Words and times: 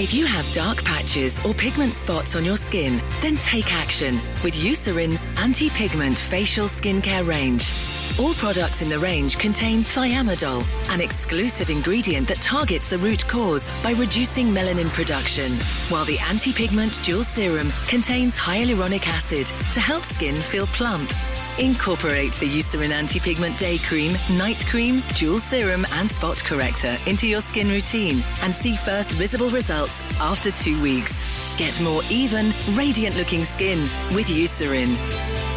If 0.00 0.14
you 0.14 0.26
have 0.26 0.50
dark 0.52 0.84
patches 0.84 1.44
or 1.44 1.52
pigment 1.52 1.92
spots 1.92 2.36
on 2.36 2.44
your 2.44 2.56
skin, 2.56 3.02
then 3.20 3.36
take 3.38 3.74
action 3.74 4.20
with 4.44 4.54
Eucerin's 4.54 5.26
anti-pigment 5.36 6.16
facial 6.16 6.66
skincare 6.66 7.26
range. 7.26 7.72
All 8.20 8.32
products 8.34 8.80
in 8.80 8.90
the 8.90 8.98
range 9.00 9.38
contain 9.38 9.80
thiamidol, 9.80 10.64
an 10.90 11.00
exclusive 11.00 11.68
ingredient 11.68 12.28
that 12.28 12.40
targets 12.40 12.88
the 12.88 12.98
root 12.98 13.26
cause 13.26 13.72
by 13.82 13.90
reducing 13.90 14.46
melanin 14.46 14.92
production, 14.92 15.50
while 15.90 16.04
the 16.04 16.20
anti-pigment 16.30 17.02
dual 17.02 17.24
serum 17.24 17.72
contains 17.88 18.38
hyaluronic 18.38 19.04
acid 19.08 19.48
to 19.72 19.80
help 19.80 20.04
skin 20.04 20.36
feel 20.36 20.68
plump. 20.68 21.10
Incorporate 21.58 22.34
the 22.34 22.48
Eucerin 22.48 22.90
Anti-Pigment 22.90 23.58
Day 23.58 23.78
Cream, 23.78 24.12
Night 24.36 24.64
Cream, 24.68 25.02
Dual 25.14 25.38
Serum 25.38 25.84
and 25.94 26.08
Spot 26.08 26.40
Corrector 26.44 26.96
into 27.08 27.26
your 27.26 27.40
skin 27.40 27.68
routine 27.68 28.22
and 28.42 28.54
see 28.54 28.76
first 28.76 29.12
visible 29.12 29.50
results 29.50 30.04
after 30.20 30.52
two 30.52 30.80
weeks. 30.80 31.26
Get 31.58 31.80
more 31.82 32.02
even, 32.10 32.52
radiant-looking 32.74 33.42
skin 33.42 33.80
with 34.14 34.28
Eucerin. 34.28 34.96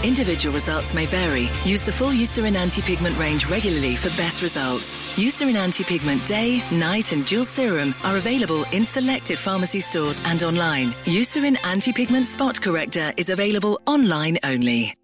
Individual 0.04 0.56
results 0.56 0.96
may 0.96 1.06
vary. 1.06 1.50
Use 1.66 1.84
the 1.84 1.92
full 1.92 2.10
Eucerin 2.10 2.56
Anti-Pigment 2.56 3.16
range 3.20 3.46
regularly 3.46 3.96
for 3.96 4.10
best 4.20 4.42
results. 4.42 5.16
Eucerin 5.20 5.56
Anti-Pigment 5.56 6.26
Day, 6.26 6.64
Night 6.72 7.12
and 7.12 7.24
Dual 7.28 7.46
Serum 7.46 7.94
are 8.04 8.18
available 8.18 8.64
in 8.72 8.86
selected 8.86 9.38
pharmacy 9.38 9.80
stores 9.80 10.20
and 10.26 10.42
online. 10.42 10.94
Eucerin 11.06 11.58
Anti-Pigment 11.64 12.26
Spot 12.26 12.60
Corrector 12.60 13.14
is 13.18 13.30
available 13.30 13.80
online 13.86 14.40
only. 14.44 14.96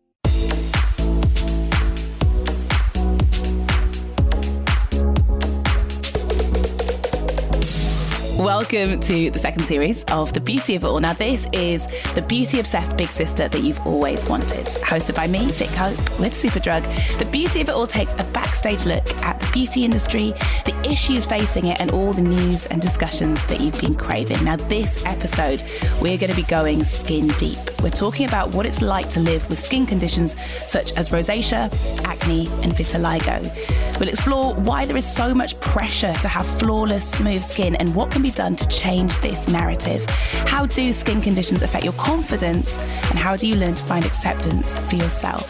Welcome 8.37 8.99
to 8.99 9.31
the 9.31 9.39
second 9.39 9.63
series 9.63 10.03
of 10.03 10.31
The 10.31 10.39
Beauty 10.39 10.75
of 10.75 10.83
It 10.83 10.87
All. 10.87 10.99
Now, 10.99 11.13
this 11.13 11.47
is 11.53 11.87
the 12.13 12.21
beauty 12.21 12.59
obsessed 12.59 12.95
big 12.95 13.09
sister 13.09 13.47
that 13.47 13.63
you've 13.63 13.79
always 13.79 14.23
wanted. 14.27 14.67
Hosted 14.67 15.15
by 15.15 15.25
me, 15.25 15.47
Vic 15.53 15.69
Hope, 15.69 15.97
with 16.19 16.35
Superdrug. 16.35 16.83
The 17.17 17.25
Beauty 17.25 17.61
of 17.61 17.69
It 17.69 17.73
All 17.73 17.87
takes 17.87 18.13
a 18.13 18.23
backstage 18.33 18.85
look 18.85 19.09
at 19.23 19.39
the 19.39 19.49
beauty 19.51 19.83
industry, 19.83 20.35
the 20.65 20.79
issues 20.87 21.25
facing 21.25 21.65
it, 21.65 21.81
and 21.81 21.89
all 21.89 22.13
the 22.13 22.21
news 22.21 22.67
and 22.67 22.79
discussions 22.79 23.43
that 23.47 23.59
you've 23.59 23.81
been 23.81 23.95
craving. 23.95 24.43
Now, 24.43 24.57
this 24.57 25.03
episode, 25.03 25.63
we're 25.99 26.17
going 26.17 26.29
to 26.29 26.35
be 26.35 26.43
going 26.43 26.85
skin 26.85 27.29
deep. 27.39 27.57
We're 27.81 27.89
talking 27.89 28.27
about 28.27 28.53
what 28.53 28.67
it's 28.67 28.83
like 28.83 29.09
to 29.11 29.19
live 29.19 29.49
with 29.49 29.59
skin 29.59 29.87
conditions 29.87 30.35
such 30.67 30.91
as 30.91 31.09
rosacea, 31.09 31.73
acne, 32.05 32.45
and 32.61 32.71
vitiligo. 32.73 33.99
We'll 33.99 34.09
explore 34.09 34.53
why 34.53 34.85
there 34.85 34.95
is 34.95 35.11
so 35.11 35.33
much 35.33 35.59
pressure 35.59 36.13
to 36.13 36.27
have 36.27 36.45
flawless, 36.59 37.09
smooth 37.09 37.43
skin 37.43 37.75
and 37.77 37.95
what 37.95 38.11
can 38.11 38.21
be 38.21 38.29
done 38.37 38.55
to 38.55 38.67
change 38.67 39.17
this 39.17 39.47
narrative. 39.47 40.05
How 40.45 40.67
do 40.67 40.93
skin 40.93 41.21
conditions 41.21 41.63
affect 41.63 41.83
your 41.83 41.93
confidence 41.93 42.77
and 43.09 43.17
how 43.17 43.35
do 43.35 43.47
you 43.47 43.55
learn 43.55 43.73
to 43.73 43.83
find 43.83 44.05
acceptance 44.05 44.77
for 44.87 44.95
yourself? 44.95 45.45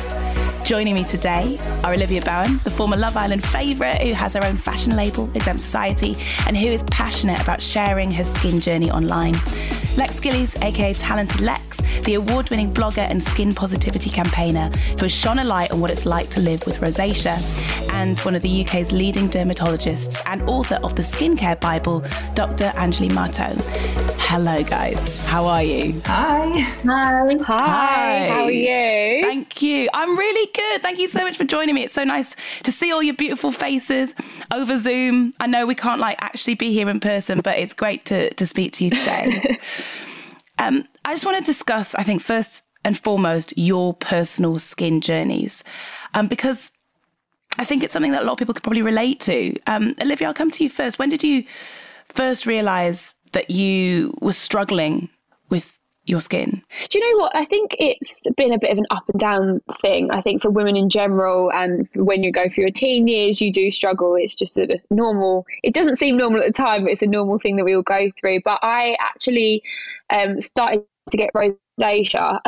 Joining 0.64 0.96
me 0.96 1.04
today 1.04 1.60
are 1.84 1.94
Olivia 1.94 2.22
Bowen, 2.22 2.60
the 2.64 2.70
former 2.70 2.96
Love 2.96 3.18
Island 3.18 3.44
favourite 3.46 4.02
who 4.02 4.14
has 4.14 4.34
her 4.34 4.44
own 4.46 4.56
fashion 4.56 4.96
label, 4.96 5.30
Exempt 5.36 5.62
Society, 5.62 6.16
and 6.48 6.58
who 6.58 6.68
is 6.68 6.84
passionate 6.84 7.42
about 7.42 7.62
sharing 7.62 8.10
her 8.12 8.24
skin 8.24 8.60
journey 8.62 8.90
online. 8.90 9.36
Lex 9.98 10.20
Gillies, 10.20 10.56
aka 10.62 10.94
Talonted 10.94 11.42
Lex, 11.42 11.82
the 12.04 12.14
award 12.14 12.52
winning 12.52 12.72
blogger 12.72 13.10
and 13.10 13.24
skin 13.24 13.56
positivity 13.56 14.12
campaigner 14.12 14.70
who 14.92 15.06
has 15.06 15.12
shone 15.12 15.40
a 15.40 15.44
light 15.44 15.72
on 15.72 15.82
what 15.82 15.90
it's 15.90 16.06
like 16.06 16.30
to 16.30 16.40
live 16.40 16.64
with 16.68 16.78
rosacea, 16.78 17.38
and 17.94 18.20
one 18.20 18.36
of 18.36 18.44
the 18.44 18.64
UK's 18.64 18.92
leading 18.92 19.28
dermatologists 19.28 20.22
and 20.28 20.44
author 20.44 20.76
of 20.84 20.96
the 20.96 21.02
Skincare 21.02 21.60
Bible, 21.60 22.02
Dr. 22.36 22.72
Anjali 22.76 23.10
Mahto. 23.10 23.56
Hello, 24.30 24.62
guys. 24.62 25.26
How 25.26 25.46
are 25.46 25.64
you? 25.64 26.02
Hi. 26.06 26.50
Hi. 26.84 27.38
Hi. 27.44 28.28
How 28.28 28.44
are 28.44 28.52
you? 28.52 29.22
Thank 29.22 29.62
you. 29.62 29.88
I'm 29.94 30.18
really 30.18 30.52
good. 30.54 30.82
Thank 30.82 31.00
you 31.00 31.08
so 31.08 31.22
much 31.22 31.38
for 31.38 31.46
joining 31.46 31.74
me. 31.74 31.84
It's 31.86 31.94
so 31.94 32.04
nice 32.04 32.36
to 32.64 32.72
see 32.74 32.92
all 32.92 33.02
your 33.02 33.16
beautiful 33.16 33.54
faces 33.54 34.14
over 34.54 34.78
Zoom. 34.78 35.32
I 35.40 35.48
know 35.48 35.66
we 35.66 35.76
can't 35.76 36.02
like 36.02 36.18
actually 36.20 36.56
be 36.56 36.74
here 36.74 36.90
in 36.90 37.00
person, 37.00 37.40
but 37.40 37.58
it's 37.58 37.74
great 37.74 38.04
to 38.08 38.30
to 38.34 38.46
speak 38.46 38.74
to 38.74 38.84
you 38.84 38.90
today. 38.90 39.60
um, 40.60 40.84
I 41.06 41.14
just 41.14 41.24
want 41.24 41.38
to 41.38 41.44
discuss, 41.44 41.96
I 41.96 42.04
think, 42.04 42.22
first 42.22 42.66
and 42.84 43.00
foremost, 43.00 43.54
your 43.58 43.94
personal 43.94 44.60
skin 44.60 45.00
journeys, 45.00 45.64
um, 46.14 46.28
because 46.28 46.74
I 47.58 47.64
think 47.64 47.82
it's 47.82 47.94
something 47.94 48.12
that 48.12 48.24
a 48.24 48.26
lot 48.26 48.34
of 48.34 48.40
people 48.40 48.54
could 48.54 48.64
probably 48.64 48.82
relate 48.82 49.22
to. 49.22 49.58
Um, 49.68 49.96
Olivia, 50.02 50.28
I'll 50.28 50.34
come 50.34 50.52
to 50.52 50.66
you 50.66 50.70
first. 50.70 51.00
When 51.00 51.08
did 51.08 51.24
you 51.24 51.46
first 52.10 52.46
realize 52.46 53.14
that 53.38 53.52
you 53.52 54.12
were 54.20 54.34
struggling 54.34 55.10
with 55.50 55.78
your 56.06 56.22
skin? 56.22 56.64
Do 56.90 56.98
you 56.98 57.14
know 57.14 57.22
what? 57.22 57.36
I 57.36 57.46
think 57.46 57.76
it's 57.78 58.20
been 58.36 58.52
a 58.52 58.58
bit 58.58 58.72
of 58.72 58.80
an 58.80 58.88
up 58.90 59.08
and 59.10 59.20
down 59.20 59.62
thing. 59.80 60.10
I 60.10 60.22
think 60.22 60.42
for 60.42 60.50
women 60.50 60.76
in 60.76 60.90
general, 60.90 61.52
and 61.52 61.88
when 61.94 62.24
you 62.24 62.32
go 62.32 62.46
through 62.50 62.64
your 62.64 62.72
teen 62.72 63.08
years, 63.08 63.40
you 63.40 63.54
do 63.54 63.70
struggle. 63.70 64.16
It's 64.16 64.36
just 64.36 64.56
sort 64.56 64.72
of 64.72 64.80
normal. 64.90 65.46
It 65.62 65.76
doesn't 65.76 65.98
seem 65.98 66.18
normal 66.18 66.42
at 66.42 66.48
the 66.48 66.54
time, 66.54 66.84
but 66.84 66.94
it's 66.94 67.04
a 67.04 67.08
normal 67.08 67.38
thing 67.38 67.58
that 67.58 67.64
we 67.64 67.76
all 67.76 67.84
go 67.84 68.10
through. 68.20 68.42
But 68.44 68.58
I 68.64 68.98
actually 69.00 69.62
um, 70.10 70.42
started 70.42 70.84
to 71.12 71.18
get 71.18 71.30
rosacea 71.36 72.40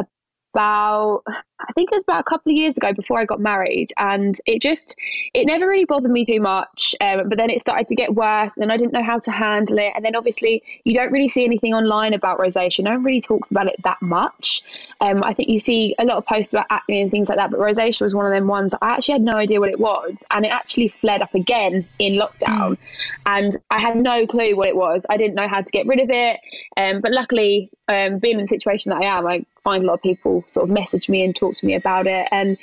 about 0.56 1.24
I 1.62 1.74
think 1.74 1.92
it 1.92 1.96
was 1.96 2.04
about 2.04 2.22
a 2.22 2.24
couple 2.24 2.52
of 2.52 2.58
years 2.58 2.78
ago 2.78 2.94
before 2.94 3.20
I 3.20 3.26
got 3.26 3.40
married, 3.40 3.92
and 3.98 4.40
it 4.46 4.62
just 4.62 4.96
it 5.34 5.46
never 5.46 5.68
really 5.68 5.86
bothered 5.86 6.12
me 6.12 6.26
too 6.26 6.40
much. 6.40 6.96
Um, 7.02 7.28
but 7.28 7.38
then 7.38 7.50
it 7.50 7.62
started 7.62 7.88
to 7.90 7.96
get 7.96 8.14
worse, 8.14 8.56
and 8.58 8.72
I 8.72 8.78
didn't 8.78 8.94
know 8.94 9.04
how 9.04 9.20
to 9.20 9.32
handle 9.32 9.78
it. 9.78 9.92
And 9.96 10.06
then 10.06 10.16
obviously 10.16 10.64
you 10.84 10.94
don't 10.94 11.12
really 11.12 11.28
see 11.28 11.44
anything 11.44 11.74
online 11.74 12.14
about 12.14 12.40
rosacea. 12.40 12.84
No 12.84 12.92
one 12.92 13.04
really 13.04 13.22
talks 13.22 13.52
about 13.52 13.68
it 13.68 13.76
that 13.84 14.02
much. 14.02 14.64
Um, 15.02 15.24
I 15.24 15.34
think 15.34 15.50
you 15.50 15.60
see 15.60 15.96
a 16.00 16.06
lot 16.06 16.18
of 16.18 16.26
posts 16.26 16.54
about 16.54 16.66
acne 16.70 17.02
and 17.02 17.12
things 17.12 17.28
like 17.28 17.38
that, 17.38 17.52
but 17.52 17.60
rosacea 17.60 18.02
was 18.02 18.16
one 18.16 18.26
of 18.26 18.32
them 18.32 18.48
ones 18.48 18.72
that 18.72 18.80
I 18.82 18.92
actually 18.92 19.14
had 19.14 19.22
no 19.22 19.34
idea 19.34 19.60
what 19.60 19.70
it 19.70 19.80
was, 19.80 20.14
and 20.32 20.46
it 20.46 20.50
actually 20.50 20.88
flared 20.88 21.22
up 21.22 21.36
again 21.36 21.86
in 22.00 22.14
lockdown, 22.14 22.78
and 23.26 23.58
I 23.70 23.80
had 23.80 23.98
no 23.98 24.26
clue 24.26 24.56
what 24.56 24.68
it 24.68 24.76
was. 24.76 25.02
I 25.10 25.18
didn't 25.18 25.36
know 25.36 25.48
how 25.48 25.62
to 25.62 25.72
get 25.72 25.88
rid 25.88 26.00
of 26.00 26.10
it, 26.10 26.40
um, 26.78 27.02
but 27.02 27.12
luckily, 27.12 27.70
um, 27.90 28.20
being 28.20 28.40
in 28.40 28.46
the 28.46 28.50
situation 28.50 28.92
that 28.92 29.02
I 29.02 29.18
am, 29.18 29.28
I 29.28 29.46
find 29.64 29.84
a 29.84 29.88
lot 29.88 29.96
of 29.96 30.02
people 30.02 30.44
sort 30.54 30.70
of 30.70 30.70
message 30.70 31.10
me 31.10 31.24
and 31.24 31.36
talk 31.36 31.49
to 31.54 31.66
me 31.66 31.76
about 31.76 32.08
it. 32.08 32.28
And 32.32 32.58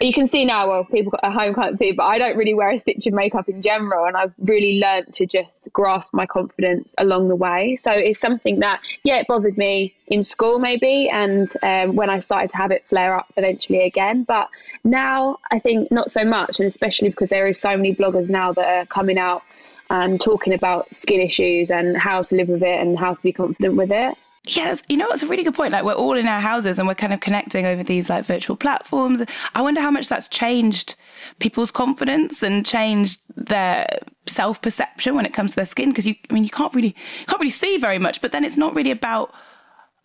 you 0.00 0.12
can 0.12 0.28
see 0.28 0.44
now, 0.44 0.68
well, 0.68 0.84
people 0.84 1.18
at 1.22 1.32
home 1.32 1.54
can't 1.54 1.78
see, 1.78 1.92
but 1.92 2.04
I 2.04 2.18
don't 2.18 2.36
really 2.36 2.52
wear 2.52 2.70
a 2.70 2.78
stitch 2.78 3.06
of 3.06 3.14
makeup 3.14 3.48
in 3.48 3.62
general. 3.62 4.04
And 4.06 4.16
I've 4.16 4.34
really 4.38 4.78
learnt 4.78 5.14
to 5.14 5.26
just 5.26 5.68
grasp 5.72 6.12
my 6.12 6.26
confidence 6.26 6.88
along 6.98 7.28
the 7.28 7.36
way. 7.36 7.78
So 7.82 7.92
it's 7.92 8.20
something 8.20 8.58
that, 8.60 8.80
yeah, 9.04 9.16
it 9.16 9.26
bothered 9.26 9.56
me 9.56 9.94
in 10.08 10.22
school 10.22 10.58
maybe. 10.58 11.08
And 11.08 11.50
um, 11.62 11.96
when 11.96 12.10
I 12.10 12.20
started 12.20 12.50
to 12.50 12.56
have 12.58 12.70
it 12.72 12.84
flare 12.88 13.16
up 13.16 13.32
eventually 13.36 13.82
again. 13.84 14.24
But 14.24 14.50
now 14.84 15.38
I 15.50 15.58
think 15.58 15.90
not 15.90 16.10
so 16.10 16.24
much. 16.24 16.60
And 16.60 16.66
especially 16.66 17.08
because 17.08 17.30
there 17.30 17.46
are 17.46 17.54
so 17.54 17.70
many 17.70 17.94
bloggers 17.94 18.28
now 18.28 18.52
that 18.52 18.66
are 18.66 18.86
coming 18.86 19.16
out 19.16 19.42
and 19.88 20.20
talking 20.20 20.52
about 20.52 20.88
skin 20.96 21.20
issues 21.20 21.70
and 21.70 21.96
how 21.96 22.22
to 22.22 22.34
live 22.34 22.48
with 22.48 22.62
it 22.62 22.80
and 22.80 22.98
how 22.98 23.14
to 23.14 23.22
be 23.22 23.32
confident 23.32 23.76
with 23.76 23.90
it. 23.92 24.16
Yes, 24.46 24.80
you 24.88 24.96
know, 24.96 25.08
it's 25.10 25.24
a 25.24 25.26
really 25.26 25.42
good 25.42 25.54
point. 25.54 25.72
Like 25.72 25.84
we're 25.84 25.94
all 25.94 26.16
in 26.16 26.28
our 26.28 26.40
houses 26.40 26.78
and 26.78 26.86
we're 26.86 26.94
kind 26.94 27.12
of 27.12 27.18
connecting 27.18 27.66
over 27.66 27.82
these 27.82 28.08
like 28.08 28.24
virtual 28.24 28.56
platforms. 28.56 29.22
I 29.54 29.62
wonder 29.62 29.80
how 29.80 29.90
much 29.90 30.08
that's 30.08 30.28
changed 30.28 30.94
people's 31.40 31.72
confidence 31.72 32.44
and 32.44 32.64
changed 32.64 33.20
their 33.34 33.86
self 34.26 34.62
perception 34.62 35.16
when 35.16 35.26
it 35.26 35.34
comes 35.34 35.52
to 35.52 35.56
their 35.56 35.66
skin. 35.66 35.90
Because 35.90 36.06
you, 36.06 36.14
I 36.30 36.34
mean, 36.34 36.44
you 36.44 36.50
can't 36.50 36.72
really 36.74 36.94
you 37.20 37.26
can't 37.26 37.40
really 37.40 37.50
see 37.50 37.76
very 37.78 37.98
much, 37.98 38.20
but 38.20 38.30
then 38.30 38.44
it's 38.44 38.56
not 38.56 38.74
really 38.74 38.92
about 38.92 39.34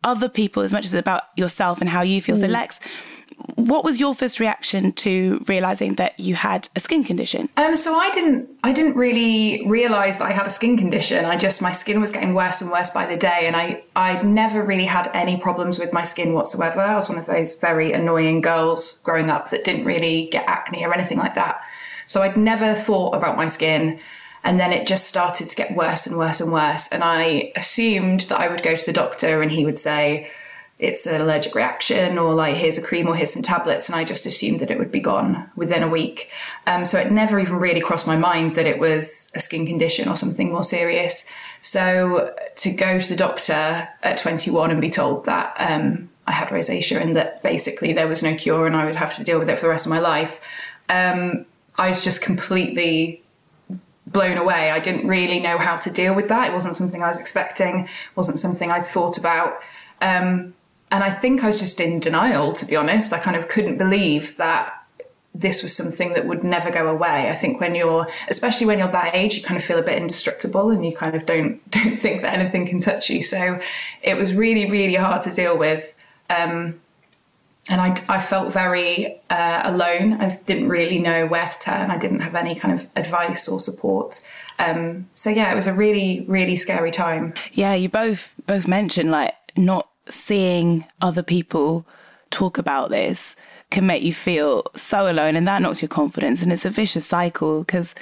other 0.03 0.29
people 0.29 0.63
as 0.63 0.73
much 0.73 0.85
as 0.85 0.93
about 0.93 1.23
yourself 1.35 1.81
and 1.81 1.89
how 1.89 2.01
you 2.01 2.21
feel. 2.21 2.35
Mm. 2.35 2.41
So, 2.41 2.47
Lex, 2.47 2.79
what 3.55 3.83
was 3.83 3.99
your 3.99 4.13
first 4.13 4.39
reaction 4.39 4.91
to 4.91 5.43
realizing 5.47 5.95
that 5.95 6.19
you 6.19 6.35
had 6.35 6.69
a 6.75 6.79
skin 6.79 7.03
condition? 7.03 7.49
Um, 7.57 7.75
so 7.75 7.95
I 7.95 8.11
didn't, 8.11 8.49
I 8.63 8.71
didn't 8.71 8.95
really 8.95 9.63
realize 9.67 10.17
that 10.19 10.25
I 10.25 10.31
had 10.31 10.45
a 10.45 10.49
skin 10.49 10.77
condition. 10.77 11.25
I 11.25 11.37
just, 11.37 11.61
my 11.61 11.71
skin 11.71 11.99
was 12.01 12.11
getting 12.11 12.33
worse 12.33 12.61
and 12.61 12.71
worse 12.71 12.91
by 12.91 13.05
the 13.05 13.17
day, 13.17 13.43
and 13.45 13.55
I, 13.55 13.83
I 13.95 14.21
never 14.21 14.63
really 14.63 14.85
had 14.85 15.09
any 15.13 15.37
problems 15.37 15.79
with 15.79 15.93
my 15.93 16.03
skin 16.03 16.33
whatsoever. 16.33 16.81
I 16.81 16.95
was 16.95 17.09
one 17.09 17.17
of 17.17 17.25
those 17.25 17.55
very 17.55 17.93
annoying 17.93 18.41
girls 18.41 18.99
growing 19.03 19.29
up 19.29 19.49
that 19.51 19.63
didn't 19.63 19.85
really 19.85 20.27
get 20.31 20.45
acne 20.47 20.85
or 20.85 20.93
anything 20.93 21.17
like 21.17 21.35
that. 21.35 21.61
So 22.07 22.21
I'd 22.21 22.37
never 22.37 22.75
thought 22.75 23.15
about 23.15 23.37
my 23.37 23.47
skin. 23.47 23.99
And 24.43 24.59
then 24.59 24.71
it 24.71 24.87
just 24.87 25.07
started 25.07 25.49
to 25.49 25.55
get 25.55 25.75
worse 25.75 26.07
and 26.07 26.17
worse 26.17 26.41
and 26.41 26.51
worse. 26.51 26.87
And 26.89 27.03
I 27.03 27.51
assumed 27.55 28.21
that 28.21 28.39
I 28.39 28.47
would 28.47 28.63
go 28.63 28.75
to 28.75 28.85
the 28.85 28.93
doctor 28.93 29.41
and 29.41 29.51
he 29.51 29.65
would 29.65 29.77
say, 29.77 30.29
it's 30.79 31.05
an 31.05 31.21
allergic 31.21 31.53
reaction 31.53 32.17
or 32.17 32.33
like 32.33 32.55
here's 32.55 32.79
a 32.79 32.81
cream 32.81 33.07
or 33.07 33.15
here's 33.15 33.31
some 33.31 33.43
tablets. 33.43 33.87
And 33.87 33.95
i 33.95 34.03
just 34.03 34.25
assumed 34.25 34.61
that 34.61 34.71
it 34.71 34.79
would 34.79 34.91
be 34.91 34.99
gone 34.99 35.47
within 35.55 35.83
a 35.83 35.87
week. 35.87 36.31
Um, 36.65 36.85
so 36.85 36.99
it 36.99 37.11
never 37.11 37.39
even 37.39 37.57
really 37.57 37.81
crossed 37.81 38.07
my 38.07 38.17
mind 38.17 38.55
that 38.55 38.65
it 38.65 38.79
was 38.79 39.31
a 39.35 39.39
skin 39.39 39.67
condition 39.67 40.09
or 40.09 40.15
something 40.15 40.51
more 40.51 40.63
serious. 40.63 41.27
So 41.61 42.33
to 42.55 42.71
go 42.71 42.99
to 42.99 43.09
the 43.09 43.15
doctor 43.15 43.87
at 44.01 44.17
21 44.17 44.71
and 44.71 44.81
be 44.81 44.89
told 44.89 45.25
that 45.25 45.55
um, 45.59 46.09
i 46.27 46.31
had 46.31 46.49
rosacea 46.49 47.01
and 47.01 47.15
that 47.15 47.41
basically 47.43 47.93
there 47.93 48.07
was 48.07 48.23
no 48.23 48.35
cure 48.35 48.67
and 48.67 48.75
i 48.75 48.85
would 48.85 48.95
have 48.95 49.15
to 49.15 49.23
deal 49.23 49.39
with 49.39 49.49
it 49.49 49.57
for 49.57 49.63
the 49.63 49.69
rest 49.69 49.85
of 49.85 49.89
my 49.89 49.99
life 49.99 50.39
um, 50.89 51.45
i 51.77 51.89
was 51.89 52.03
just 52.03 52.21
completely 52.21 53.20
blown 54.11 54.37
away. 54.37 54.71
I 54.71 54.79
didn't 54.79 55.07
really 55.07 55.39
know 55.39 55.57
how 55.57 55.77
to 55.77 55.89
deal 55.89 56.13
with 56.13 56.27
that. 56.29 56.49
It 56.49 56.53
wasn't 56.53 56.75
something 56.75 57.03
I 57.03 57.07
was 57.07 57.19
expecting, 57.19 57.87
wasn't 58.15 58.39
something 58.39 58.71
I'd 58.71 58.85
thought 58.85 59.17
about. 59.17 59.59
Um, 60.01 60.53
and 60.91 61.03
I 61.03 61.11
think 61.11 61.43
I 61.43 61.47
was 61.47 61.59
just 61.59 61.79
in 61.79 61.99
denial, 61.99 62.53
to 62.53 62.65
be 62.65 62.75
honest. 62.75 63.13
I 63.13 63.19
kind 63.19 63.37
of 63.37 63.47
couldn't 63.47 63.77
believe 63.77 64.35
that 64.37 64.77
this 65.33 65.63
was 65.63 65.73
something 65.73 66.11
that 66.13 66.27
would 66.27 66.43
never 66.43 66.69
go 66.69 66.89
away. 66.89 67.29
I 67.29 67.37
think 67.37 67.61
when 67.61 67.73
you're, 67.73 68.07
especially 68.27 68.67
when 68.67 68.79
you're 68.79 68.89
that 68.89 69.15
age, 69.15 69.35
you 69.35 69.41
kind 69.43 69.57
of 69.57 69.63
feel 69.63 69.79
a 69.79 69.83
bit 69.83 69.97
indestructible 69.97 70.69
and 70.71 70.85
you 70.85 70.93
kind 70.93 71.15
of 71.15 71.25
don't 71.25 71.61
don't 71.71 71.97
think 71.97 72.21
that 72.21 72.37
anything 72.37 72.67
can 72.67 72.79
touch 72.79 73.09
you. 73.09 73.23
So 73.23 73.59
it 74.01 74.15
was 74.15 74.33
really, 74.33 74.69
really 74.69 74.95
hard 74.95 75.21
to 75.23 75.31
deal 75.31 75.57
with. 75.57 75.93
Um, 76.29 76.79
and 77.71 77.81
I, 77.81 77.95
I 78.09 78.21
felt 78.21 78.51
very 78.51 79.19
uh, 79.29 79.61
alone. 79.63 80.13
I 80.13 80.35
didn't 80.45 80.69
really 80.69 80.97
know 80.97 81.25
where 81.25 81.47
to 81.47 81.59
turn. 81.59 81.89
I 81.91 81.97
didn't 81.97 82.19
have 82.19 82.35
any 82.35 82.55
kind 82.55 82.79
of 82.79 82.87
advice 82.95 83.47
or 83.47 83.59
support. 83.59 84.19
Um, 84.59 85.07
so 85.13 85.29
yeah, 85.29 85.51
it 85.51 85.55
was 85.55 85.67
a 85.67 85.73
really, 85.73 86.25
really 86.27 86.55
scary 86.55 86.91
time. 86.91 87.33
Yeah, 87.53 87.73
you 87.73 87.89
both 87.89 88.33
both 88.45 88.67
mentioned 88.67 89.11
like 89.11 89.33
not 89.55 89.89
seeing 90.09 90.85
other 91.01 91.23
people 91.23 91.85
talk 92.29 92.57
about 92.57 92.89
this 92.89 93.35
can 93.69 93.85
make 93.85 94.03
you 94.03 94.13
feel 94.13 94.65
so 94.75 95.09
alone 95.09 95.35
and 95.35 95.47
that 95.47 95.61
knocks 95.61 95.81
your 95.81 95.89
confidence 95.89 96.41
and 96.41 96.51
it's 96.51 96.65
a 96.65 96.69
vicious 96.69 97.05
cycle 97.05 97.61
because 97.61 97.95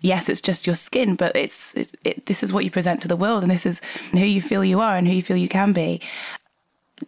yes 0.00 0.28
it's 0.28 0.40
just 0.40 0.66
your 0.66 0.76
skin 0.76 1.14
but 1.14 1.34
it's 1.34 1.74
it, 1.74 1.94
it, 2.04 2.26
this 2.26 2.42
is 2.42 2.52
what 2.52 2.64
you 2.64 2.70
present 2.70 3.00
to 3.00 3.08
the 3.08 3.16
world 3.16 3.42
and 3.42 3.50
this 3.50 3.64
is 3.64 3.80
who 4.12 4.18
you 4.18 4.42
feel 4.42 4.64
you 4.64 4.80
are 4.80 4.96
and 4.96 5.06
who 5.06 5.14
you 5.14 5.22
feel 5.22 5.36
you 5.36 5.48
can 5.48 5.72
be 5.72 6.00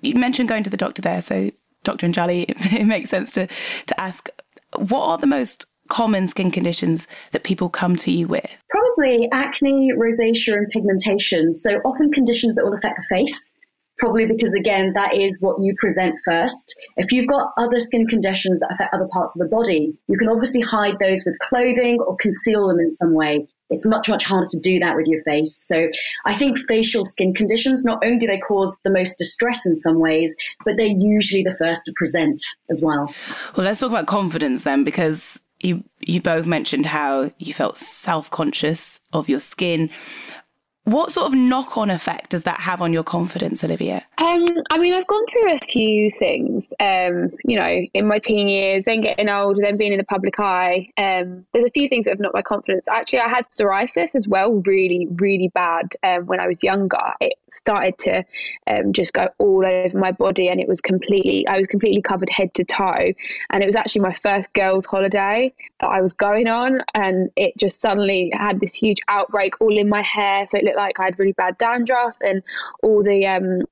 you 0.01 0.15
mentioned 0.15 0.49
going 0.49 0.63
to 0.63 0.71
the 0.71 0.77
doctor 0.77 1.03
there 1.03 1.21
so 1.21 1.51
dr 1.87 2.07
anjali 2.07 2.45
it, 2.49 2.57
it 2.81 2.85
makes 2.85 3.11
sense 3.11 3.33
to 3.33 3.47
to 3.87 4.01
ask 4.01 4.29
what 4.77 5.07
are 5.07 5.19
the 5.19 5.27
most 5.27 5.67
common 5.89 6.27
skin 6.27 6.51
conditions 6.51 7.07
that 7.33 7.45
people 7.45 7.69
come 7.69 7.97
to 7.97 8.11
you 8.11 8.27
with? 8.27 8.51
Probably 8.71 9.29
acne, 9.33 9.93
rosacea, 9.93 10.55
and 10.55 10.69
pigmentation. 10.71 11.55
So 11.55 11.77
often 11.85 12.11
conditions 12.13 12.55
that 12.57 12.65
will 12.65 12.75
affect 12.75 12.97
the 12.97 13.17
face 13.17 13.53
probably 13.99 14.27
because 14.27 14.53
again 14.53 14.93
that 14.95 15.15
is 15.15 15.41
what 15.41 15.57
you 15.59 15.75
present 15.79 16.15
first 16.23 16.75
if 16.99 17.13
you've 17.13 17.29
got 17.29 17.51
other 17.57 17.81
skin 17.81 18.07
conditions 18.07 18.61
that 18.61 18.71
affect 18.73 18.95
other 18.95 19.09
parts 19.11 19.35
of 19.35 19.41
the 19.41 19.49
body 19.49 19.97
you 20.09 20.19
can 20.19 20.29
obviously 20.29 20.61
hide 20.61 20.99
those 21.01 21.25
with 21.25 21.35
clothing 21.39 21.99
or 22.07 22.15
conceal 22.17 22.69
them 22.69 22.79
in 22.79 22.91
some 22.91 23.15
way 23.15 23.47
it's 23.71 23.85
much 23.85 24.09
much 24.09 24.25
harder 24.25 24.49
to 24.51 24.61
do 24.61 24.79
that 24.79 24.97
with 24.97 25.07
your 25.07 25.23
face. 25.23 25.57
So 25.57 25.89
i 26.25 26.35
think 26.37 26.59
facial 26.69 27.05
skin 27.05 27.35
conditions 27.35 27.85
not 27.85 28.05
only 28.05 28.19
do 28.19 28.27
they 28.27 28.39
cause 28.39 28.77
the 28.85 28.91
most 28.91 29.19
distress 29.19 29.67
in 29.67 29.77
some 29.77 29.99
ways 29.99 30.35
but 30.65 30.77
they're 30.77 30.87
usually 30.87 31.43
the 31.43 31.57
first 31.57 31.83
to 31.87 31.93
present 31.97 32.43
as 32.71 32.83
well. 32.83 33.13
Well 33.57 33.65
let's 33.65 33.81
talk 33.81 33.91
about 33.91 34.07
confidence 34.07 34.63
then 34.63 34.85
because 34.85 35.41
you 35.61 35.85
you 36.01 36.21
both 36.21 36.47
mentioned 36.47 36.87
how 36.87 37.31
you 37.39 37.55
felt 37.55 37.77
self-conscious 37.77 39.01
of 39.13 39.29
your 39.29 39.41
skin 39.41 39.91
what 40.87 41.11
sort 41.11 41.27
of 41.27 41.35
knock 41.35 41.77
on 41.77 41.91
effect 41.91 42.31
does 42.31 42.45
that 42.45 42.61
have 42.61 42.81
on 42.81 42.93
your 42.93 43.03
confidence, 43.03 43.65
Olivia? 43.65 44.07
Um, 44.19 44.47
I 44.71 44.79
mean, 44.79 44.95
I've 44.95 45.07
gone 45.09 45.25
through 45.33 45.57
a 45.57 45.59
few 45.59 46.13
things, 46.13 46.73
um, 46.79 47.29
you 47.45 47.59
know, 47.59 47.83
in 47.93 48.07
my 48.07 48.21
teen 48.21 48.47
years, 48.47 48.85
then 48.85 49.01
getting 49.01 49.29
older, 49.29 49.61
then 49.61 49.77
being 49.77 49.93
in 49.93 49.99
the 49.99 50.05
public 50.05 50.39
eye. 50.39 50.89
Um, 50.97 51.45
there's 51.53 51.67
a 51.67 51.73
few 51.73 51.89
things 51.89 52.05
that 52.05 52.11
have 52.11 52.21
knocked 52.21 52.35
my 52.35 52.43
confidence. 52.43 52.85
Actually, 52.89 53.19
I 53.19 53.29
had 53.29 53.49
psoriasis 53.49 54.15
as 54.15 54.29
well, 54.29 54.63
really, 54.65 55.09
really 55.11 55.49
bad 55.49 55.97
um, 56.05 56.27
when 56.27 56.39
I 56.39 56.47
was 56.47 56.63
younger. 56.63 57.13
It 57.21 57.35
started 57.57 57.99
to 57.99 58.25
um, 58.67 58.93
just 58.93 59.13
go 59.13 59.29
all 59.39 59.65
over 59.65 59.99
my 59.99 60.13
body 60.13 60.49
and 60.49 60.61
it 60.61 60.69
was 60.69 60.81
completely 60.81 61.47
i 61.47 61.59
was 61.59 61.67
completely 61.67 62.03
covered 62.03 62.31
head 62.31 62.53
to 62.55 62.65
toe. 62.65 63.13
And 63.51 63.63
it 63.63 63.67
was 63.67 63.77
actually 63.77 64.03
my 64.03 64.17
first 64.23 64.53
girls 64.53 64.87
holiday 64.87 65.53
that 65.81 65.87
i 65.89 66.01
was 66.01 66.15
going 66.15 66.47
on 66.47 66.83
and 66.95 67.31
it 67.37 67.57
just 67.57 67.81
suddenly 67.81 68.31
had 68.35 68.61
this 68.61 68.75
huge 68.75 68.99
outbreak 69.09 69.61
all 69.61 69.77
in 69.77 69.89
my 69.89 70.03
hair. 70.03 70.47
So 70.49 70.59
it 70.59 70.65
looked 70.65 70.77
like 70.77 70.99
i 71.01 71.05
had 71.05 71.19
really 71.19 71.33
bad 71.33 71.59
dandruff 71.59 72.17
and 72.21 72.43
all 72.83 73.03
the 73.03 73.27
um, 73.27 73.63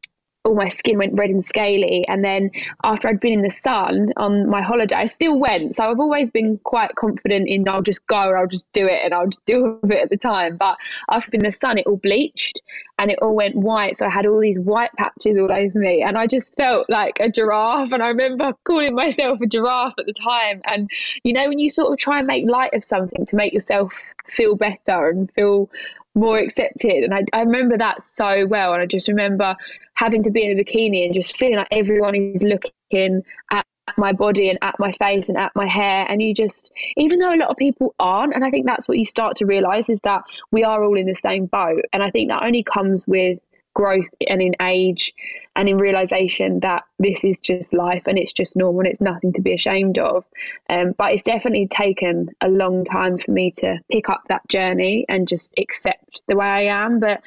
all 0.45 0.55
my 0.55 0.69
skin 0.69 0.99
went 0.99 1.15
red 1.15 1.31
and 1.31 1.45
scaly. 1.45 2.05
And 2.07 2.23
then 2.23 2.51
after 2.85 3.09
I'd 3.09 3.21
been 3.21 3.33
in 3.33 3.43
the 3.43 3.51
sun 3.51 4.13
on 4.17 4.49
my 4.49 4.61
holiday, 4.61 4.95
I 4.95 5.07
still 5.07 5.39
went. 5.39 5.75
So 5.75 5.85
I've 5.85 5.99
always 5.99 6.31
been 6.31 6.59
quite 6.65 6.95
confident 6.97 7.49
in 7.49 7.67
I'll 7.67 7.81
just 7.81 8.07
go 8.07 8.17
I'll 8.17 8.47
just 8.47 8.71
do 8.75 8.87
it 8.87 9.01
and 9.03 9.15
I'll 9.15 9.27
just 9.27 9.45
deal 9.47 9.79
with 9.81 9.91
it 9.91 10.03
at 10.03 10.11
the 10.11 10.19
time. 10.19 10.59
But 10.59 10.77
after 11.11 11.31
being 11.31 11.45
in 11.45 11.51
the 11.51 11.57
sun, 11.57 11.79
it 11.79 11.87
all 11.87 11.97
bleached 11.97 12.61
and 12.99 13.11
it 13.11 13.19
all 13.23 13.35
went 13.35 13.57
white. 13.57 13.99
So 13.99 14.07
I 14.07 14.11
had 14.11 14.27
all 14.27 14.39
these 14.39 14.59
white 14.59 14.93
patches 14.99 15.39
all 15.39 15.51
over 15.51 15.79
me 15.79 16.03
and 16.03 16.19
I 16.19 16.27
just 16.27 16.55
felt 16.57 16.91
like 16.91 17.21
a 17.21 17.31
giraffe. 17.31 17.93
And 17.93 18.03
I 18.03 18.09
remember 18.09 18.53
calling 18.65 18.95
myself 18.95 19.41
a 19.41 19.47
giraffe 19.47 19.95
at 19.99 20.05
the 20.05 20.13
time. 20.13 20.61
And, 20.67 20.91
you 21.23 21.33
know, 21.33 21.49
when 21.49 21.59
you 21.59 21.71
sort 21.71 21.91
of 21.91 21.99
try 21.99 22.19
and 22.19 22.27
make 22.27 22.45
light 22.47 22.75
of 22.75 22.85
something 22.85 23.25
to 23.27 23.37
make 23.37 23.55
yourself 23.55 23.93
feel 24.37 24.57
better 24.57 25.09
and 25.09 25.31
feel 25.33 25.71
more 26.15 26.39
accepted. 26.39 27.05
And 27.05 27.15
I, 27.15 27.25
I 27.33 27.41
remember 27.41 27.77
that 27.79 27.99
so 28.17 28.47
well. 28.47 28.73
And 28.73 28.83
I 28.83 28.87
just 28.87 29.09
remember 29.09 29.57
having 29.95 30.23
to 30.25 30.31
be 30.31 30.45
in 30.45 30.59
a 30.59 30.63
bikini 30.63 31.05
and 31.05 31.15
just 31.15 31.37
feeling 31.37 31.57
like 31.57 31.69
everyone 31.71 32.15
is 32.15 32.43
looking 32.43 33.23
at 33.51 33.67
my 33.97 34.13
body 34.13 34.49
and 34.49 34.59
at 34.63 34.79
my 34.79 34.93
face 34.93 35.29
and 35.29 35.37
at 35.37 35.53
my 35.55 35.67
hair 35.67 36.07
and 36.09 36.23
you 36.23 36.33
just 36.33 36.73
even 36.97 37.19
though 37.19 37.35
a 37.35 37.37
lot 37.37 37.51
of 37.51 37.57
people 37.57 37.95
aren't 37.99 38.35
and 38.35 38.43
i 38.43 38.51
think 38.51 38.65
that's 38.65 38.89
what 38.89 38.97
you 38.97 39.05
start 39.05 39.37
to 39.37 39.45
realize 39.45 39.85
is 39.89 40.01
that 40.05 40.23
we 40.51 40.65
are 40.65 40.83
all 40.83 40.97
in 40.97 41.07
the 41.07 41.15
same 41.17 41.45
boat 41.47 41.83
and 41.93 42.03
i 42.03 42.11
think 42.11 42.31
that 42.31 42.43
only 42.43 42.63
comes 42.63 43.07
with 43.07 43.39
growth 43.75 44.09
and 44.29 44.41
in 44.41 44.55
age 44.61 45.13
and 45.57 45.69
in 45.69 45.77
realization 45.79 46.61
that 46.61 46.85
this 46.99 47.25
is 47.25 47.39
just 47.41 47.73
life 47.73 48.03
and 48.07 48.19
it's 48.19 48.33
just 48.33 48.57
normal 48.57 48.81
and 48.81 48.89
it's 48.89 49.01
nothing 49.01 49.33
to 49.33 49.43
be 49.43 49.53
ashamed 49.53 49.99
of. 49.99 50.25
Um, 50.71 50.95
but 50.97 51.13
it's 51.13 51.23
definitely 51.23 51.69
taken 51.69 52.31
a 52.41 52.49
long 52.49 52.85
time 52.85 53.19
for 53.19 53.31
me 53.31 53.53
to 53.59 53.79
pick 53.91 54.09
up 54.09 54.23
that 54.29 54.47
journey 54.49 55.05
and 55.09 55.29
just 55.29 55.53
accept 55.59 56.23
the 56.29 56.37
way 56.37 56.47
I 56.47 56.63
am. 56.85 57.01
But 57.01 57.21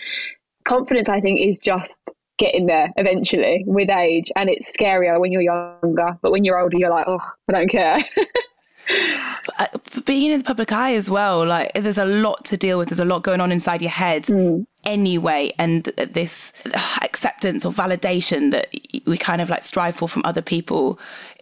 confidence, 0.66 1.10
I 1.10 1.22
think, 1.22 1.40
is 1.40 1.60
just 1.60 2.12
getting 2.38 2.66
there 2.66 2.92
eventually 2.98 3.64
with 3.66 3.90
age. 3.90 4.32
And 4.36 4.50
it's 4.50 4.66
scarier 4.80 5.20
when 5.20 5.32
you're 5.32 5.42
younger, 5.42 6.18
but 6.22 6.32
when 6.32 6.44
you're 6.44 6.60
older, 6.60 6.78
you're 6.78 6.90
like, 6.90 7.08
oh, 7.08 7.22
I 7.50 7.52
don't 7.52 7.70
care. 7.70 7.98
Uh, 9.60 9.68
being 10.06 10.32
in 10.32 10.38
the 10.38 10.44
public 10.44 10.72
eye 10.72 10.94
as 10.94 11.10
well, 11.10 11.46
like 11.46 11.72
there's 11.74 11.98
a 11.98 12.06
lot 12.06 12.46
to 12.46 12.58
deal 12.58 12.78
with. 12.78 12.90
There's 12.90 13.00
a 13.00 13.06
lot 13.06 13.24
going 13.24 13.42
on 13.42 13.52
inside 13.52 13.82
your 13.82 13.92
head 13.92 14.24
mm. 14.24 14.66
anyway, 14.84 15.52
and 15.58 15.84
this 15.84 16.54
acceptance 17.02 17.66
or 17.66 17.72
validation 17.74 18.52
that 18.52 18.68
we 19.06 19.18
kind 19.18 19.42
of 19.42 19.50
like 19.50 19.64
strive 19.64 19.96
for 19.96 20.08
from 20.08 20.22
other 20.26 20.42
people 20.42 21.00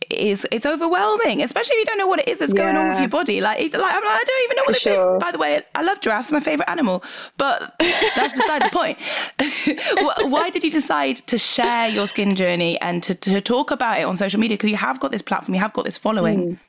is 0.09 0.47
it's 0.51 0.65
overwhelming, 0.65 1.41
especially 1.41 1.75
if 1.75 1.79
you 1.79 1.85
don't 1.85 1.97
know 1.97 2.07
what 2.07 2.19
it 2.19 2.27
is 2.27 2.39
that's 2.39 2.53
yeah. 2.53 2.63
going 2.63 2.75
on 2.75 2.89
with 2.89 2.99
your 2.99 3.09
body. 3.09 3.41
Like, 3.41 3.59
like, 3.59 3.73
like 3.73 3.83
i 3.83 4.23
don't 4.25 4.43
even 4.43 4.55
know 4.55 4.63
what 4.63 4.67
for 4.67 4.73
this 4.73 4.81
sure. 4.81 5.15
is. 5.15 5.21
By 5.21 5.31
the 5.31 5.37
way, 5.37 5.61
I 5.73 5.81
love 5.81 6.01
giraffes; 6.01 6.31
my 6.31 6.39
favorite 6.39 6.69
animal, 6.69 7.03
but 7.37 7.75
that's 8.15 8.33
beside 8.33 8.61
the 8.61 8.69
point. 8.71 8.97
Why 10.31 10.49
did 10.49 10.63
you 10.63 10.71
decide 10.71 11.17
to 11.27 11.37
share 11.37 11.89
your 11.89 12.07
skin 12.07 12.35
journey 12.35 12.79
and 12.81 13.03
to, 13.03 13.15
to 13.15 13.41
talk 13.41 13.71
about 13.71 13.99
it 13.99 14.03
on 14.03 14.17
social 14.17 14.39
media? 14.39 14.57
Because 14.57 14.69
you 14.69 14.77
have 14.77 14.99
got 14.99 15.11
this 15.11 15.21
platform, 15.21 15.53
you 15.53 15.61
have 15.61 15.73
got 15.73 15.85
this 15.85 15.97
following. 15.97 16.39
Mm. 16.39 16.59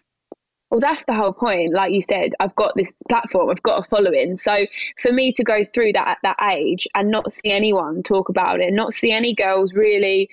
Well, 0.70 0.80
that's 0.80 1.04
the 1.04 1.14
whole 1.14 1.32
point. 1.32 1.72
Like 1.72 1.92
you 1.92 2.02
said, 2.02 2.32
I've 2.40 2.56
got 2.56 2.72
this 2.76 2.92
platform, 3.08 3.50
I've 3.50 3.62
got 3.62 3.84
a 3.84 3.88
following. 3.88 4.36
So 4.36 4.66
for 5.00 5.12
me 5.12 5.32
to 5.32 5.44
go 5.44 5.64
through 5.72 5.92
that 5.92 6.08
at 6.08 6.18
that 6.22 6.36
age 6.52 6.88
and 6.94 7.10
not 7.10 7.32
see 7.32 7.52
anyone 7.52 8.02
talk 8.02 8.28
about 8.28 8.60
it, 8.60 8.72
not 8.72 8.92
see 8.92 9.12
any 9.12 9.34
girls 9.34 9.72
really 9.74 10.28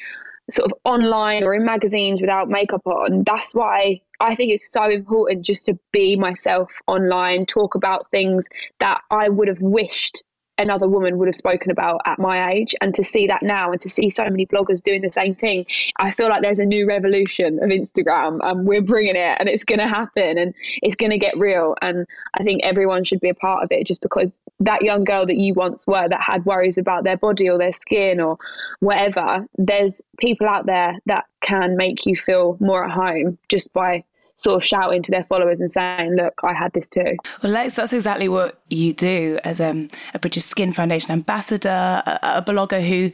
sort 0.50 0.72
of 0.72 0.78
online 0.84 1.44
or 1.44 1.54
in 1.54 1.64
magazines 1.64 2.20
without 2.20 2.50
makeup 2.50 2.86
on, 2.86 3.24
that's 3.26 3.54
why 3.54 4.02
I 4.20 4.36
think 4.36 4.52
it's 4.52 4.70
so 4.74 4.90
important 4.90 5.46
just 5.46 5.68
to 5.68 5.78
be 5.92 6.16
myself 6.16 6.72
online, 6.88 7.46
talk 7.46 7.76
about 7.76 8.10
things 8.10 8.44
that 8.80 9.02
I 9.12 9.30
would 9.30 9.48
have 9.48 9.62
wished 9.62 10.24
another 10.58 10.88
woman 10.88 11.18
would 11.18 11.28
have 11.28 11.36
spoken 11.36 11.72
about 11.72 12.02
at 12.06 12.20
my 12.20 12.52
age. 12.52 12.76
And 12.82 12.94
to 12.96 13.04
see 13.04 13.28
that 13.28 13.42
now 13.44 13.72
and 13.72 13.82
to 13.82 13.90
see 13.90 14.10
so 14.10 14.24
many 14.24 14.46
bloggers 14.46 14.82
doing 14.82 15.02
the 15.02 15.12
same 15.12 15.36
thing 15.36 15.66
i 15.98 16.12
feel 16.12 16.30
like 16.30 16.42
there's 16.42 16.60
a 16.60 16.66
new 16.66 16.88
revolution 16.88 17.60
of 17.62 17.70
instagram 17.70 18.40
and 18.44 18.66
we're 18.66 18.82
bringing 18.82 19.16
it 19.16 19.38
and 19.40 19.50
it's 19.50 19.64
going 19.64 19.80
to 19.80 19.88
happen 19.88 20.38
and 20.38 20.54
it's 20.82 20.96
going 20.96 21.12
to 21.12 21.18
get 21.18 21.38
real. 21.38 21.76
And 21.82 22.06
i 22.40 22.44
think 22.44 22.62
everyone 22.64 23.04
should 23.04 23.20
be 23.20 23.30
a 23.30 23.36
part 23.36 23.64
of 23.64 23.72
it 23.72 23.88
just 23.88 24.02
because 24.02 24.32
that 24.60 24.82
young 24.82 25.04
girl 25.04 25.26
that 25.26 25.38
you 25.38 25.54
once 25.54 25.86
were 25.88 26.08
that 26.08 26.22
had 26.22 26.46
worries 26.46 26.78
about 26.78 27.04
their 27.04 27.18
body 27.18 27.50
or 27.50 27.58
their 27.58 27.74
skin 27.74 28.20
or 28.20 28.38
whatever 28.80 29.46
there's 29.58 30.02
people 30.20 30.48
out 30.48 30.66
there 30.66 30.98
that 31.06 31.26
can 31.42 31.76
make 31.76 32.06
you 32.06 32.16
feel 32.16 32.58
more 32.60 32.86
at 32.86 32.92
home 32.92 33.38
just 33.50 33.72
by 33.74 34.04
sort 34.44 34.62
of 34.62 34.66
shouting 34.66 35.02
to 35.04 35.12
their 35.12 35.24
followers 35.24 35.60
and 35.60 35.72
saying, 35.72 36.16
"Look, 36.16 36.40
I 36.44 36.54
had 36.54 36.74
this 36.74 36.86
too." 36.94 37.18
Well, 37.42 37.52
Lex, 37.52 37.76
that's 37.76 37.94
exactly 37.94 38.30
what 38.30 38.60
you 38.70 38.94
do 38.94 39.40
as 39.44 39.60
um, 39.62 39.88
a 40.14 40.20
British 40.20 40.44
Skin 40.44 40.74
Foundation 40.74 41.12
ambassador, 41.12 42.04
a, 42.06 42.20
a 42.22 42.42
blogger 42.42 42.86
who 42.86 43.12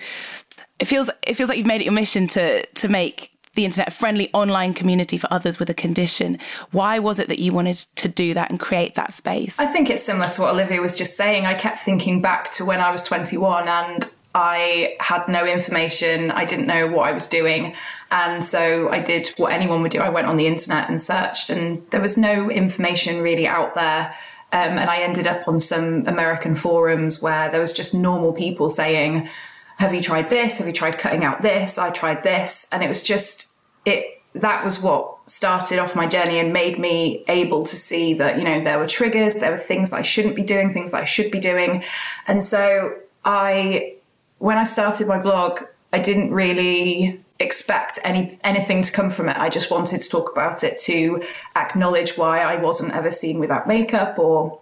it 0.79 0.85
feels 0.85 1.09
it 1.25 1.35
feels 1.35 1.49
like 1.49 1.57
you've 1.57 1.67
made 1.67 1.81
it 1.81 1.85
your 1.85 1.93
mission 1.93 2.27
to 2.27 2.65
to 2.65 2.87
make 2.87 3.31
the 3.55 3.65
internet 3.65 3.89
a 3.89 3.91
friendly 3.91 4.29
online 4.33 4.73
community 4.73 5.17
for 5.17 5.27
others 5.31 5.59
with 5.59 5.69
a 5.69 5.73
condition. 5.73 6.37
Why 6.71 6.99
was 6.99 7.19
it 7.19 7.27
that 7.27 7.39
you 7.39 7.51
wanted 7.51 7.77
to 7.95 8.07
do 8.07 8.33
that 8.33 8.49
and 8.49 8.59
create 8.59 8.95
that 8.95 9.13
space? 9.13 9.59
I 9.59 9.65
think 9.65 9.89
it's 9.89 10.03
similar 10.03 10.29
to 10.29 10.41
what 10.41 10.53
Olivia 10.53 10.81
was 10.81 10.95
just 10.95 11.17
saying. 11.17 11.45
I 11.45 11.55
kept 11.55 11.79
thinking 11.79 12.21
back 12.21 12.51
to 12.53 12.65
when 12.65 12.79
I 12.79 12.91
was 12.91 13.03
21 13.03 13.67
and 13.67 14.09
I 14.35 14.95
had 14.99 15.27
no 15.27 15.45
information. 15.45 16.31
I 16.31 16.45
didn't 16.45 16.67
know 16.67 16.87
what 16.87 17.07
I 17.09 17.11
was 17.13 17.27
doing. 17.27 17.73
And 18.11 18.43
so 18.43 18.89
I 18.89 18.99
did 18.99 19.29
what 19.37 19.51
anyone 19.51 19.81
would 19.81 19.91
do. 19.91 19.99
I 19.99 20.09
went 20.09 20.27
on 20.27 20.37
the 20.37 20.47
internet 20.47 20.89
and 20.89 21.01
searched, 21.01 21.49
and 21.49 21.87
there 21.91 22.01
was 22.01 22.17
no 22.17 22.49
information 22.49 23.21
really 23.21 23.47
out 23.47 23.75
there 23.75 24.13
Um, 24.51 24.79
and 24.79 24.89
I 24.89 25.01
ended 25.01 25.27
up 25.27 25.47
on 25.47 25.59
some 25.59 26.07
American 26.07 26.55
forums 26.55 27.21
where 27.21 27.51
there 27.51 27.59
was 27.59 27.71
just 27.71 27.93
normal 27.93 28.33
people 28.33 28.69
saying, 28.69 29.29
Have 29.77 29.93
you 29.93 30.01
tried 30.01 30.29
this? 30.29 30.57
Have 30.57 30.67
you 30.67 30.73
tried 30.73 30.97
cutting 30.97 31.23
out 31.23 31.41
this? 31.41 31.77
I 31.77 31.91
tried 31.91 32.23
this. 32.23 32.67
And 32.71 32.83
it 32.83 32.87
was 32.87 33.03
just, 33.03 33.57
it, 33.85 34.21
that 34.33 34.63
was 34.63 34.81
what 34.81 35.17
started 35.27 35.77
off 35.77 35.95
my 35.95 36.07
journey 36.07 36.39
and 36.39 36.51
made 36.51 36.79
me 36.79 37.23
able 37.27 37.63
to 37.65 37.75
see 37.77 38.15
that, 38.15 38.37
you 38.39 38.43
know, 38.43 38.63
there 38.63 38.79
were 38.79 38.87
triggers, 38.87 39.35
there 39.35 39.51
were 39.51 39.57
things 39.57 39.91
that 39.91 39.97
I 39.97 40.01
shouldn't 40.01 40.35
be 40.35 40.43
doing, 40.43 40.73
things 40.73 40.91
that 40.91 41.01
I 41.01 41.05
should 41.05 41.29
be 41.29 41.39
doing. 41.39 41.83
And 42.27 42.43
so 42.43 42.95
I, 43.23 43.97
when 44.39 44.57
I 44.57 44.63
started 44.63 45.07
my 45.07 45.19
blog, 45.19 45.61
I 45.93 45.99
didn't 45.99 46.33
really 46.33 47.23
expect 47.39 47.99
any 48.03 48.37
anything 48.43 48.81
to 48.81 48.91
come 48.91 49.09
from 49.09 49.29
it. 49.29 49.37
I 49.37 49.49
just 49.49 49.71
wanted 49.71 50.01
to 50.01 50.09
talk 50.09 50.31
about 50.31 50.63
it 50.63 50.77
to 50.79 51.23
acknowledge 51.55 52.17
why 52.17 52.41
I 52.41 52.57
wasn't 52.57 52.93
ever 52.93 53.11
seen 53.11 53.39
without 53.39 53.67
makeup 53.67 54.19
or 54.19 54.59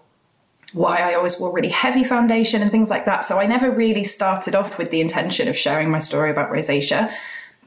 why 0.74 0.98
I 0.98 1.16
always 1.16 1.40
wore 1.40 1.52
really 1.52 1.70
heavy 1.70 2.04
foundation 2.04 2.62
and 2.62 2.70
things 2.70 2.90
like 2.90 3.06
that. 3.06 3.26
So 3.26 3.40
I 3.40 3.46
never 3.46 3.72
really 3.72 4.04
started 4.04 4.54
off 4.54 4.78
with 4.78 4.92
the 4.92 5.02
intention 5.02 5.48
of 5.48 5.58
sharing 5.58 5.90
my 5.90 6.00
story 6.00 6.30
about 6.30 6.52
rosacea. 6.52 7.12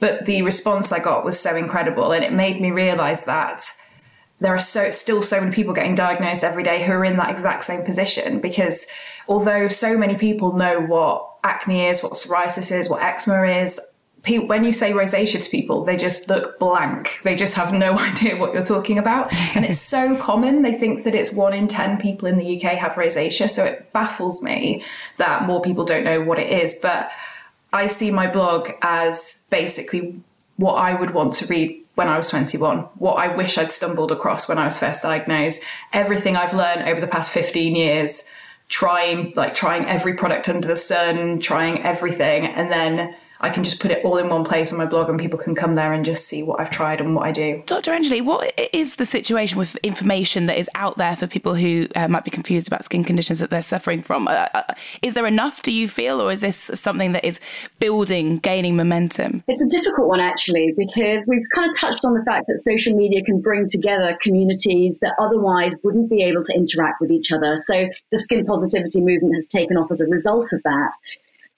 But 0.00 0.26
the 0.26 0.42
response 0.42 0.92
I 0.92 0.98
got 0.98 1.24
was 1.24 1.38
so 1.38 1.56
incredible, 1.56 2.12
and 2.12 2.24
it 2.24 2.32
made 2.32 2.60
me 2.60 2.70
realize 2.70 3.24
that 3.24 3.62
there 4.40 4.54
are 4.54 4.60
so 4.60 4.90
still 4.90 5.22
so 5.22 5.40
many 5.40 5.54
people 5.54 5.74
getting 5.74 5.94
diagnosed 5.94 6.42
every 6.42 6.62
day 6.62 6.82
who 6.82 6.92
are 6.92 7.04
in 7.04 7.16
that 7.18 7.30
exact 7.30 7.64
same 7.64 7.84
position. 7.84 8.40
Because 8.40 8.86
although 9.28 9.68
so 9.68 9.96
many 9.96 10.16
people 10.16 10.54
know 10.54 10.80
what 10.80 11.28
acne 11.44 11.86
is, 11.86 12.02
what 12.02 12.12
psoriasis 12.12 12.76
is, 12.76 12.88
what 12.88 13.02
eczema 13.02 13.44
is, 13.44 13.80
people, 14.22 14.48
when 14.48 14.64
you 14.64 14.72
say 14.72 14.92
rosacea 14.92 15.42
to 15.42 15.50
people, 15.50 15.84
they 15.84 15.96
just 15.96 16.28
look 16.28 16.58
blank. 16.58 17.20
They 17.22 17.34
just 17.34 17.54
have 17.54 17.72
no 17.72 17.98
idea 17.98 18.36
what 18.36 18.52
you're 18.52 18.64
talking 18.64 18.98
about. 18.98 19.32
And 19.54 19.64
it's 19.64 19.80
so 19.80 20.16
common. 20.16 20.62
They 20.62 20.74
think 20.74 21.04
that 21.04 21.14
it's 21.14 21.32
one 21.32 21.52
in 21.52 21.68
10 21.68 21.98
people 21.98 22.26
in 22.26 22.38
the 22.38 22.56
UK 22.56 22.72
have 22.78 22.92
rosacea. 22.92 23.50
So 23.50 23.64
it 23.64 23.92
baffles 23.92 24.42
me 24.42 24.82
that 25.18 25.44
more 25.44 25.60
people 25.60 25.84
don't 25.84 26.04
know 26.04 26.22
what 26.22 26.38
it 26.38 26.50
is. 26.50 26.78
But 26.80 27.10
I 27.72 27.86
see 27.86 28.10
my 28.10 28.26
blog 28.26 28.70
as 28.82 29.44
basically 29.50 30.20
what 30.56 30.74
I 30.74 30.94
would 30.94 31.12
want 31.12 31.32
to 31.34 31.46
read 31.46 31.79
when 32.00 32.08
I 32.08 32.16
was 32.16 32.30
21, 32.30 32.78
what 32.96 33.16
I 33.16 33.36
wish 33.36 33.58
I'd 33.58 33.70
stumbled 33.70 34.10
across 34.10 34.48
when 34.48 34.56
I 34.56 34.64
was 34.64 34.78
first 34.78 35.02
diagnosed, 35.02 35.62
everything 35.92 36.34
I've 36.34 36.54
learned 36.54 36.88
over 36.88 36.98
the 36.98 37.06
past 37.06 37.30
15 37.30 37.76
years, 37.76 38.24
trying 38.70 39.34
like 39.36 39.54
trying 39.54 39.84
every 39.84 40.14
product 40.14 40.48
under 40.48 40.66
the 40.66 40.76
sun, 40.76 41.40
trying 41.40 41.82
everything 41.82 42.46
and 42.46 42.72
then 42.72 43.14
I 43.40 43.50
can 43.50 43.64
just 43.64 43.80
put 43.80 43.90
it 43.90 44.04
all 44.04 44.18
in 44.18 44.28
one 44.28 44.44
place 44.44 44.70
on 44.72 44.78
my 44.78 44.84
blog 44.84 45.08
and 45.08 45.18
people 45.18 45.38
can 45.38 45.54
come 45.54 45.74
there 45.74 45.92
and 45.92 46.04
just 46.04 46.26
see 46.26 46.42
what 46.42 46.60
I've 46.60 46.70
tried 46.70 47.00
and 47.00 47.14
what 47.14 47.26
I 47.26 47.32
do. 47.32 47.62
Dr. 47.64 47.92
Anjali, 47.92 48.22
what 48.22 48.52
is 48.72 48.96
the 48.96 49.06
situation 49.06 49.58
with 49.58 49.76
information 49.76 50.46
that 50.46 50.58
is 50.58 50.68
out 50.74 50.98
there 50.98 51.16
for 51.16 51.26
people 51.26 51.54
who 51.54 51.88
uh, 51.96 52.06
might 52.06 52.24
be 52.24 52.30
confused 52.30 52.66
about 52.66 52.84
skin 52.84 53.02
conditions 53.02 53.38
that 53.38 53.48
they're 53.48 53.62
suffering 53.62 54.02
from? 54.02 54.28
Uh, 54.28 54.46
uh, 54.52 54.74
is 55.00 55.14
there 55.14 55.26
enough, 55.26 55.62
do 55.62 55.72
you 55.72 55.88
feel, 55.88 56.20
or 56.20 56.30
is 56.30 56.42
this 56.42 56.70
something 56.74 57.12
that 57.12 57.24
is 57.24 57.40
building, 57.78 58.38
gaining 58.38 58.76
momentum? 58.76 59.42
It's 59.48 59.62
a 59.62 59.68
difficult 59.68 60.08
one, 60.08 60.20
actually, 60.20 60.74
because 60.76 61.26
we've 61.26 61.48
kind 61.54 61.70
of 61.70 61.78
touched 61.78 62.04
on 62.04 62.12
the 62.12 62.22
fact 62.24 62.46
that 62.48 62.58
social 62.58 62.94
media 62.94 63.24
can 63.24 63.40
bring 63.40 63.68
together 63.68 64.18
communities 64.20 64.98
that 64.98 65.14
otherwise 65.18 65.74
wouldn't 65.82 66.10
be 66.10 66.22
able 66.22 66.44
to 66.44 66.52
interact 66.52 67.00
with 67.00 67.10
each 67.10 67.32
other. 67.32 67.56
So 67.66 67.88
the 68.10 68.18
skin 68.18 68.44
positivity 68.44 69.00
movement 69.00 69.34
has 69.34 69.46
taken 69.46 69.78
off 69.78 69.90
as 69.90 70.02
a 70.02 70.06
result 70.06 70.52
of 70.52 70.62
that. 70.64 70.92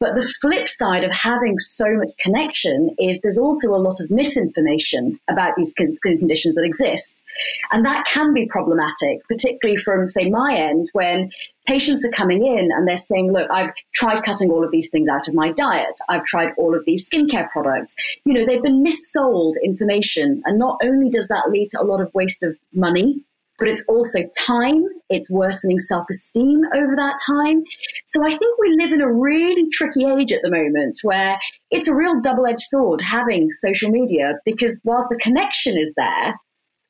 But 0.03 0.17
the 0.17 0.29
flip 0.41 0.69
side 0.69 1.05
of 1.05 1.13
having 1.13 1.61
so 1.61 1.85
much 1.95 2.11
connection 2.19 2.93
is 2.99 3.21
there's 3.21 3.39
also 3.39 3.69
a 3.69 3.79
lot 3.79 4.01
of 4.01 4.11
misinformation 4.11 5.21
about 5.31 5.55
these 5.57 5.71
skin 5.71 5.97
conditions 6.19 6.57
that 6.57 6.65
exist. 6.65 7.23
And 7.71 7.87
that 7.87 8.05
can 8.07 8.35
be 8.35 8.47
problematic, 8.47 9.23
particularly 9.29 9.81
from, 9.81 10.09
say, 10.09 10.29
my 10.29 10.57
end, 10.57 10.89
when 10.93 11.31
patients 11.69 12.05
are 12.05 12.11
coming 12.11 12.45
in 12.45 12.71
and 12.73 12.89
they're 12.89 12.97
saying, 12.97 13.31
look, 13.31 13.49
I've 13.53 13.71
tried 13.95 14.25
cutting 14.25 14.51
all 14.51 14.65
of 14.65 14.73
these 14.73 14.91
things 14.91 15.09
out 15.09 15.29
of 15.29 15.35
my 15.35 15.53
diet. 15.53 15.97
I've 16.09 16.25
tried 16.25 16.51
all 16.59 16.75
of 16.75 16.85
these 16.85 17.09
skincare 17.09 17.49
products. 17.53 17.95
You 18.25 18.35
know, 18.35 18.45
they've 18.45 18.61
been 18.61 18.85
missold 18.85 19.55
information. 19.63 20.43
And 20.47 20.59
not 20.59 20.81
only 20.83 21.11
does 21.11 21.29
that 21.29 21.51
lead 21.51 21.69
to 21.71 21.81
a 21.81 21.85
lot 21.87 22.01
of 22.01 22.13
waste 22.13 22.43
of 22.43 22.57
money 22.75 23.23
but 23.63 23.69
it's 23.69 23.85
also 23.87 24.19
time. 24.37 24.83
It's 25.09 25.31
worsening 25.31 25.79
self 25.79 26.05
esteem 26.11 26.63
over 26.75 26.97
that 26.97 27.17
time. 27.25 27.63
So 28.09 28.25
I 28.25 28.31
think 28.31 28.59
we 28.59 28.77
live 28.77 28.91
in 28.91 29.01
a 29.01 29.13
really 29.13 29.69
tricky 29.71 30.05
age 30.05 30.33
at 30.33 30.43
the 30.43 30.51
moment 30.51 30.99
where 31.05 31.39
it's 31.71 31.87
a 31.87 31.95
real 31.95 32.21
double 32.21 32.45
edged 32.45 32.63
sword 32.63 33.01
having 33.01 33.53
social 33.53 33.89
media 33.89 34.33
because 34.45 34.73
whilst 34.83 35.11
the 35.11 35.19
connection 35.19 35.79
is 35.79 35.95
there, 35.97 36.35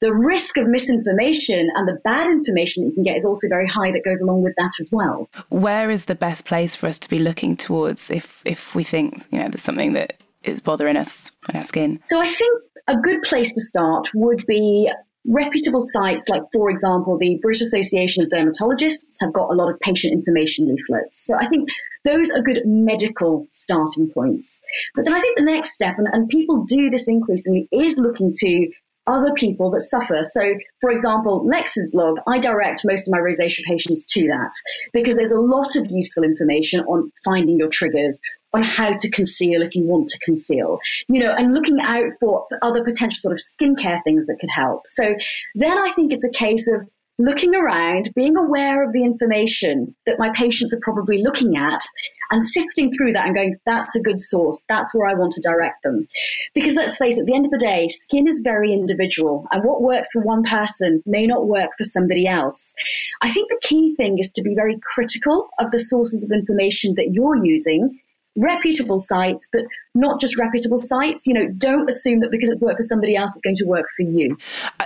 the 0.00 0.14
risk 0.14 0.56
of 0.56 0.66
misinformation 0.66 1.68
and 1.74 1.86
the 1.86 1.98
bad 2.04 2.26
information 2.26 2.84
that 2.84 2.88
you 2.88 2.94
can 2.94 3.02
get 3.02 3.18
is 3.18 3.26
also 3.26 3.48
very 3.48 3.68
high 3.68 3.92
that 3.92 4.02
goes 4.02 4.22
along 4.22 4.40
with 4.40 4.54
that 4.56 4.72
as 4.80 4.88
well. 4.90 5.28
Where 5.50 5.90
is 5.90 6.06
the 6.06 6.14
best 6.14 6.46
place 6.46 6.74
for 6.74 6.86
us 6.86 6.98
to 7.00 7.08
be 7.10 7.18
looking 7.18 7.54
towards 7.54 8.10
if 8.10 8.40
if 8.46 8.74
we 8.74 8.82
think, 8.82 9.26
you 9.30 9.40
know, 9.40 9.48
there's 9.48 9.62
something 9.62 9.92
that 9.92 10.22
is 10.42 10.62
bothering 10.62 10.96
us 10.96 11.32
on 11.50 11.56
our 11.56 11.64
skin? 11.64 12.00
So 12.06 12.18
I 12.18 12.32
think 12.32 12.62
a 12.88 12.96
good 12.96 13.20
place 13.24 13.52
to 13.52 13.60
start 13.60 14.08
would 14.14 14.46
be 14.46 14.90
reputable 15.26 15.86
sites 15.88 16.28
like, 16.28 16.42
for 16.52 16.70
example, 16.70 17.16
the 17.18 17.38
British 17.42 17.62
Association 17.62 18.24
of 18.24 18.30
Dermatologists 18.30 19.16
have 19.20 19.32
got 19.32 19.50
a 19.50 19.54
lot 19.54 19.72
of 19.72 19.78
patient 19.80 20.12
information 20.12 20.66
leaflets. 20.66 21.24
So 21.24 21.36
I 21.36 21.46
think 21.48 21.68
those 22.04 22.30
are 22.30 22.42
good 22.42 22.62
medical 22.64 23.46
starting 23.50 24.10
points. 24.10 24.60
But 24.94 25.04
then 25.04 25.14
I 25.14 25.20
think 25.20 25.38
the 25.38 25.44
next 25.44 25.72
step, 25.74 25.94
and, 25.98 26.08
and 26.12 26.28
people 26.28 26.64
do 26.64 26.90
this 26.90 27.06
increasingly, 27.06 27.68
is 27.70 27.96
looking 27.96 28.34
to 28.38 28.68
other 29.06 29.32
people 29.34 29.70
that 29.70 29.82
suffer. 29.82 30.22
So, 30.30 30.54
for 30.80 30.90
example, 30.90 31.44
Lex's 31.46 31.90
blog, 31.90 32.18
I 32.26 32.38
direct 32.38 32.82
most 32.84 33.06
of 33.08 33.12
my 33.12 33.18
rosacea 33.18 33.64
patients 33.64 34.06
to 34.06 34.28
that 34.28 34.52
because 34.92 35.16
there's 35.16 35.32
a 35.32 35.40
lot 35.40 35.74
of 35.76 35.86
useful 35.90 36.22
information 36.22 36.80
on 36.84 37.10
finding 37.24 37.58
your 37.58 37.68
triggers, 37.68 38.20
on 38.54 38.62
how 38.62 38.96
to 38.96 39.10
conceal 39.10 39.62
if 39.62 39.74
you 39.74 39.82
want 39.84 40.08
to 40.08 40.18
conceal, 40.18 40.78
you 41.08 41.20
know, 41.20 41.32
and 41.32 41.54
looking 41.54 41.80
out 41.80 42.12
for 42.20 42.46
other 42.60 42.84
potential 42.84 43.18
sort 43.20 43.32
of 43.34 43.40
skincare 43.40 44.02
things 44.04 44.26
that 44.26 44.38
could 44.40 44.50
help. 44.50 44.82
So 44.86 45.14
then 45.54 45.78
I 45.78 45.92
think 45.92 46.12
it's 46.12 46.24
a 46.24 46.30
case 46.30 46.68
of 46.68 46.88
looking 47.18 47.54
around, 47.54 48.10
being 48.14 48.36
aware 48.36 48.82
of 48.82 48.92
the 48.92 49.04
information 49.04 49.94
that 50.06 50.18
my 50.18 50.30
patients 50.30 50.72
are 50.72 50.80
probably 50.82 51.22
looking 51.22 51.56
at, 51.56 51.82
and 52.30 52.42
sifting 52.42 52.90
through 52.90 53.12
that 53.12 53.26
and 53.26 53.36
going, 53.36 53.56
that's 53.66 53.94
a 53.94 54.00
good 54.00 54.18
source. 54.18 54.64
That's 54.66 54.94
where 54.94 55.06
I 55.06 55.12
want 55.12 55.32
to 55.32 55.40
direct 55.42 55.82
them. 55.82 56.08
Because 56.54 56.74
let's 56.74 56.96
face 56.96 57.18
it, 57.18 57.20
at 57.20 57.26
the 57.26 57.34
end 57.34 57.44
of 57.44 57.50
the 57.50 57.58
day, 57.58 57.88
skin 57.88 58.26
is 58.26 58.40
very 58.42 58.72
individual, 58.72 59.46
and 59.52 59.62
what 59.64 59.82
works 59.82 60.08
for 60.12 60.22
one 60.22 60.42
person 60.42 61.02
may 61.04 61.26
not 61.26 61.46
work 61.46 61.70
for 61.76 61.84
somebody 61.84 62.26
else. 62.26 62.72
I 63.20 63.30
think 63.30 63.50
the 63.50 63.60
key 63.62 63.94
thing 63.96 64.18
is 64.18 64.32
to 64.32 64.42
be 64.42 64.54
very 64.54 64.78
critical 64.82 65.50
of 65.58 65.70
the 65.70 65.78
sources 65.78 66.24
of 66.24 66.32
information 66.32 66.94
that 66.96 67.12
you're 67.12 67.44
using 67.44 68.00
reputable 68.36 68.98
sites, 68.98 69.48
but 69.52 69.62
not 69.94 70.20
just 70.20 70.38
reputable 70.38 70.78
sites. 70.78 71.26
You 71.26 71.34
know, 71.34 71.48
don't 71.48 71.88
assume 71.88 72.20
that 72.20 72.30
because 72.30 72.48
it's 72.48 72.60
worked 72.60 72.78
for 72.78 72.82
somebody 72.82 73.16
else, 73.16 73.32
it's 73.34 73.42
going 73.42 73.56
to 73.56 73.66
work 73.66 73.86
for 73.96 74.02
you. 74.02 74.36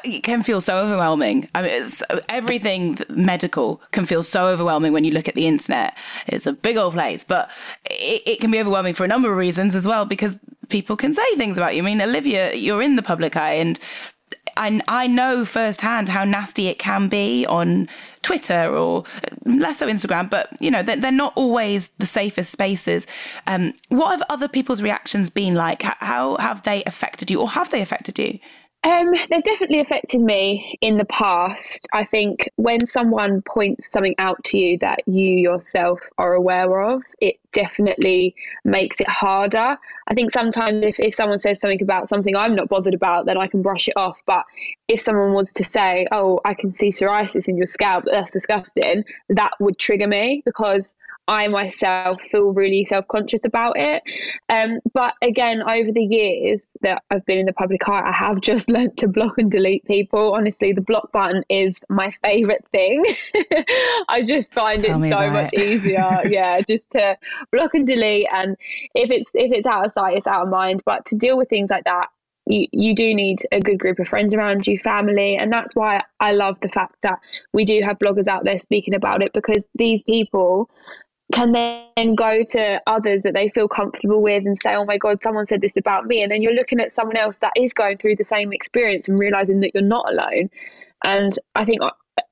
It 0.04 0.22
can 0.22 0.42
feel 0.42 0.60
so 0.60 0.76
overwhelming. 0.78 1.48
I 1.54 1.62
mean, 1.62 1.88
everything 2.28 2.98
medical 3.08 3.80
can 3.92 4.06
feel 4.06 4.22
so 4.22 4.46
overwhelming 4.46 4.92
when 4.92 5.04
you 5.04 5.12
look 5.12 5.28
at 5.28 5.34
the 5.34 5.46
internet. 5.46 5.96
It's 6.26 6.46
a 6.46 6.52
big 6.52 6.76
old 6.76 6.94
place, 6.94 7.24
but 7.24 7.50
it, 7.84 8.22
it 8.26 8.40
can 8.40 8.50
be 8.50 8.60
overwhelming 8.60 8.94
for 8.94 9.04
a 9.04 9.08
number 9.08 9.30
of 9.30 9.36
reasons 9.36 9.74
as 9.74 9.86
well 9.86 10.04
because 10.04 10.38
people 10.68 10.96
can 10.96 11.14
say 11.14 11.34
things 11.36 11.56
about 11.56 11.74
you. 11.74 11.82
I 11.82 11.84
mean, 11.84 12.00
Olivia, 12.00 12.54
you're 12.54 12.82
in 12.82 12.96
the 12.96 13.02
public 13.02 13.36
eye, 13.36 13.54
and 13.54 13.78
I, 14.56 14.80
I 14.88 15.06
know 15.06 15.44
firsthand 15.44 16.08
how 16.08 16.24
nasty 16.24 16.68
it 16.68 16.78
can 16.78 17.08
be 17.08 17.46
on 17.46 17.88
Twitter 18.22 18.74
or 18.74 19.04
less 19.44 19.78
so 19.78 19.86
Instagram, 19.86 20.28
but 20.28 20.48
you 20.60 20.70
know 20.70 20.82
they're, 20.82 20.96
they're 20.96 21.12
not 21.12 21.32
always 21.36 21.88
the 21.98 22.06
safest 22.06 22.50
spaces. 22.50 23.06
Um, 23.46 23.74
what 23.88 24.10
have 24.10 24.22
other 24.28 24.48
people's 24.48 24.82
reactions 24.82 25.30
been 25.30 25.54
like? 25.54 25.82
How 25.82 26.36
have 26.38 26.62
they 26.62 26.82
affected 26.84 27.30
you, 27.30 27.40
or 27.40 27.50
have 27.50 27.70
they 27.70 27.80
affected 27.80 28.18
you? 28.18 28.38
Um, 28.86 29.14
they've 29.30 29.42
definitely 29.42 29.80
affected 29.80 30.20
me 30.20 30.78
in 30.80 30.96
the 30.96 31.06
past. 31.06 31.88
I 31.92 32.04
think 32.04 32.48
when 32.54 32.86
someone 32.86 33.42
points 33.42 33.90
something 33.90 34.14
out 34.16 34.44
to 34.44 34.58
you 34.58 34.78
that 34.78 35.00
you 35.06 35.28
yourself 35.28 35.98
are 36.18 36.34
aware 36.34 36.80
of, 36.82 37.02
it 37.20 37.40
definitely 37.50 38.36
makes 38.64 39.00
it 39.00 39.08
harder. 39.08 39.76
I 40.06 40.14
think 40.14 40.32
sometimes 40.32 40.84
if, 40.84 41.00
if 41.00 41.16
someone 41.16 41.40
says 41.40 41.58
something 41.58 41.82
about 41.82 42.08
something 42.08 42.36
I'm 42.36 42.54
not 42.54 42.68
bothered 42.68 42.94
about, 42.94 43.26
then 43.26 43.36
I 43.36 43.48
can 43.48 43.60
brush 43.60 43.88
it 43.88 43.96
off. 43.96 44.18
But 44.24 44.44
if 44.86 45.00
someone 45.00 45.32
was 45.32 45.50
to 45.54 45.64
say, 45.64 46.06
Oh, 46.12 46.38
I 46.44 46.54
can 46.54 46.70
see 46.70 46.90
psoriasis 46.90 47.48
in 47.48 47.56
your 47.56 47.66
scalp, 47.66 48.04
that's 48.04 48.30
disgusting, 48.30 49.04
that 49.30 49.50
would 49.58 49.80
trigger 49.80 50.06
me 50.06 50.42
because 50.44 50.94
I 51.28 51.48
myself 51.48 52.20
feel 52.30 52.52
really 52.52 52.84
self 52.84 53.06
conscious 53.08 53.40
about 53.44 53.76
it. 53.76 54.02
Um, 54.48 54.78
but 54.94 55.14
again, 55.22 55.62
over 55.62 55.90
the 55.90 56.04
years 56.04 56.62
that 56.82 57.02
I've 57.10 57.26
been 57.26 57.38
in 57.38 57.46
the 57.46 57.52
public 57.52 57.88
eye, 57.88 58.08
I 58.08 58.12
have 58.12 58.40
just 58.40 58.68
learned 58.68 58.96
to 58.98 59.08
block 59.08 59.38
and 59.38 59.50
delete 59.50 59.84
people. 59.86 60.34
Honestly, 60.34 60.72
the 60.72 60.80
block 60.80 61.10
button 61.12 61.42
is 61.48 61.78
my 61.88 62.12
favorite 62.22 62.64
thing. 62.70 63.04
I 64.08 64.22
just 64.26 64.52
find 64.52 64.82
Tell 64.82 65.02
it 65.02 65.10
so 65.10 65.30
much 65.30 65.52
it. 65.52 65.60
easier. 65.60 66.20
yeah, 66.26 66.60
just 66.60 66.90
to 66.92 67.16
block 67.50 67.74
and 67.74 67.86
delete. 67.86 68.28
And 68.32 68.56
if 68.94 69.10
it's 69.10 69.30
if 69.34 69.52
it's 69.52 69.66
out 69.66 69.86
of 69.86 69.92
sight, 69.94 70.18
it's 70.18 70.26
out 70.26 70.44
of 70.44 70.48
mind. 70.48 70.82
But 70.84 71.06
to 71.06 71.16
deal 71.16 71.36
with 71.36 71.48
things 71.48 71.70
like 71.70 71.84
that, 71.84 72.08
you, 72.46 72.68
you 72.72 72.94
do 72.94 73.14
need 73.14 73.40
a 73.50 73.60
good 73.60 73.78
group 73.78 73.98
of 73.98 74.06
friends 74.08 74.34
around 74.34 74.66
you, 74.66 74.78
family. 74.78 75.36
And 75.36 75.52
that's 75.52 75.74
why 75.74 76.04
I 76.20 76.32
love 76.32 76.56
the 76.62 76.68
fact 76.68 76.96
that 77.02 77.18
we 77.52 77.64
do 77.64 77.80
have 77.82 77.98
bloggers 77.98 78.28
out 78.28 78.44
there 78.44 78.58
speaking 78.58 78.94
about 78.94 79.22
it 79.22 79.32
because 79.32 79.62
these 79.74 80.02
people 80.02 80.70
can 81.32 81.52
then 81.52 82.14
go 82.14 82.42
to 82.44 82.80
others 82.86 83.22
that 83.22 83.34
they 83.34 83.48
feel 83.48 83.68
comfortable 83.68 84.22
with 84.22 84.46
and 84.46 84.56
say, 84.58 84.74
oh 84.74 84.84
my 84.84 84.96
God, 84.96 85.18
someone 85.22 85.46
said 85.46 85.60
this 85.60 85.76
about 85.76 86.06
me. 86.06 86.22
And 86.22 86.30
then 86.30 86.40
you're 86.40 86.54
looking 86.54 86.80
at 86.80 86.94
someone 86.94 87.16
else 87.16 87.38
that 87.38 87.52
is 87.56 87.72
going 87.74 87.98
through 87.98 88.16
the 88.16 88.24
same 88.24 88.52
experience 88.52 89.08
and 89.08 89.18
realizing 89.18 89.60
that 89.60 89.72
you're 89.74 89.82
not 89.82 90.10
alone. 90.10 90.50
And 91.02 91.36
I 91.54 91.64
think 91.64 91.80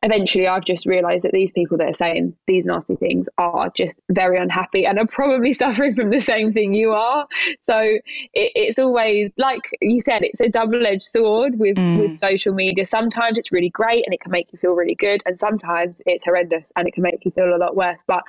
eventually 0.05 0.47
I've 0.47 0.65
just 0.65 0.85
realized 0.85 1.25
that 1.25 1.33
these 1.33 1.51
people 1.51 1.79
that 1.79 1.89
are 1.89 1.97
saying 1.97 2.37
these 2.47 2.67
nasty 2.67 2.95
things 2.95 3.27
are 3.39 3.71
just 3.75 3.95
very 4.11 4.39
unhappy 4.39 4.87
and 4.87 4.99
are 4.99 5.07
probably 5.07 5.53
suffering 5.65 5.95
from 5.95 6.11
the 6.11 6.21
same 6.21 6.53
thing 6.53 6.75
you 6.75 6.93
are. 6.93 7.27
So 7.67 7.79
it, 7.81 8.03
it's 8.35 8.79
always 8.79 9.33
like 9.39 9.63
you 9.81 10.01
said, 10.01 10.23
it's 10.23 10.41
a 10.41 10.49
double 10.49 10.87
edged 10.87 11.05
sword 11.05 11.59
with, 11.59 11.77
mm. 11.77 12.01
with 12.01 12.19
social 12.19 12.53
media. 12.53 12.87
Sometimes 12.87 13.39
it's 13.39 13.51
really 13.51 13.71
great 13.71 14.05
and 14.05 14.13
it 14.13 14.21
can 14.21 14.31
make 14.31 14.53
you 14.53 14.59
feel 14.59 14.75
really 14.75 14.95
good, 14.95 15.23
and 15.25 15.39
sometimes 15.41 15.97
it's 16.05 16.25
horrendous 16.25 16.65
and 16.77 16.87
it 16.87 16.93
can 16.93 17.03
make 17.03 17.25
you 17.25 17.31
feel 17.31 17.55
a 17.55 17.57
lot 17.57 17.75
worse. 17.75 18.01
But 18.07 18.23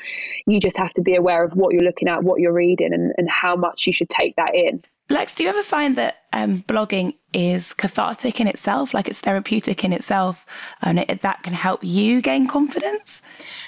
you 0.47 0.59
just 0.59 0.77
have 0.77 0.93
to 0.93 1.01
be 1.01 1.15
aware 1.15 1.43
of 1.43 1.51
what 1.53 1.73
you're 1.73 1.83
looking 1.83 2.07
at, 2.07 2.23
what 2.23 2.39
you're 2.39 2.53
reading, 2.53 2.93
and, 2.93 3.13
and 3.17 3.29
how 3.29 3.55
much 3.55 3.85
you 3.85 3.93
should 3.93 4.09
take 4.09 4.35
that 4.37 4.55
in. 4.55 4.81
Lex, 5.09 5.35
do 5.35 5.43
you 5.43 5.49
ever 5.49 5.61
find 5.61 5.97
that 5.97 6.21
um, 6.33 6.63
blogging 6.63 7.13
is 7.35 7.73
cathartic 7.73 8.39
in 8.39 8.47
itself, 8.47 8.93
like 8.93 9.09
it's 9.09 9.19
therapeutic 9.19 9.83
in 9.83 9.91
itself, 9.91 10.45
and 10.81 10.99
it, 10.99 11.21
that 11.21 11.43
can 11.43 11.53
help 11.53 11.83
you 11.83 12.21
gain 12.21 12.47
confidence? 12.47 13.21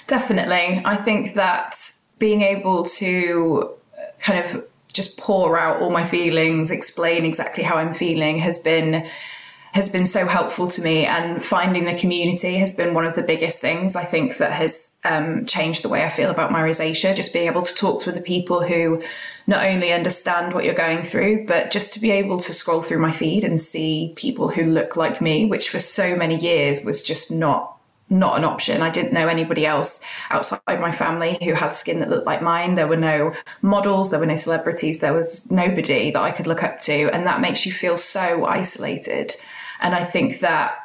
Definitely. 0.06 0.82
I 0.84 0.96
think 0.96 1.34
that 1.34 1.78
being 2.18 2.40
able 2.42 2.84
to 2.84 3.74
uh, 3.96 4.02
kind 4.18 4.38
of 4.42 4.66
just 4.92 5.18
pour 5.18 5.58
out 5.58 5.82
all 5.82 5.90
my 5.90 6.04
feelings, 6.04 6.70
explain 6.70 7.26
exactly 7.26 7.62
how 7.62 7.76
I'm 7.76 7.92
feeling 7.92 8.38
has 8.38 8.58
been 8.58 9.08
has 9.72 9.88
been 9.88 10.06
so 10.06 10.26
helpful 10.26 10.66
to 10.68 10.82
me 10.82 11.06
and 11.06 11.44
finding 11.44 11.84
the 11.84 11.94
community 11.94 12.56
has 12.56 12.72
been 12.72 12.94
one 12.94 13.06
of 13.06 13.14
the 13.14 13.22
biggest 13.22 13.60
things 13.60 13.96
i 13.96 14.04
think 14.04 14.38
that 14.38 14.52
has 14.52 14.98
um, 15.04 15.44
changed 15.46 15.82
the 15.82 15.88
way 15.88 16.04
i 16.04 16.08
feel 16.08 16.30
about 16.30 16.52
my 16.52 16.60
rosacea 16.60 17.14
just 17.14 17.32
being 17.32 17.46
able 17.46 17.62
to 17.62 17.74
talk 17.74 18.00
to 18.00 18.10
other 18.10 18.20
people 18.20 18.66
who 18.66 19.02
not 19.46 19.64
only 19.66 19.92
understand 19.92 20.52
what 20.52 20.64
you're 20.64 20.74
going 20.74 21.04
through 21.04 21.46
but 21.46 21.70
just 21.70 21.92
to 21.92 22.00
be 22.00 22.10
able 22.10 22.38
to 22.38 22.52
scroll 22.52 22.82
through 22.82 22.98
my 22.98 23.12
feed 23.12 23.44
and 23.44 23.60
see 23.60 24.12
people 24.16 24.48
who 24.48 24.64
look 24.64 24.96
like 24.96 25.20
me 25.20 25.44
which 25.44 25.70
for 25.70 25.78
so 25.78 26.16
many 26.16 26.38
years 26.38 26.84
was 26.84 27.02
just 27.02 27.30
not 27.30 27.78
not 28.10 28.38
an 28.38 28.44
option. 28.44 28.80
I 28.80 28.90
didn't 28.90 29.12
know 29.12 29.28
anybody 29.28 29.66
else 29.66 30.02
outside 30.30 30.60
my 30.66 30.92
family 30.92 31.38
who 31.42 31.52
had 31.54 31.74
skin 31.74 32.00
that 32.00 32.08
looked 32.08 32.26
like 32.26 32.40
mine. 32.42 32.74
There 32.74 32.86
were 32.86 32.96
no 32.96 33.34
models, 33.60 34.10
there 34.10 34.20
were 34.20 34.26
no 34.26 34.36
celebrities, 34.36 35.00
there 35.00 35.12
was 35.12 35.50
nobody 35.50 36.10
that 36.10 36.20
I 36.20 36.30
could 36.30 36.46
look 36.46 36.62
up 36.62 36.80
to. 36.80 37.10
And 37.12 37.26
that 37.26 37.40
makes 37.40 37.66
you 37.66 37.72
feel 37.72 37.96
so 37.96 38.46
isolated. 38.46 39.36
And 39.80 39.94
I 39.94 40.04
think 40.04 40.40
that 40.40 40.76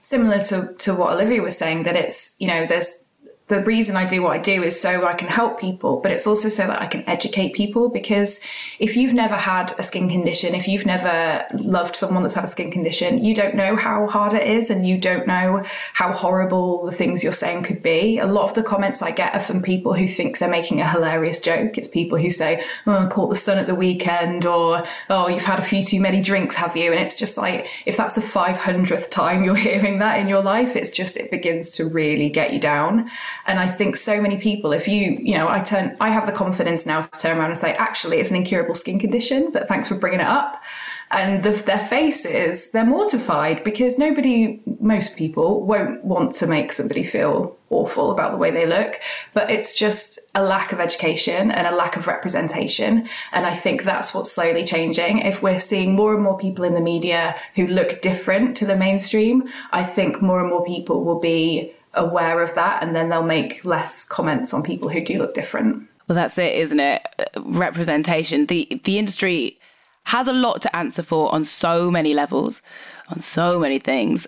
similar 0.00 0.38
to, 0.44 0.74
to 0.78 0.94
what 0.94 1.12
Olivia 1.12 1.42
was 1.42 1.56
saying, 1.56 1.82
that 1.84 1.96
it's, 1.96 2.36
you 2.40 2.46
know, 2.46 2.66
there's 2.66 3.07
the 3.48 3.64
reason 3.64 3.96
I 3.96 4.06
do 4.06 4.22
what 4.22 4.32
I 4.32 4.38
do 4.38 4.62
is 4.62 4.78
so 4.78 5.06
I 5.06 5.14
can 5.14 5.28
help 5.28 5.58
people, 5.58 6.00
but 6.00 6.12
it's 6.12 6.26
also 6.26 6.50
so 6.50 6.66
that 6.66 6.80
I 6.82 6.86
can 6.86 7.02
educate 7.08 7.54
people. 7.54 7.88
Because 7.88 8.44
if 8.78 8.94
you've 8.94 9.14
never 9.14 9.36
had 9.36 9.74
a 9.78 9.82
skin 9.82 10.10
condition, 10.10 10.54
if 10.54 10.68
you've 10.68 10.84
never 10.84 11.46
loved 11.54 11.96
someone 11.96 12.22
that's 12.22 12.34
had 12.34 12.44
a 12.44 12.48
skin 12.48 12.70
condition, 12.70 13.24
you 13.24 13.34
don't 13.34 13.54
know 13.54 13.74
how 13.74 14.06
hard 14.06 14.34
it 14.34 14.46
is 14.46 14.68
and 14.68 14.86
you 14.86 14.98
don't 14.98 15.26
know 15.26 15.64
how 15.94 16.12
horrible 16.12 16.84
the 16.84 16.92
things 16.92 17.24
you're 17.24 17.32
saying 17.32 17.62
could 17.62 17.82
be. 17.82 18.18
A 18.18 18.26
lot 18.26 18.44
of 18.44 18.54
the 18.54 18.62
comments 18.62 19.00
I 19.00 19.12
get 19.12 19.34
are 19.34 19.40
from 19.40 19.62
people 19.62 19.94
who 19.94 20.06
think 20.06 20.38
they're 20.38 20.48
making 20.48 20.82
a 20.82 20.90
hilarious 20.90 21.40
joke. 21.40 21.78
It's 21.78 21.88
people 21.88 22.18
who 22.18 22.30
say, 22.30 22.62
Oh, 22.86 22.98
I 22.98 23.06
caught 23.06 23.30
the 23.30 23.36
sun 23.36 23.58
at 23.58 23.66
the 23.66 23.74
weekend, 23.74 24.44
or 24.44 24.86
Oh, 25.08 25.28
you've 25.28 25.44
had 25.44 25.58
a 25.58 25.62
few 25.62 25.82
too 25.82 26.00
many 26.00 26.20
drinks, 26.20 26.54
have 26.56 26.76
you? 26.76 26.90
And 26.90 27.00
it's 27.00 27.16
just 27.16 27.38
like, 27.38 27.68
if 27.86 27.96
that's 27.96 28.14
the 28.14 28.20
500th 28.20 29.10
time 29.10 29.42
you're 29.42 29.54
hearing 29.68 30.00
that 30.00 30.20
in 30.20 30.28
your 30.28 30.42
life, 30.42 30.76
it's 30.76 30.90
just, 30.90 31.16
it 31.16 31.30
begins 31.30 31.70
to 31.72 31.88
really 31.88 32.28
get 32.28 32.52
you 32.52 32.60
down. 32.60 33.10
And 33.46 33.58
I 33.58 33.70
think 33.70 33.96
so 33.96 34.20
many 34.20 34.38
people, 34.38 34.72
if 34.72 34.86
you, 34.86 35.18
you 35.20 35.36
know, 35.36 35.48
I 35.48 35.60
turn, 35.60 35.96
I 36.00 36.10
have 36.10 36.26
the 36.26 36.32
confidence 36.32 36.86
now 36.86 37.02
to 37.02 37.18
turn 37.18 37.38
around 37.38 37.50
and 37.50 37.58
say, 37.58 37.74
actually, 37.74 38.18
it's 38.18 38.30
an 38.30 38.36
incurable 38.36 38.74
skin 38.74 38.98
condition, 38.98 39.50
but 39.52 39.68
thanks 39.68 39.88
for 39.88 39.94
bringing 39.94 40.20
it 40.20 40.26
up. 40.26 40.62
And 41.10 41.42
the, 41.42 41.52
their 41.52 41.78
faces, 41.78 42.70
they're 42.70 42.84
mortified 42.84 43.64
because 43.64 43.98
nobody, 43.98 44.60
most 44.78 45.16
people 45.16 45.64
won't 45.64 46.04
want 46.04 46.34
to 46.36 46.46
make 46.46 46.70
somebody 46.70 47.02
feel 47.02 47.56
awful 47.70 48.10
about 48.10 48.32
the 48.32 48.36
way 48.36 48.50
they 48.50 48.66
look, 48.66 49.00
but 49.32 49.50
it's 49.50 49.74
just 49.74 50.18
a 50.34 50.42
lack 50.42 50.72
of 50.72 50.80
education 50.80 51.50
and 51.50 51.66
a 51.66 51.74
lack 51.74 51.96
of 51.96 52.06
representation. 52.06 53.08
And 53.32 53.46
I 53.46 53.56
think 53.56 53.84
that's 53.84 54.14
what's 54.14 54.32
slowly 54.32 54.64
changing. 54.64 55.20
If 55.20 55.42
we're 55.42 55.58
seeing 55.58 55.94
more 55.94 56.14
and 56.14 56.22
more 56.22 56.36
people 56.36 56.64
in 56.64 56.74
the 56.74 56.80
media 56.80 57.36
who 57.54 57.66
look 57.66 58.02
different 58.02 58.56
to 58.58 58.66
the 58.66 58.76
mainstream, 58.76 59.48
I 59.70 59.84
think 59.84 60.20
more 60.20 60.40
and 60.40 60.50
more 60.50 60.64
people 60.64 61.04
will 61.04 61.20
be 61.20 61.72
aware 61.98 62.42
of 62.42 62.54
that 62.54 62.82
and 62.82 62.94
then 62.94 63.08
they'll 63.08 63.22
make 63.22 63.64
less 63.64 64.04
comments 64.04 64.54
on 64.54 64.62
people 64.62 64.88
who 64.88 65.04
do 65.04 65.18
look 65.18 65.34
different. 65.34 65.88
Well, 66.08 66.16
that's 66.16 66.38
it, 66.38 66.54
isn't 66.54 66.80
it? 66.80 67.02
Representation. 67.36 68.46
The 68.46 68.80
the 68.84 68.98
industry 68.98 69.58
has 70.04 70.26
a 70.26 70.32
lot 70.32 70.62
to 70.62 70.74
answer 70.74 71.02
for 71.02 71.32
on 71.34 71.44
so 71.44 71.90
many 71.90 72.14
levels, 72.14 72.62
on 73.10 73.20
so 73.20 73.58
many 73.58 73.78
things. 73.78 74.26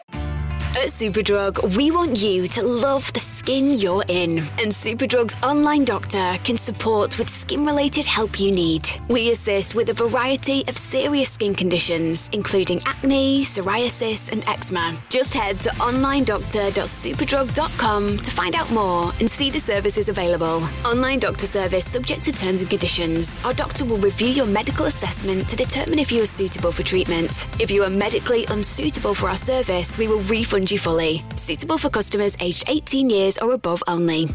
At 0.70 0.86
Superdrug, 0.86 1.76
we 1.76 1.90
want 1.90 2.16
you 2.16 2.46
to 2.46 2.62
love 2.62 3.12
the 3.12 3.18
skin 3.18 3.76
you're 3.76 4.04
in, 4.06 4.38
and 4.38 4.70
Superdrug's 4.70 5.36
online 5.42 5.84
doctor 5.84 6.36
can 6.44 6.56
support 6.56 7.18
with 7.18 7.28
skin 7.28 7.64
related 7.64 8.06
help 8.06 8.38
you 8.38 8.52
need. 8.52 8.88
We 9.08 9.32
assist 9.32 9.74
with 9.74 9.88
a 9.88 9.92
variety 9.92 10.62
of 10.68 10.78
serious 10.78 11.28
skin 11.28 11.56
conditions, 11.56 12.30
including 12.32 12.82
acne, 12.86 13.42
psoriasis, 13.42 14.30
and 14.30 14.46
eczema. 14.46 14.96
Just 15.08 15.34
head 15.34 15.58
to 15.58 15.70
onlinedoctor.superdrug.com 15.70 18.18
to 18.18 18.30
find 18.30 18.54
out 18.54 18.70
more 18.70 19.12
and 19.18 19.28
see 19.28 19.50
the 19.50 19.58
services 19.58 20.08
available. 20.08 20.62
Online 20.84 21.18
doctor 21.18 21.46
service 21.46 21.84
subject 21.84 22.22
to 22.22 22.30
terms 22.30 22.60
and 22.60 22.70
conditions. 22.70 23.44
Our 23.44 23.54
doctor 23.54 23.84
will 23.84 23.98
review 23.98 24.28
your 24.28 24.46
medical 24.46 24.86
assessment 24.86 25.48
to 25.48 25.56
determine 25.56 25.98
if 25.98 26.12
you 26.12 26.22
are 26.22 26.26
suitable 26.26 26.70
for 26.70 26.84
treatment. 26.84 27.48
If 27.58 27.72
you 27.72 27.82
are 27.82 27.90
medically 27.90 28.46
unsuitable 28.46 29.14
for 29.14 29.28
our 29.28 29.36
service, 29.36 29.98
we 29.98 30.06
will 30.06 30.20
refund 30.20 30.60
fund 30.70 30.72
you 30.72 30.78
fully. 30.78 31.24
Suitable 31.36 31.78
for 31.78 31.90
customers 31.90 32.36
aged 32.40 32.64
18 32.68 33.10
years 33.10 33.38
or 33.38 33.52
above 33.52 33.82
only. 33.86 34.26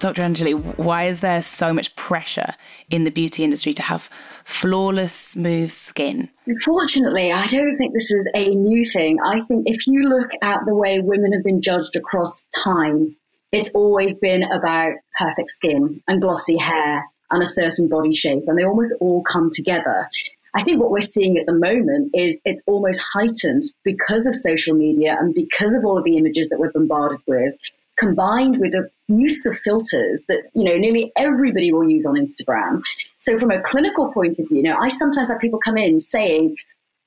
Dr. 0.00 0.22
Anjali, 0.22 0.54
why 0.78 1.04
is 1.04 1.20
there 1.20 1.42
so 1.42 1.72
much 1.72 1.94
pressure 1.96 2.54
in 2.88 3.02
the 3.02 3.10
beauty 3.10 3.42
industry 3.42 3.74
to 3.74 3.82
have 3.82 4.08
flawless, 4.44 5.12
smooth 5.12 5.72
skin? 5.72 6.30
Unfortunately, 6.46 7.32
I 7.32 7.46
don't 7.48 7.76
think 7.76 7.94
this 7.94 8.10
is 8.12 8.28
a 8.32 8.54
new 8.54 8.84
thing. 8.84 9.18
I 9.24 9.40
think 9.48 9.68
if 9.68 9.88
you 9.88 10.08
look 10.08 10.30
at 10.40 10.60
the 10.66 10.74
way 10.74 11.00
women 11.00 11.32
have 11.32 11.42
been 11.42 11.60
judged 11.60 11.96
across 11.96 12.44
time, 12.54 13.16
it's 13.50 13.70
always 13.70 14.14
been 14.14 14.44
about 14.44 14.92
perfect 15.18 15.50
skin 15.50 16.00
and 16.06 16.22
glossy 16.22 16.58
hair 16.58 17.04
and 17.30 17.42
a 17.42 17.48
certain 17.48 17.88
body 17.88 18.12
shape, 18.12 18.44
and 18.46 18.56
they 18.56 18.64
almost 18.64 18.94
all 19.00 19.22
come 19.22 19.50
together. 19.52 20.08
I 20.54 20.62
think 20.62 20.80
what 20.80 20.90
we're 20.90 21.00
seeing 21.00 21.36
at 21.36 21.46
the 21.46 21.52
moment 21.52 22.10
is 22.14 22.40
it's 22.44 22.62
almost 22.66 23.00
heightened 23.00 23.64
because 23.84 24.26
of 24.26 24.34
social 24.34 24.74
media 24.74 25.16
and 25.20 25.34
because 25.34 25.74
of 25.74 25.84
all 25.84 25.98
of 25.98 26.04
the 26.04 26.16
images 26.16 26.48
that 26.48 26.58
we're 26.58 26.72
bombarded 26.72 27.20
with, 27.26 27.54
combined 27.98 28.58
with 28.58 28.72
the 28.72 28.88
use 29.08 29.44
of 29.44 29.58
filters 29.58 30.24
that 30.28 30.42
you 30.54 30.64
know 30.64 30.76
nearly 30.76 31.12
everybody 31.16 31.72
will 31.72 31.88
use 31.88 32.06
on 32.06 32.14
Instagram. 32.14 32.80
So 33.18 33.38
from 33.38 33.50
a 33.50 33.62
clinical 33.62 34.12
point 34.12 34.38
of 34.38 34.48
view, 34.48 34.58
you 34.58 34.62
know, 34.62 34.76
I 34.76 34.88
sometimes 34.88 35.28
have 35.28 35.40
people 35.40 35.58
come 35.58 35.76
in 35.76 36.00
saying, 36.00 36.56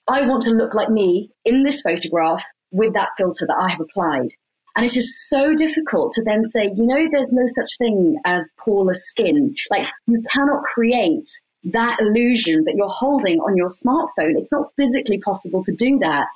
"I 0.08 0.28
want 0.28 0.44
to 0.44 0.52
look 0.52 0.74
like 0.74 0.90
me 0.90 1.32
in 1.46 1.64
this 1.64 1.82
photograph 1.82 2.44
with 2.72 2.94
that 2.94 3.10
filter 3.18 3.48
that 3.48 3.58
I 3.58 3.70
have 3.70 3.82
applied." 3.82 4.30
And 4.76 4.86
it 4.86 4.96
is 4.96 5.28
so 5.30 5.54
difficult 5.54 6.14
to 6.14 6.24
then 6.24 6.46
say, 6.46 6.72
you 6.76 6.86
know, 6.86 7.08
there's 7.12 7.32
no 7.34 7.46
such 7.48 7.78
thing 7.78 8.18
as 8.26 8.50
poreless 8.58 9.02
skin. 9.02 9.54
Like 9.70 9.88
you 10.08 10.24
cannot 10.32 10.64
create 10.64 11.28
that 11.66 11.98
illusion 12.00 12.64
that 12.66 12.76
you're 12.76 12.90
holding 12.90 13.40
on 13.40 13.56
your 13.56 13.70
smartphone. 13.70 14.38
It's 14.38 14.52
not 14.52 14.72
physically 14.78 15.20
possible 15.20 15.64
to 15.64 15.72
do 15.72 16.00
that. 16.00 16.28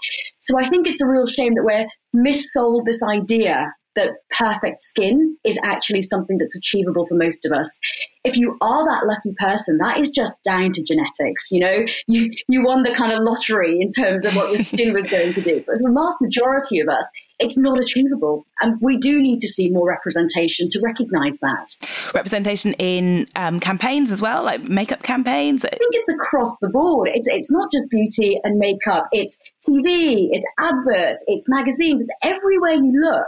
So 0.41 0.57
I 0.59 0.69
think 0.69 0.87
it's 0.87 1.01
a 1.01 1.07
real 1.07 1.25
shame 1.25 1.55
that 1.55 1.63
we're 1.63 1.87
missold 2.15 2.85
this 2.85 3.01
idea 3.01 3.73
that 3.95 4.11
perfect 4.37 4.81
skin 4.81 5.37
is 5.45 5.57
actually 5.63 6.01
something 6.01 6.37
that's 6.37 6.55
achievable 6.55 7.05
for 7.07 7.15
most 7.15 7.45
of 7.45 7.51
us. 7.51 7.79
If 8.23 8.37
you 8.37 8.57
are 8.61 8.85
that 8.85 9.05
lucky 9.05 9.35
person, 9.37 9.77
that 9.77 9.99
is 9.99 10.09
just 10.11 10.43
down 10.43 10.73
to 10.73 10.83
genetics. 10.83 11.51
You 11.51 11.59
know, 11.61 11.85
you, 12.07 12.31
you 12.47 12.63
won 12.65 12.83
the 12.83 12.91
kind 12.91 13.11
of 13.11 13.23
lottery 13.23 13.79
in 13.79 13.91
terms 13.91 14.25
of 14.25 14.35
what 14.35 14.51
your 14.51 14.63
skin 14.65 14.93
was 14.93 15.05
going 15.05 15.33
to 15.33 15.41
do. 15.41 15.63
But 15.65 15.77
the 15.79 15.91
vast 15.91 16.21
majority 16.21 16.79
of 16.79 16.89
us, 16.89 17.07
it's 17.39 17.57
not 17.57 17.79
achievable. 17.79 18.45
And 18.61 18.79
we 18.81 18.97
do 18.97 19.21
need 19.21 19.39
to 19.41 19.47
see 19.47 19.69
more 19.69 19.87
representation 19.87 20.69
to 20.69 20.81
recognize 20.81 21.39
that. 21.39 21.75
Representation 22.13 22.73
in 22.73 23.27
um, 23.35 23.59
campaigns 23.59 24.11
as 24.11 24.21
well, 24.21 24.43
like 24.43 24.63
makeup 24.63 25.03
campaigns? 25.03 25.65
I 25.65 25.69
think 25.69 25.93
it's 25.93 26.09
across 26.09 26.57
the 26.59 26.69
board. 26.69 27.09
It's, 27.13 27.27
it's 27.27 27.51
not 27.51 27.71
just 27.71 27.89
beauty 27.89 28.39
and 28.43 28.57
makeup, 28.57 29.07
it's 29.11 29.37
TV, 29.67 30.29
it's 30.31 30.45
adverts, 30.59 31.23
it's 31.27 31.47
magazines, 31.47 32.01
it's 32.01 32.11
everywhere 32.23 32.73
you 32.73 32.91
look 33.01 33.27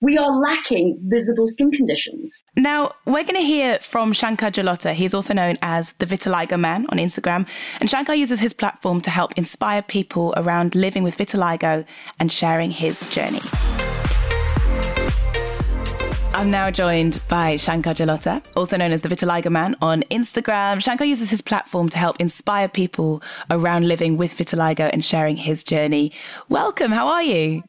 we 0.00 0.16
are 0.16 0.34
lacking 0.34 0.98
visible 1.08 1.46
skin 1.46 1.70
conditions. 1.70 2.42
Now, 2.56 2.92
we're 3.04 3.24
going 3.24 3.34
to 3.34 3.40
hear 3.42 3.78
from 3.80 4.12
Shankar 4.12 4.50
Jalota. 4.50 4.94
He's 4.94 5.12
also 5.12 5.34
known 5.34 5.58
as 5.60 5.92
the 5.98 6.06
Vitiligo 6.06 6.58
Man 6.58 6.86
on 6.88 6.98
Instagram. 6.98 7.46
And 7.80 7.90
Shankar 7.90 8.14
uses 8.14 8.40
his 8.40 8.54
platform 8.54 9.02
to 9.02 9.10
help 9.10 9.36
inspire 9.36 9.82
people 9.82 10.32
around 10.38 10.74
living 10.74 11.02
with 11.02 11.18
vitiligo 11.18 11.84
and 12.18 12.32
sharing 12.32 12.70
his 12.70 13.08
journey. 13.10 13.40
I'm 16.32 16.50
now 16.50 16.70
joined 16.70 17.20
by 17.28 17.56
Shankar 17.56 17.92
Jalota, 17.92 18.42
also 18.56 18.76
known 18.78 18.92
as 18.92 19.02
the 19.02 19.08
Vitiligo 19.08 19.50
Man 19.50 19.76
on 19.82 20.04
Instagram. 20.04 20.80
Shankar 20.80 21.04
uses 21.04 21.28
his 21.28 21.42
platform 21.42 21.90
to 21.90 21.98
help 21.98 22.18
inspire 22.20 22.68
people 22.68 23.22
around 23.50 23.86
living 23.86 24.16
with 24.16 24.34
vitiligo 24.34 24.88
and 24.92 25.04
sharing 25.04 25.36
his 25.36 25.62
journey. 25.62 26.12
Welcome, 26.48 26.92
how 26.92 27.08
are 27.08 27.22
you? 27.22 27.62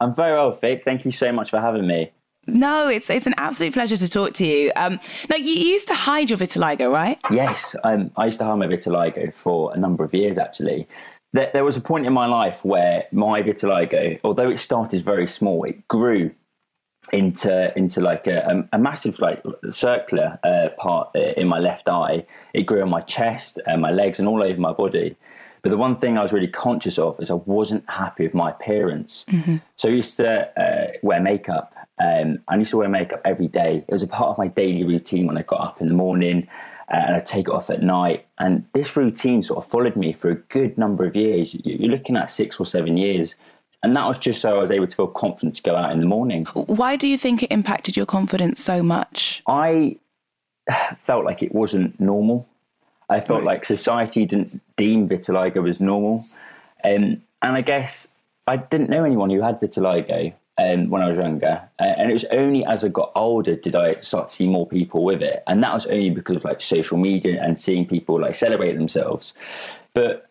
I'm 0.00 0.14
very 0.14 0.32
well, 0.32 0.52
Vic. 0.52 0.84
Thank 0.84 1.04
you 1.04 1.12
so 1.12 1.32
much 1.32 1.50
for 1.50 1.60
having 1.60 1.86
me. 1.86 2.12
No, 2.46 2.88
it's 2.88 3.10
it's 3.10 3.26
an 3.26 3.34
absolute 3.38 3.72
pleasure 3.72 3.96
to 3.96 4.08
talk 4.08 4.32
to 4.34 4.46
you. 4.46 4.70
Um, 4.76 5.00
now, 5.28 5.36
you 5.36 5.52
used 5.52 5.88
to 5.88 5.94
hide 5.94 6.30
your 6.30 6.38
vitiligo, 6.38 6.92
right? 6.92 7.18
Yes, 7.30 7.74
um, 7.82 8.12
I 8.16 8.26
used 8.26 8.38
to 8.38 8.44
hide 8.44 8.58
my 8.58 8.66
vitiligo 8.66 9.34
for 9.34 9.74
a 9.74 9.76
number 9.76 10.04
of 10.04 10.14
years, 10.14 10.38
actually. 10.38 10.86
There, 11.32 11.50
there 11.52 11.64
was 11.64 11.76
a 11.76 11.80
point 11.80 12.06
in 12.06 12.12
my 12.12 12.26
life 12.26 12.64
where 12.64 13.06
my 13.10 13.42
vitiligo, 13.42 14.20
although 14.22 14.48
it 14.48 14.58
started 14.58 15.02
very 15.02 15.26
small, 15.26 15.64
it 15.64 15.88
grew 15.88 16.30
into 17.12 17.76
into 17.76 18.00
like 18.00 18.26
a, 18.26 18.68
a 18.72 18.78
massive 18.78 19.18
like 19.20 19.42
circular 19.70 20.38
uh, 20.44 20.68
part 20.78 21.14
in 21.14 21.48
my 21.48 21.58
left 21.58 21.88
eye. 21.88 22.26
It 22.54 22.62
grew 22.62 22.82
on 22.82 22.90
my 22.90 23.00
chest 23.00 23.60
and 23.66 23.82
my 23.82 23.90
legs 23.90 24.18
and 24.18 24.28
all 24.28 24.42
over 24.42 24.60
my 24.60 24.72
body. 24.72 25.16
But 25.62 25.70
the 25.70 25.76
one 25.76 25.96
thing 25.96 26.18
I 26.18 26.22
was 26.22 26.32
really 26.32 26.48
conscious 26.48 26.98
of 26.98 27.20
is 27.20 27.30
I 27.30 27.34
wasn't 27.34 27.88
happy 27.88 28.24
with 28.24 28.34
my 28.34 28.50
appearance. 28.50 29.24
Mm-hmm. 29.28 29.56
So 29.76 29.88
I 29.88 29.92
used 29.92 30.16
to 30.18 30.60
uh, 30.60 30.92
wear 31.02 31.20
makeup. 31.20 31.74
Um, 31.98 32.40
I 32.48 32.56
used 32.56 32.70
to 32.70 32.76
wear 32.78 32.88
makeup 32.88 33.22
every 33.24 33.48
day. 33.48 33.84
It 33.88 33.92
was 33.92 34.02
a 34.02 34.08
part 34.08 34.30
of 34.30 34.38
my 34.38 34.48
daily 34.48 34.84
routine 34.84 35.26
when 35.26 35.38
I 35.38 35.42
got 35.42 35.60
up 35.60 35.80
in 35.80 35.88
the 35.88 35.94
morning 35.94 36.46
uh, 36.88 36.96
and 36.96 37.16
I'd 37.16 37.26
take 37.26 37.48
it 37.48 37.52
off 37.52 37.70
at 37.70 37.82
night. 37.82 38.26
And 38.38 38.66
this 38.72 38.96
routine 38.96 39.42
sort 39.42 39.64
of 39.64 39.70
followed 39.70 39.96
me 39.96 40.12
for 40.12 40.30
a 40.30 40.36
good 40.36 40.78
number 40.78 41.04
of 41.04 41.16
years. 41.16 41.54
You're 41.64 41.90
looking 41.90 42.16
at 42.16 42.30
six 42.30 42.60
or 42.60 42.66
seven 42.66 42.96
years. 42.96 43.36
And 43.82 43.96
that 43.96 44.06
was 44.06 44.18
just 44.18 44.40
so 44.40 44.56
I 44.56 44.60
was 44.60 44.70
able 44.70 44.86
to 44.86 44.96
feel 44.96 45.06
confident 45.06 45.56
to 45.56 45.62
go 45.62 45.76
out 45.76 45.92
in 45.92 46.00
the 46.00 46.06
morning. 46.06 46.44
Why 46.46 46.96
do 46.96 47.06
you 47.08 47.18
think 47.18 47.42
it 47.42 47.50
impacted 47.50 47.96
your 47.96 48.06
confidence 48.06 48.62
so 48.62 48.82
much? 48.82 49.42
I 49.46 49.98
felt 51.02 51.24
like 51.24 51.42
it 51.42 51.54
wasn't 51.54 51.98
normal. 52.00 52.48
I 53.08 53.20
felt 53.20 53.40
right. 53.40 53.54
like 53.54 53.64
society 53.64 54.26
didn't 54.26 54.60
deem 54.76 55.08
vitiligo 55.08 55.68
as 55.68 55.80
normal. 55.80 56.24
Um, 56.84 57.22
and 57.42 57.56
I 57.56 57.60
guess 57.60 58.08
I 58.46 58.56
didn't 58.56 58.90
know 58.90 59.04
anyone 59.04 59.30
who 59.30 59.42
had 59.42 59.60
vitiligo 59.60 60.32
um, 60.58 60.90
when 60.90 61.02
I 61.02 61.10
was 61.10 61.18
younger. 61.18 61.68
Uh, 61.78 61.84
and 61.84 62.10
it 62.10 62.14
was 62.14 62.24
only 62.26 62.64
as 62.64 62.84
I 62.84 62.88
got 62.88 63.12
older 63.14 63.56
did 63.56 63.76
I 63.76 64.00
start 64.00 64.28
to 64.28 64.34
see 64.34 64.48
more 64.48 64.66
people 64.66 65.04
with 65.04 65.22
it. 65.22 65.42
And 65.46 65.62
that 65.62 65.74
was 65.74 65.86
only 65.86 66.10
because 66.10 66.36
of 66.36 66.44
like 66.44 66.60
social 66.60 66.98
media 66.98 67.42
and 67.42 67.60
seeing 67.60 67.86
people 67.86 68.20
like 68.20 68.34
celebrate 68.34 68.72
themselves. 68.72 69.34
But 69.94 70.28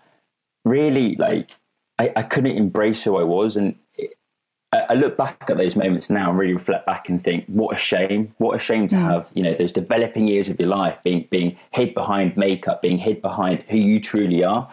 really, 0.64 1.16
like, 1.16 1.52
I, 1.98 2.12
I 2.16 2.24
couldn't 2.24 2.58
embrace 2.58 3.04
who 3.04 3.18
I 3.18 3.24
was. 3.24 3.56
And 3.56 3.76
I 4.90 4.94
look 4.94 5.18
back 5.18 5.44
at 5.50 5.58
those 5.58 5.76
moments 5.76 6.10
now 6.10 6.30
and 6.30 6.40
really 6.40 6.54
reflect 6.54 6.86
back 6.86 7.10
and 7.10 7.24
think, 7.24 7.46
what 7.48 7.76
a 7.76 7.80
shame! 7.80 8.34
What 8.38 8.56
a 8.56 8.60
shame 8.60 8.88
to 8.90 8.96
mm. 8.96 9.02
have 9.02 9.28
you 9.34 9.44
know 9.44 9.54
those 9.54 9.72
developing 9.72 10.28
years 10.28 10.48
of 10.48 10.60
your 10.60 10.70
life 10.70 10.98
being 11.04 11.28
being 11.30 11.58
hid 11.72 11.94
behind 11.94 12.38
makeup, 12.38 12.82
being 12.82 12.98
hid 12.98 13.22
behind 13.22 13.64
who 13.70 13.78
you 13.78 14.00
truly 14.00 14.44
are. 14.44 14.68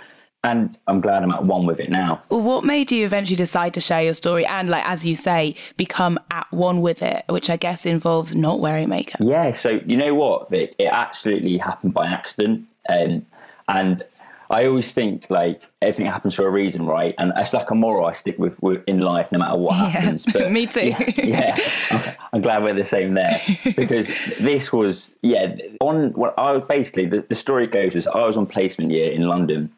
And 0.45 0.77
I'm 0.88 1.01
glad 1.01 1.23
I'm 1.23 1.31
at 1.31 1.45
one 1.45 1.67
with 1.67 1.79
it 1.79 1.88
now. 1.88 2.21
Well, 2.29 2.41
what 2.41 2.65
made 2.65 2.91
you 2.91 3.05
eventually 3.07 3.37
decide 3.37 3.75
to 3.75 3.81
share 3.81 4.03
your 4.03 4.15
story 4.15 4.45
and, 4.45 4.69
like 4.69 4.85
as 4.85 5.07
you 5.07 5.15
say, 5.15 5.55
become 5.77 6.19
at 6.33 6.51
one 6.53 6.81
with 6.81 7.01
it, 7.01 7.25
which 7.29 7.49
I 7.49 7.57
guess 7.57 7.87
involves 7.87 8.35
not 8.35 8.59
wearing 8.59 8.88
makeup? 8.88 9.21
Yeah. 9.21 9.53
So 9.53 9.81
you 9.87 9.97
know 9.97 10.15
what, 10.15 10.51
Vic? 10.51 10.75
It 10.79 10.87
absolutely 10.87 11.59
happened 11.59 11.95
by 11.95 12.07
accident, 12.09 12.67
um, 12.88 13.25
and 13.69 14.03
I 14.53 14.67
always 14.67 14.93
think 14.93 15.31
like 15.31 15.65
everything 15.81 16.07
happens 16.07 16.35
for 16.35 16.47
a 16.47 16.51
reason, 16.51 16.85
right? 16.85 17.15
And 17.17 17.33
it's 17.37 17.55
like 17.55 17.71
a 17.71 17.75
moral 17.75 18.05
I 18.05 18.12
stick 18.12 18.38
with, 18.38 18.62
with 18.62 18.85
in 18.87 19.01
life, 19.01 19.33
no 19.33 19.38
matter 19.38 19.57
what 19.57 19.73
yeah, 19.73 19.88
happens. 19.88 20.27
But 20.31 20.53
me 20.53 20.67
too. 20.67 20.95
Yeah, 21.17 21.59
yeah. 21.91 22.15
I'm 22.35 22.43
glad 22.43 22.62
we're 22.62 22.75
the 22.75 22.85
same 22.85 23.15
there 23.15 23.41
because 23.77 24.11
this 24.38 24.71
was 24.71 25.17
yeah 25.23 25.57
on. 25.81 26.12
Well, 26.12 26.35
I 26.37 26.53
was 26.53 26.65
basically 26.69 27.07
the, 27.07 27.25
the 27.27 27.35
story 27.35 27.67
goes 27.67 27.95
is 27.95 28.07
I 28.07 28.27
was 28.27 28.37
on 28.37 28.47
placement 28.47 28.91
year 28.91 29.11
in 29.11 29.27
London. 29.27 29.73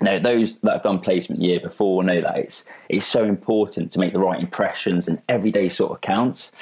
Now, 0.00 0.18
those 0.18 0.56
that 0.60 0.72
have 0.72 0.82
done 0.82 0.98
placement 0.98 1.42
year 1.42 1.60
before 1.60 2.02
know 2.02 2.20
that 2.22 2.38
it's 2.38 2.64
it's 2.88 3.06
so 3.06 3.24
important 3.24 3.92
to 3.92 3.98
make 3.98 4.14
the 4.14 4.18
right 4.18 4.40
impressions 4.40 5.08
and 5.08 5.22
every 5.28 5.50
day 5.50 5.68
sort 5.68 5.92
of 5.92 6.00
counts. 6.00 6.52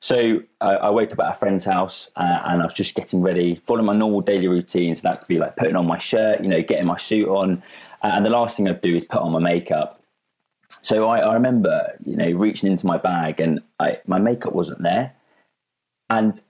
So 0.00 0.42
uh, 0.62 0.78
I 0.80 0.88
woke 0.88 1.12
up 1.12 1.20
at 1.20 1.32
a 1.32 1.34
friend's 1.34 1.64
house 1.64 2.10
uh, 2.16 2.40
and 2.46 2.62
I 2.62 2.64
was 2.64 2.72
just 2.72 2.94
getting 2.94 3.20
ready, 3.20 3.60
following 3.66 3.84
my 3.84 3.94
normal 3.94 4.22
daily 4.22 4.48
routines. 4.48 5.02
That 5.02 5.18
could 5.18 5.28
be 5.28 5.38
like 5.38 5.56
putting 5.56 5.76
on 5.76 5.86
my 5.86 5.98
shirt, 5.98 6.42
you 6.42 6.48
know, 6.48 6.62
getting 6.62 6.86
my 6.86 6.96
suit 6.96 7.28
on. 7.28 7.62
Uh, 8.02 8.12
and 8.14 8.24
the 8.24 8.30
last 8.30 8.56
thing 8.56 8.66
I'd 8.66 8.80
do 8.80 8.96
is 8.96 9.04
put 9.04 9.20
on 9.20 9.32
my 9.32 9.38
makeup. 9.38 10.02
So 10.80 11.06
I, 11.08 11.18
I 11.18 11.34
remember, 11.34 11.94
you 12.06 12.16
know, 12.16 12.30
reaching 12.30 12.70
into 12.70 12.86
my 12.86 12.96
bag 12.96 13.40
and 13.40 13.60
I, 13.78 13.98
my 14.06 14.18
makeup 14.18 14.54
wasn't 14.54 14.82
there. 14.82 15.14
And 16.08 16.40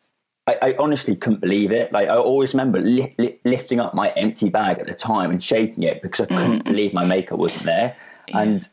I, 0.46 0.58
I, 0.62 0.76
honestly 0.78 1.16
couldn't 1.16 1.40
believe 1.40 1.72
it. 1.72 1.92
Like 1.92 2.08
I 2.08 2.16
always 2.16 2.54
remember 2.54 2.80
li- 2.80 3.14
li- 3.18 3.40
lifting 3.44 3.80
up 3.80 3.94
my 3.94 4.10
empty 4.10 4.48
bag 4.48 4.78
at 4.78 4.86
the 4.86 4.94
time 4.94 5.32
and 5.32 5.42
shaking 5.42 5.82
it 5.82 6.02
because 6.02 6.20
I 6.20 6.26
couldn't 6.26 6.60
mm. 6.60 6.64
believe 6.64 6.94
my 6.94 7.04
makeup 7.04 7.38
wasn't 7.38 7.64
there. 7.64 7.96
And 8.32 8.68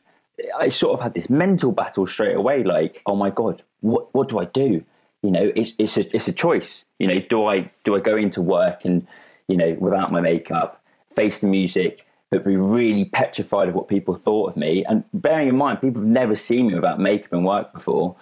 I 0.55 0.69
sort 0.69 0.93
of 0.93 1.01
had 1.01 1.15
this 1.15 1.31
mental 1.31 1.71
battle 1.71 2.05
straight 2.05 2.35
away, 2.35 2.63
like, 2.63 3.01
oh 3.07 3.15
my 3.15 3.31
god, 3.31 3.63
what 3.81 4.13
what 4.13 4.29
do 4.29 4.39
I 4.39 4.45
do? 4.45 4.83
You 5.21 5.31
know, 5.31 5.51
it's 5.55 5.73
it's 5.77 5.97
a 5.97 6.15
it's 6.15 6.27
a 6.27 6.33
choice. 6.33 6.85
You 6.99 7.07
know, 7.07 7.19
do 7.19 7.45
I 7.45 7.71
do 7.83 7.95
I 7.95 7.99
go 7.99 8.15
into 8.15 8.41
work 8.41 8.85
and 8.85 9.07
you 9.47 9.57
know 9.57 9.75
without 9.79 10.11
my 10.11 10.21
makeup, 10.21 10.83
face 11.15 11.39
the 11.39 11.47
music, 11.47 12.05
but 12.31 12.45
be 12.45 12.55
really 12.55 13.05
petrified 13.05 13.69
of 13.69 13.75
what 13.75 13.87
people 13.87 14.15
thought 14.15 14.51
of 14.51 14.57
me? 14.57 14.85
And 14.85 15.03
bearing 15.13 15.49
in 15.49 15.57
mind, 15.57 15.81
people 15.81 16.01
have 16.01 16.09
never 16.09 16.35
seen 16.35 16.67
me 16.67 16.75
without 16.75 16.99
makeup 16.99 17.33
and 17.33 17.45
work 17.45 17.73
before, 17.73 18.15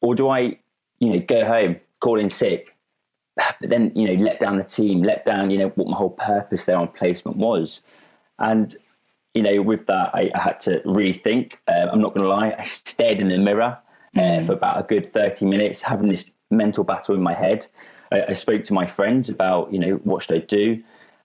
or 0.00 0.14
do 0.14 0.28
I, 0.28 0.58
you 0.98 1.10
know, 1.10 1.20
go 1.20 1.44
home, 1.44 1.76
call 2.00 2.18
in 2.18 2.30
sick, 2.30 2.76
but 3.36 3.70
then 3.70 3.92
you 3.94 4.06
know 4.06 4.22
let 4.22 4.38
down 4.38 4.58
the 4.58 4.64
team, 4.64 5.02
let 5.02 5.24
down 5.24 5.50
you 5.50 5.58
know 5.58 5.68
what 5.70 5.88
my 5.88 5.96
whole 5.96 6.10
purpose 6.10 6.64
there 6.64 6.76
on 6.76 6.88
placement 6.88 7.36
was, 7.36 7.80
and 8.38 8.76
you 9.34 9.42
know 9.42 9.62
with 9.62 9.86
that 9.86 10.14
I, 10.14 10.30
I 10.34 10.38
had 10.38 10.60
to 10.60 10.80
really 10.84 11.12
think. 11.12 11.60
Uh, 11.66 11.88
I'm 11.92 12.00
not 12.00 12.14
going 12.14 12.24
to 12.24 12.28
lie, 12.28 12.54
I 12.58 12.64
stared 12.64 13.18
in 13.20 13.28
the 13.28 13.38
mirror 13.38 13.78
uh, 14.16 14.20
mm. 14.20 14.46
for 14.46 14.52
about 14.52 14.80
a 14.80 14.82
good 14.82 15.06
30 15.06 15.46
minutes, 15.46 15.82
having 15.82 16.08
this 16.08 16.30
mental 16.50 16.84
battle 16.84 17.14
in 17.14 17.22
my 17.22 17.34
head. 17.34 17.66
I, 18.12 18.24
I, 18.30 18.32
spoke 18.32 18.64
to 18.64 18.74
my 18.74 18.86
friends 18.86 19.28
about, 19.28 19.72
you 19.72 19.78
know, 19.78 19.94
what 20.04 20.22
should 20.22 20.36
I 20.36 20.44
do? 20.44 20.82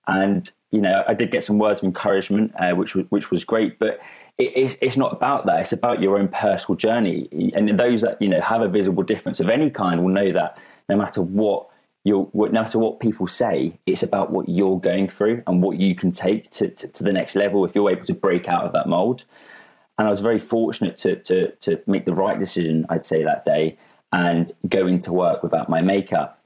And, 0.07 0.51
you 0.71 0.81
know, 0.81 1.03
I 1.07 1.13
did 1.13 1.31
get 1.31 1.43
some 1.43 1.57
words 1.57 1.79
of 1.79 1.85
encouragement, 1.85 2.53
uh, 2.59 2.73
which, 2.73 2.93
was, 2.93 3.05
which 3.09 3.31
was 3.31 3.43
great. 3.43 3.79
But 3.79 3.99
it, 4.37 4.51
it's, 4.55 4.75
it's 4.81 4.97
not 4.97 5.13
about 5.13 5.45
that. 5.47 5.61
It's 5.61 5.73
about 5.73 6.01
your 6.01 6.19
own 6.19 6.27
personal 6.27 6.77
journey. 6.77 7.51
And 7.55 7.79
those 7.79 8.01
that, 8.01 8.21
you 8.21 8.29
know, 8.29 8.41
have 8.41 8.61
a 8.61 8.67
visible 8.67 9.03
difference 9.03 9.39
of 9.39 9.49
any 9.49 9.69
kind 9.69 10.03
will 10.03 10.13
know 10.13 10.31
that 10.31 10.59
no 10.87 10.95
matter 10.95 11.21
what 11.21 11.67
you're, 12.03 12.29
no 12.33 12.49
matter 12.49 12.77
what 12.77 12.99
people 12.99 13.25
say, 13.25 13.79
it's 13.87 14.03
about 14.03 14.31
what 14.31 14.47
you're 14.47 14.79
going 14.79 15.07
through 15.07 15.41
and 15.47 15.63
what 15.63 15.77
you 15.77 15.95
can 15.95 16.11
take 16.11 16.51
to, 16.51 16.69
to, 16.69 16.87
to 16.87 17.03
the 17.03 17.11
next 17.11 17.35
level 17.35 17.65
if 17.65 17.73
you're 17.73 17.89
able 17.89 18.05
to 18.05 18.13
break 18.13 18.47
out 18.47 18.63
of 18.63 18.73
that 18.73 18.87
mold. 18.87 19.23
And 19.97 20.07
I 20.07 20.11
was 20.11 20.21
very 20.21 20.39
fortunate 20.39 20.97
to, 20.97 21.15
to, 21.17 21.51
to 21.61 21.81
make 21.87 22.05
the 22.05 22.13
right 22.13 22.37
decision, 22.37 22.85
I'd 22.89 23.05
say, 23.05 23.23
that 23.23 23.45
day 23.45 23.77
and 24.11 24.51
go 24.67 24.87
into 24.87 25.11
work 25.13 25.43
without 25.43 25.69
my 25.69 25.81
makeup. 25.81 26.41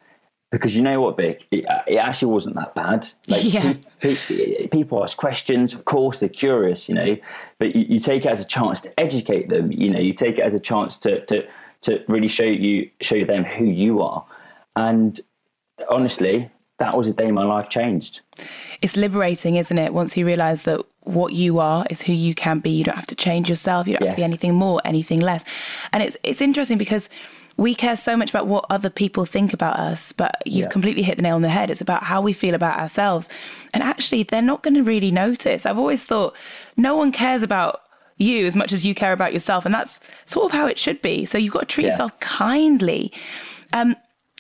Because 0.51 0.75
you 0.75 0.81
know 0.81 1.01
what, 1.01 1.15
Vic, 1.15 1.45
it, 1.51 1.69
uh, 1.69 1.83
it 1.85 1.97
actually 1.97 2.31
wasn't 2.31 2.55
that 2.55 2.73
bad. 2.73 3.07
Like, 3.27 3.53
yeah. 3.53 3.73
pe- 3.99 4.15
pe- 4.15 4.67
people 4.67 5.03
ask 5.03 5.15
questions, 5.15 5.73
of 5.73 5.85
course, 5.85 6.19
they're 6.19 6.29
curious, 6.29 6.89
you 6.89 6.95
know, 6.95 7.17
but 7.59 7.75
you, 7.75 7.85
you, 7.87 7.99
take 7.99 8.25
it 8.25 8.29
as 8.29 8.41
a 8.41 8.45
chance 8.45 8.81
to 8.81 8.99
educate 8.99 9.49
them. 9.49 9.71
You 9.71 9.91
know, 9.91 9.99
you 9.99 10.13
take 10.13 10.39
it 10.39 10.41
as 10.41 10.55
a 10.55 10.59
chance 10.59 10.97
to, 10.99 11.23
to, 11.27 11.47
to 11.81 12.03
really 12.07 12.27
show 12.27 12.45
you 12.45 12.89
show 13.01 13.23
them 13.23 13.43
who 13.43 13.65
you 13.65 14.01
are. 14.01 14.25
And 14.75 15.19
honestly, 15.87 16.49
that 16.79 16.97
was 16.97 17.07
the 17.07 17.13
day 17.13 17.31
my 17.31 17.43
life 17.43 17.69
changed. 17.69 18.21
It's 18.81 18.97
liberating, 18.97 19.57
isn't 19.57 19.77
it? 19.77 19.93
Once 19.93 20.17
you 20.17 20.25
realize 20.25 20.63
that 20.63 20.81
what 21.03 21.33
you 21.33 21.59
are 21.59 21.85
is 21.89 22.01
who 22.01 22.13
you 22.13 22.33
can 22.33 22.59
be. 22.59 22.69
You 22.69 22.83
don't 22.83 22.95
have 22.95 23.07
to 23.07 23.15
change 23.15 23.49
yourself. 23.49 23.87
You 23.87 23.93
don't 23.93 24.01
yes. 24.01 24.09
have 24.09 24.15
to 24.15 24.21
be 24.21 24.23
anything 24.23 24.55
more, 24.55 24.81
anything 24.85 25.19
less. 25.19 25.43
And 25.91 26.03
it's 26.03 26.17
it's 26.23 26.41
interesting 26.41 26.77
because 26.77 27.09
we 27.57 27.75
care 27.75 27.97
so 27.97 28.15
much 28.15 28.29
about 28.29 28.47
what 28.47 28.65
other 28.69 28.89
people 28.89 29.25
think 29.25 29.51
about 29.53 29.77
us, 29.77 30.13
but 30.13 30.41
you've 30.45 30.63
yeah. 30.63 30.69
completely 30.69 31.03
hit 31.03 31.17
the 31.17 31.21
nail 31.21 31.35
on 31.35 31.41
the 31.41 31.49
head. 31.49 31.69
It's 31.69 31.81
about 31.81 32.03
how 32.03 32.21
we 32.21 32.31
feel 32.31 32.55
about 32.55 32.79
ourselves. 32.79 33.29
And 33.73 33.83
actually, 33.83 34.23
they're 34.23 34.41
not 34.41 34.63
going 34.63 34.75
to 34.75 34.83
really 34.83 35.11
notice. 35.11 35.65
I've 35.65 35.77
always 35.77 36.05
thought 36.05 36.35
no 36.77 36.95
one 36.95 37.11
cares 37.11 37.43
about 37.43 37.81
you 38.15 38.45
as 38.45 38.55
much 38.55 38.71
as 38.71 38.85
you 38.85 38.95
care 38.95 39.11
about 39.11 39.33
yourself. 39.33 39.65
And 39.65 39.75
that's 39.75 39.99
sort 40.25 40.45
of 40.45 40.51
how 40.51 40.67
it 40.67 40.79
should 40.79 41.01
be. 41.01 41.25
So 41.25 41.37
you've 41.37 41.53
got 41.53 41.61
to 41.61 41.65
treat 41.65 41.83
yeah. 41.85 41.91
yourself 41.91 42.17
kindly. 42.21 43.11
Um, 43.73 43.95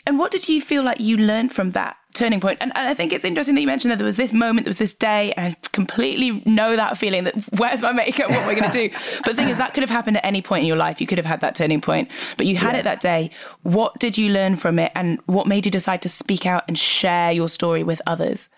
and 0.07 0.17
what 0.17 0.31
did 0.31 0.47
you 0.47 0.61
feel 0.61 0.83
like 0.83 1.01
you 1.01 1.17
learned 1.17 1.51
from 1.51 1.71
that 1.71 1.97
turning 2.19 2.39
point. 2.39 2.57
And, 2.61 2.71
and 2.75 2.87
I 2.87 2.93
think 2.93 3.13
it's 3.13 3.25
interesting 3.25 3.55
that 3.55 3.61
you 3.61 3.67
mentioned 3.67 3.91
that 3.91 3.97
there 3.97 4.05
was 4.05 4.17
this 4.17 4.31
moment, 4.31 4.65
there 4.65 4.69
was 4.69 4.77
this 4.77 4.93
day, 4.93 5.33
and 5.33 5.55
I 5.55 5.67
completely 5.71 6.43
know 6.45 6.75
that 6.75 6.97
feeling 6.97 7.23
that 7.23 7.35
where's 7.57 7.81
my 7.81 7.91
makeup? 7.91 8.29
What 8.29 8.39
am 8.39 8.49
I 8.49 8.55
going 8.55 8.71
to 8.71 8.89
do? 8.89 8.95
but 9.25 9.31
the 9.31 9.35
thing 9.35 9.49
is, 9.49 9.57
that 9.57 9.73
could 9.73 9.83
have 9.83 9.89
happened 9.89 10.17
at 10.17 10.25
any 10.25 10.41
point 10.41 10.61
in 10.61 10.67
your 10.67 10.77
life. 10.77 11.01
You 11.01 11.07
could 11.07 11.17
have 11.17 11.25
had 11.25 11.41
that 11.41 11.55
turning 11.55 11.81
point, 11.81 12.11
but 12.37 12.45
you 12.45 12.55
had 12.57 12.73
yeah. 12.73 12.79
it 12.79 12.83
that 12.83 12.99
day. 12.99 13.31
What 13.63 13.97
did 13.99 14.17
you 14.17 14.29
learn 14.29 14.57
from 14.57 14.77
it? 14.77 14.91
And 14.95 15.19
what 15.25 15.47
made 15.47 15.65
you 15.65 15.71
decide 15.71 16.01
to 16.03 16.09
speak 16.09 16.45
out 16.45 16.63
and 16.67 16.77
share 16.77 17.31
your 17.31 17.49
story 17.49 17.83
with 17.83 18.01
others? 18.05 18.49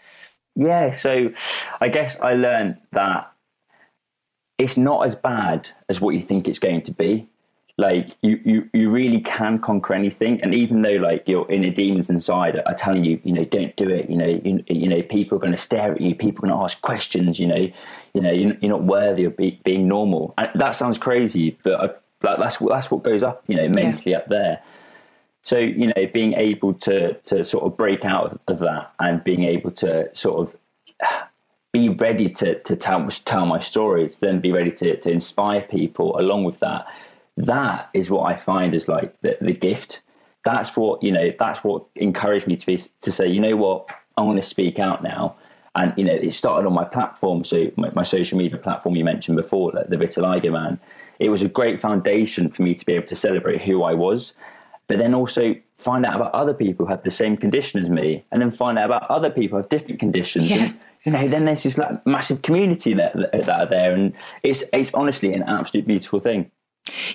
Yeah, 0.55 0.91
so 0.91 1.31
I 1.79 1.87
guess 1.87 2.19
I 2.19 2.33
learned 2.33 2.77
that 2.91 3.31
it's 4.57 4.77
not 4.77 5.07
as 5.07 5.15
bad 5.15 5.69
as 5.89 6.01
what 6.01 6.13
you 6.13 6.21
think 6.21 6.47
it's 6.47 6.59
going 6.59 6.81
to 6.83 6.91
be 6.91 7.30
like 7.81 8.15
you, 8.21 8.39
you 8.45 8.69
you 8.73 8.89
really 8.91 9.19
can 9.19 9.57
conquer 9.57 9.95
anything. 9.95 10.39
And 10.41 10.53
even 10.53 10.83
though 10.83 10.97
like 10.97 11.27
your 11.27 11.51
inner 11.51 11.71
demons 11.71 12.11
inside 12.11 12.61
are, 12.65 12.75
telling 12.75 13.03
you 13.03 13.19
you 13.23 13.33
know 13.33 13.43
don't 13.43 13.75
do 13.75 13.89
it 13.89 14.09
you 14.09 14.15
know 14.15 14.39
you, 14.45 14.63
you 14.67 14.87
know 14.87 15.01
people 15.01 15.37
are 15.37 15.41
going 15.41 15.51
to 15.51 15.57
stare 15.57 15.93
at 15.93 15.99
you 15.99 16.15
people 16.15 16.45
are 16.45 16.47
going 16.47 16.57
to 16.57 16.63
ask 16.63 16.81
questions 16.81 17.39
you 17.39 17.45
know 17.47 17.69
you 18.13 18.21
know 18.21 18.31
you're, 18.31 18.55
you're 18.61 18.71
not 18.71 18.83
worthy 18.83 19.25
of 19.25 19.35
be, 19.35 19.59
being 19.63 19.87
normal. 19.87 20.33
And 20.37 20.49
that 20.55 20.71
sounds 20.71 20.97
crazy 20.97 21.57
but 21.63 21.73
I, 21.73 21.83
like 22.27 22.39
that's 22.39 22.61
what 22.61 22.71
that's 22.71 22.91
what 22.91 23.03
goes 23.03 23.23
up 23.23 23.43
you 23.47 23.57
know 23.57 23.67
mentally 23.67 24.11
yeah. 24.11 24.19
up 24.19 24.27
there. 24.27 24.61
So 25.41 25.57
you 25.57 25.87
know 25.87 26.05
being 26.13 26.33
able 26.33 26.75
to 26.75 27.13
to 27.13 27.43
sort 27.43 27.63
of 27.63 27.77
break 27.77 28.05
out 28.05 28.39
of 28.47 28.59
that 28.59 28.93
and 28.99 29.23
being 29.23 29.43
able 29.43 29.71
to 29.71 30.13
sort 30.15 30.47
of 30.47 30.55
be 31.73 31.89
ready 31.89 32.29
to 32.29 32.59
to 32.61 32.75
tell 32.75 33.07
tell 33.09 33.45
my 33.47 33.59
story 33.59 34.07
to 34.07 34.19
then 34.21 34.39
be 34.39 34.51
ready 34.51 34.71
to 34.71 34.97
to 34.97 35.09
inspire 35.09 35.61
people 35.61 36.19
along 36.19 36.43
with 36.43 36.59
that 36.59 36.85
that 37.45 37.89
is 37.93 38.09
what 38.09 38.31
I 38.31 38.35
find 38.35 38.73
is 38.73 38.87
like 38.87 39.19
the, 39.21 39.37
the 39.41 39.53
gift. 39.53 40.01
That's 40.43 40.75
what 40.75 41.03
you 41.03 41.11
know. 41.11 41.31
That's 41.37 41.63
what 41.63 41.85
encouraged 41.95 42.47
me 42.47 42.55
to 42.55 42.65
be 42.65 42.79
to 43.01 43.11
say, 43.11 43.27
you 43.27 43.39
know 43.39 43.55
what, 43.55 43.89
I 44.17 44.21
want 44.21 44.37
to 44.41 44.47
speak 44.47 44.79
out 44.79 45.03
now. 45.03 45.35
And 45.75 45.93
you 45.95 46.03
know, 46.03 46.13
it 46.13 46.33
started 46.33 46.67
on 46.67 46.73
my 46.73 46.83
platform, 46.83 47.45
so 47.45 47.71
my, 47.77 47.91
my 47.91 48.03
social 48.03 48.37
media 48.37 48.57
platform 48.57 48.95
you 48.95 49.05
mentioned 49.05 49.37
before, 49.37 49.71
like 49.71 49.87
the 49.87 49.97
Vitiligo 49.97 50.51
Man. 50.51 50.79
It 51.19 51.29
was 51.29 51.41
a 51.43 51.47
great 51.47 51.79
foundation 51.79 52.49
for 52.49 52.63
me 52.63 52.73
to 52.75 52.85
be 52.85 52.93
able 52.93 53.07
to 53.07 53.15
celebrate 53.15 53.61
who 53.61 53.83
I 53.83 53.93
was, 53.93 54.33
but 54.87 54.97
then 54.97 55.13
also 55.13 55.55
find 55.77 56.05
out 56.05 56.15
about 56.15 56.33
other 56.33 56.53
people 56.53 56.85
who 56.85 56.91
had 56.91 57.03
the 57.03 57.11
same 57.11 57.37
condition 57.37 57.81
as 57.81 57.89
me, 57.89 58.25
and 58.31 58.41
then 58.41 58.51
find 58.51 58.77
out 58.77 58.85
about 58.85 59.09
other 59.09 59.29
people 59.29 59.57
who 59.57 59.61
have 59.61 59.69
different 59.69 59.99
conditions. 59.99 60.49
Yeah. 60.49 60.63
And, 60.65 60.79
you 61.05 61.11
know, 61.11 61.27
then 61.27 61.45
there's 61.45 61.63
this 61.63 61.77
like 61.77 62.05
massive 62.05 62.41
community 62.41 62.93
that, 62.95 63.13
that 63.31 63.49
are 63.49 63.65
there, 63.65 63.93
and 63.93 64.13
it's 64.43 64.63
it's 64.73 64.91
honestly 64.93 65.33
an 65.33 65.43
absolute 65.43 65.87
beautiful 65.87 66.19
thing. 66.19 66.51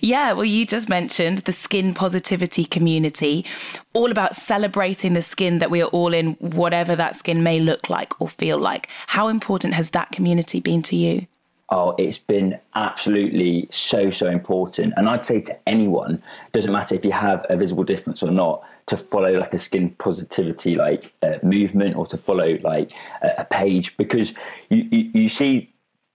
Yeah, 0.00 0.32
well, 0.32 0.44
you 0.44 0.66
just 0.66 0.88
mentioned 0.88 1.38
the 1.38 1.52
skin 1.52 1.92
positivity 1.92 2.64
community, 2.64 3.44
all 3.92 4.10
about 4.10 4.36
celebrating 4.36 5.14
the 5.14 5.22
skin 5.22 5.58
that 5.58 5.70
we 5.70 5.82
are 5.82 5.88
all 5.88 6.14
in, 6.14 6.34
whatever 6.34 6.94
that 6.96 7.16
skin 7.16 7.42
may 7.42 7.58
look 7.58 7.90
like 7.90 8.20
or 8.20 8.28
feel 8.28 8.58
like. 8.58 8.88
How 9.08 9.28
important 9.28 9.74
has 9.74 9.90
that 9.90 10.12
community 10.12 10.60
been 10.60 10.82
to 10.82 10.96
you? 10.96 11.26
Oh, 11.68 11.96
it's 11.98 12.18
been 12.18 12.60
absolutely 12.76 13.66
so, 13.70 14.10
so 14.10 14.28
important. 14.28 14.94
And 14.96 15.08
I'd 15.08 15.24
say 15.24 15.40
to 15.40 15.58
anyone, 15.68 16.22
doesn't 16.52 16.70
matter 16.70 16.94
if 16.94 17.04
you 17.04 17.10
have 17.10 17.44
a 17.50 17.56
visible 17.56 17.82
difference 17.82 18.22
or 18.22 18.30
not, 18.30 18.62
to 18.86 18.96
follow 18.96 19.36
like 19.36 19.52
a 19.52 19.58
skin 19.58 19.90
positivity 19.90 20.76
like 20.76 21.12
uh, 21.22 21.38
movement 21.42 21.96
or 21.96 22.06
to 22.06 22.16
follow 22.16 22.56
like 22.62 22.92
a, 23.20 23.30
a 23.38 23.44
page 23.44 23.96
because 23.96 24.32
you, 24.70 24.88
you, 24.92 25.10
you 25.12 25.28
see 25.28 25.72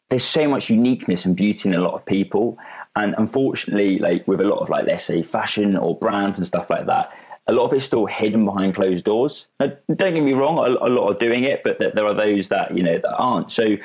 there's 0.10 0.24
so 0.24 0.48
much 0.48 0.70
uniqueness 0.70 1.26
and 1.26 1.36
beauty 1.36 1.68
in 1.68 1.76
a 1.76 1.82
lot 1.82 1.96
of 1.96 2.06
people 2.06 2.58
and 2.96 3.16
unfortunately, 3.18 4.00
like 4.00 4.28
with 4.28 4.42
a 4.42 4.46
lot 4.46 4.60
of 4.60 4.70
like 4.70 4.86
let's 4.86 5.06
say 5.06 5.24
fashion 5.24 5.78
or 5.78 5.98
brands 5.98 6.38
and 6.38 6.48
stuff 6.48 6.70
like 6.70 6.86
that, 6.88 7.12
a 7.48 7.54
lot 7.54 7.66
of 7.66 7.74
it's 7.74 7.86
still 7.86 8.06
hidden 8.06 8.46
behind 8.46 8.76
closed 8.76 9.06
doors. 9.06 9.48
Now, 9.60 9.72
don't 9.94 10.14
get 10.14 10.24
me 10.24 10.34
wrong, 10.34 10.58
a, 10.58 10.88
a 10.88 10.90
lot 10.90 11.16
are 11.16 11.20
doing 11.20 11.44
it, 11.44 11.62
but 11.64 11.80
there 11.80 12.06
are 12.06 12.14
those 12.14 12.50
that 12.50 12.76
you 12.76 12.84
know 12.84 12.98
that 12.98 13.16
aren't. 13.16 13.52
So 13.52 13.78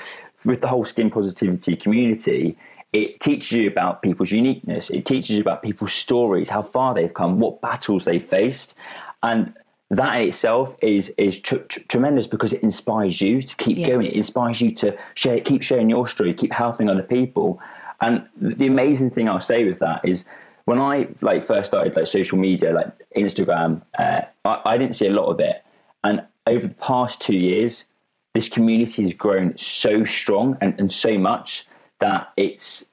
with 0.45 0.61
the 0.61 0.69
whole 0.69 0.85
skin 0.85 1.11
positivity 1.11 1.77
community, 1.77 2.57
it 2.93 3.21
teaches 3.21 3.53
you 3.53 3.69
about 3.69 4.03
people's 4.03 4.31
uniqueness. 4.31 4.91
It 4.91 5.05
teaches 5.05 5.31
you 5.31 5.41
about 5.41 5.63
people's 5.63 5.93
stories, 5.93 6.49
how 6.49 6.63
far 6.63 6.95
they've 6.95 7.13
come, 7.13 7.41
what 7.41 7.61
battles 7.61 8.05
they've 8.05 8.25
faced, 8.25 8.75
and 9.23 9.55
that 9.91 10.21
in 10.21 10.29
itself 10.29 10.77
is 10.83 11.13
is 11.17 11.41
tr- 11.41 11.57
tr- 11.57 11.81
tremendous 11.89 12.27
because 12.27 12.53
it 12.53 12.63
inspires 12.63 13.21
you 13.21 13.43
to 13.43 13.57
keep 13.57 13.79
yeah. 13.79 13.87
going. 13.87 14.07
It 14.07 14.15
inspires 14.15 14.61
you 14.61 14.73
to 14.77 14.97
share, 15.15 15.41
keep 15.41 15.63
sharing 15.63 15.89
your 15.91 16.09
story, 16.09 16.35
keep 16.35 16.53
helping 16.53 16.89
other 16.89 17.03
people. 17.03 17.61
And 18.01 18.27
the 18.37 18.67
amazing 18.67 19.11
thing 19.11 19.29
I'll 19.29 19.41
say 19.41 19.65
with 19.65 19.79
that 19.79 20.01
is 20.05 20.25
when 20.67 20.79
I 20.79 21.09
like 21.21 21.43
first 21.43 21.69
started 21.69 21.97
like 21.97 22.07
social 22.07 22.39
media, 22.39 22.73
like 22.73 22.93
Instagram, 23.17 23.83
uh, 23.99 24.23
I, 24.45 24.61
I 24.65 24.79
didn't 24.79 24.97
see 24.97 25.07
a 25.07 25.13
lot 25.13 25.27
of 25.27 25.41
it. 25.41 25.65
And 26.05 26.25
over 26.47 26.67
the 26.67 26.75
past 26.75 27.21
two 27.21 27.37
years, 27.37 27.87
this 28.35 28.49
community 28.49 29.03
has 29.03 29.15
grown 29.15 29.57
so 29.57 30.05
strong 30.05 30.59
and, 30.61 30.79
and 30.79 30.93
so 30.93 31.19
much 31.19 31.67
that 32.01 32.33
it's 32.37 32.87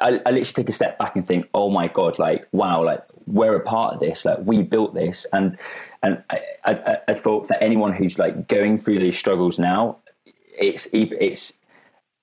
I, 0.00 0.20
I, 0.26 0.30
literally 0.30 0.44
take 0.44 0.68
a 0.68 0.72
step 0.72 0.98
back 0.98 1.16
and 1.16 1.26
think, 1.26 1.46
oh 1.54 1.70
my 1.70 1.88
god, 1.88 2.18
like 2.18 2.46
wow, 2.52 2.84
like 2.84 3.02
we're 3.26 3.56
a 3.56 3.64
part 3.64 3.94
of 3.94 4.00
this, 4.00 4.24
like 4.24 4.38
we 4.44 4.62
built 4.62 4.94
this, 4.94 5.26
and 5.32 5.58
and 6.02 6.22
I, 6.30 6.40
I, 6.64 6.98
I 7.08 7.14
thought 7.14 7.46
for 7.46 7.54
anyone 7.54 7.92
who's 7.92 8.18
like 8.18 8.48
going 8.48 8.78
through 8.78 8.98
these 8.98 9.18
struggles 9.18 9.58
now, 9.58 9.98
it's 10.58 10.88
it's 10.92 11.54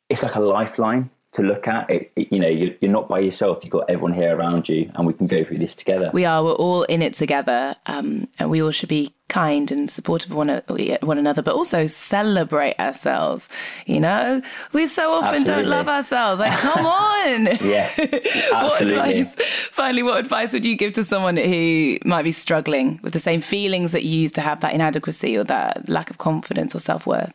it's 0.09 0.23
like 0.23 0.35
a 0.35 0.39
lifeline 0.39 1.09
to 1.37 1.43
look 1.43 1.67
at. 1.67 1.89
It, 1.89 2.11
it, 2.15 2.31
you 2.31 2.39
know, 2.39 2.47
you're, 2.47 2.73
you're, 2.81 2.91
not 2.91 3.07
by 3.07 3.19
yourself. 3.19 3.59
You've 3.63 3.71
got 3.71 3.89
everyone 3.89 4.13
here 4.13 4.35
around 4.35 4.67
you, 4.67 4.91
and 4.95 5.07
we 5.07 5.13
can 5.13 5.27
go 5.27 5.43
through 5.43 5.59
this 5.59 5.75
together. 5.75 6.09
We 6.13 6.25
are. 6.25 6.43
We're 6.43 6.53
all 6.53 6.83
in 6.83 7.01
it 7.01 7.13
together, 7.13 7.75
um, 7.85 8.27
and 8.39 8.49
we 8.49 8.61
all 8.61 8.71
should 8.71 8.89
be 8.89 9.13
kind 9.29 9.71
and 9.71 9.91
supportive 9.91 10.31
of 10.31 10.37
one, 10.37 10.61
one 11.01 11.17
another, 11.17 11.41
but 11.41 11.53
also 11.53 11.85
celebrate 11.85 12.79
ourselves. 12.79 13.49
You 13.85 13.99
know, 13.99 14.41
we 14.73 14.87
so 14.87 15.11
often 15.11 15.41
absolutely. 15.41 15.63
don't 15.63 15.71
love 15.71 15.87
ourselves. 15.87 16.39
Like, 16.39 16.57
come 16.57 16.85
on. 16.85 17.45
yes, 17.61 17.99
absolutely. 18.53 18.57
what 18.57 18.81
advice, 18.81 19.35
finally, 19.71 20.03
what 20.03 20.17
advice 20.17 20.53
would 20.53 20.65
you 20.65 20.75
give 20.75 20.93
to 20.93 21.03
someone 21.03 21.37
who 21.37 21.99
might 22.03 22.23
be 22.23 22.31
struggling 22.31 22.99
with 23.03 23.13
the 23.13 23.19
same 23.19 23.41
feelings 23.41 23.91
that 23.91 24.03
you 24.03 24.19
used 24.19 24.35
to 24.35 24.41
have 24.41 24.61
that 24.61 24.73
inadequacy 24.73 25.37
or 25.37 25.43
that 25.43 25.87
lack 25.87 26.09
of 26.09 26.17
confidence 26.17 26.73
or 26.73 26.79
self 26.79 27.05
worth? 27.05 27.33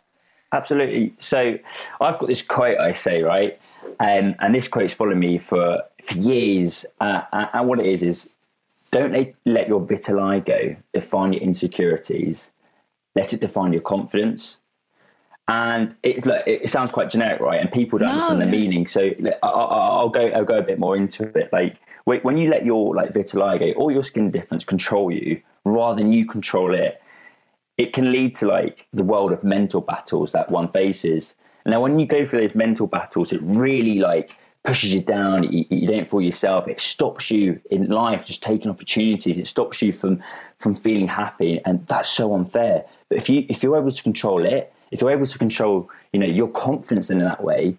Absolutely. 0.53 1.15
So 1.19 1.59
I've 2.01 2.19
got 2.19 2.27
this 2.27 2.43
quote 2.43 2.79
I 2.79 2.93
say, 2.93 3.23
right? 3.23 3.59
Um, 4.01 4.35
and 4.41 4.55
this 4.55 4.69
quote's 4.69 4.95
followed 4.95 5.17
me 5.17 5.39
for, 5.39 5.83
for 6.03 6.15
years. 6.15 6.87
Uh, 7.01 7.23
and 7.33 7.69
what 7.69 7.81
it 7.81 7.87
is 7.87 8.03
is 8.03 8.35
don't 8.91 9.35
let 9.45 9.69
your 9.69 9.81
vitiligo 9.81 10.77
define 10.93 11.33
your 11.33 11.43
insecurities. 11.43 12.51
Let 13.15 13.33
it 13.33 13.41
define 13.41 13.73
your 13.73 13.83
confidence. 13.83 14.59
And 15.49 15.97
it's 16.03 16.25
look, 16.25 16.47
it 16.47 16.71
sounds 16.71 16.93
quite 16.93 17.11
generic, 17.11 17.41
right? 17.41 17.61
And 17.61 17.71
people 17.71 17.99
don't 17.99 18.09
no. 18.09 18.15
understand 18.15 18.41
the 18.41 18.47
meaning. 18.47 18.87
So 18.87 19.11
I'll 19.43 20.09
go, 20.09 20.29
I'll 20.29 20.45
go 20.45 20.59
a 20.59 20.63
bit 20.63 20.79
more 20.79 20.97
into 20.97 21.25
it. 21.37 21.53
Like 21.53 21.79
when 22.05 22.37
you 22.37 22.49
let 22.49 22.65
your 22.65 22.95
like 22.95 23.13
vitiligo 23.13 23.75
or 23.77 23.91
your 23.91 24.05
skin 24.05 24.31
difference 24.31 24.65
control 24.65 25.11
you 25.11 25.43
rather 25.65 26.01
than 26.01 26.13
you 26.13 26.27
control 26.27 26.75
it, 26.75 27.03
it 27.77 27.93
can 27.93 28.13
lead 28.13 28.35
to 28.37 28.47
like 28.47 28.87
the 28.93 29.03
world 29.03 29.33
of 29.33 29.43
mental 29.43 29.81
battles 29.81 30.33
that 30.33 30.51
one 30.51 30.69
faces. 30.69 31.35
Now, 31.67 31.81
when 31.81 31.99
you 31.99 32.07
go 32.07 32.25
through 32.25 32.41
those 32.41 32.55
mental 32.55 32.87
battles, 32.87 33.33
it 33.33 33.41
really 33.43 33.99
like 33.99 34.37
pushes 34.65 34.95
you 34.95 35.01
down. 35.01 35.45
You, 35.53 35.65
you, 35.71 35.87
don't 35.87 36.09
feel 36.09 36.21
yourself. 36.21 36.69
It 36.69 36.81
stops 36.81 37.31
you 37.31 37.61
in 37.71 37.89
life, 37.89 38.27
just 38.27 38.43
taking 38.43 38.71
opportunities. 38.71 39.39
It 39.39 39.47
stops 39.47 39.83
you 39.83 39.93
from 39.93 40.23
from 40.59 40.75
feeling 40.75 41.09
happy, 41.09 41.61
and 41.65 41.87
that's 41.87 42.09
so 42.09 42.35
unfair. 42.35 42.85
But 43.09 43.19
if 43.19 43.29
you 43.29 43.47
if 43.49 43.63
you're 43.63 43.77
able 43.77 43.93
to 43.93 44.03
control 44.03 44.45
it, 44.45 44.73
if 44.91 45.01
you're 45.01 45.11
able 45.11 45.27
to 45.27 45.39
control, 45.39 45.91
you 46.13 46.21
know, 46.21 46.27
your 46.27 46.49
confidence 46.49 47.11
in 47.11 47.19
that 47.19 47.43
way, 47.43 47.77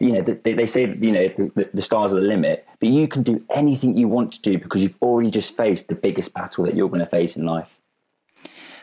you 0.00 0.12
know, 0.12 0.20
they, 0.22 0.54
they 0.54 0.66
say 0.66 0.86
you 0.86 1.12
know 1.12 1.28
the, 1.28 1.70
the 1.74 1.82
stars 1.82 2.12
are 2.12 2.20
the 2.20 2.26
limit, 2.26 2.66
but 2.80 2.88
you 2.88 3.08
can 3.08 3.22
do 3.22 3.44
anything 3.50 3.96
you 3.96 4.08
want 4.08 4.32
to 4.32 4.42
do 4.42 4.58
because 4.58 4.82
you've 4.82 5.00
already 5.02 5.30
just 5.30 5.56
faced 5.56 5.88
the 5.88 5.94
biggest 5.94 6.32
battle 6.32 6.64
that 6.64 6.74
you're 6.74 6.88
going 6.88 7.00
to 7.00 7.06
face 7.06 7.36
in 7.36 7.44
life. 7.44 7.78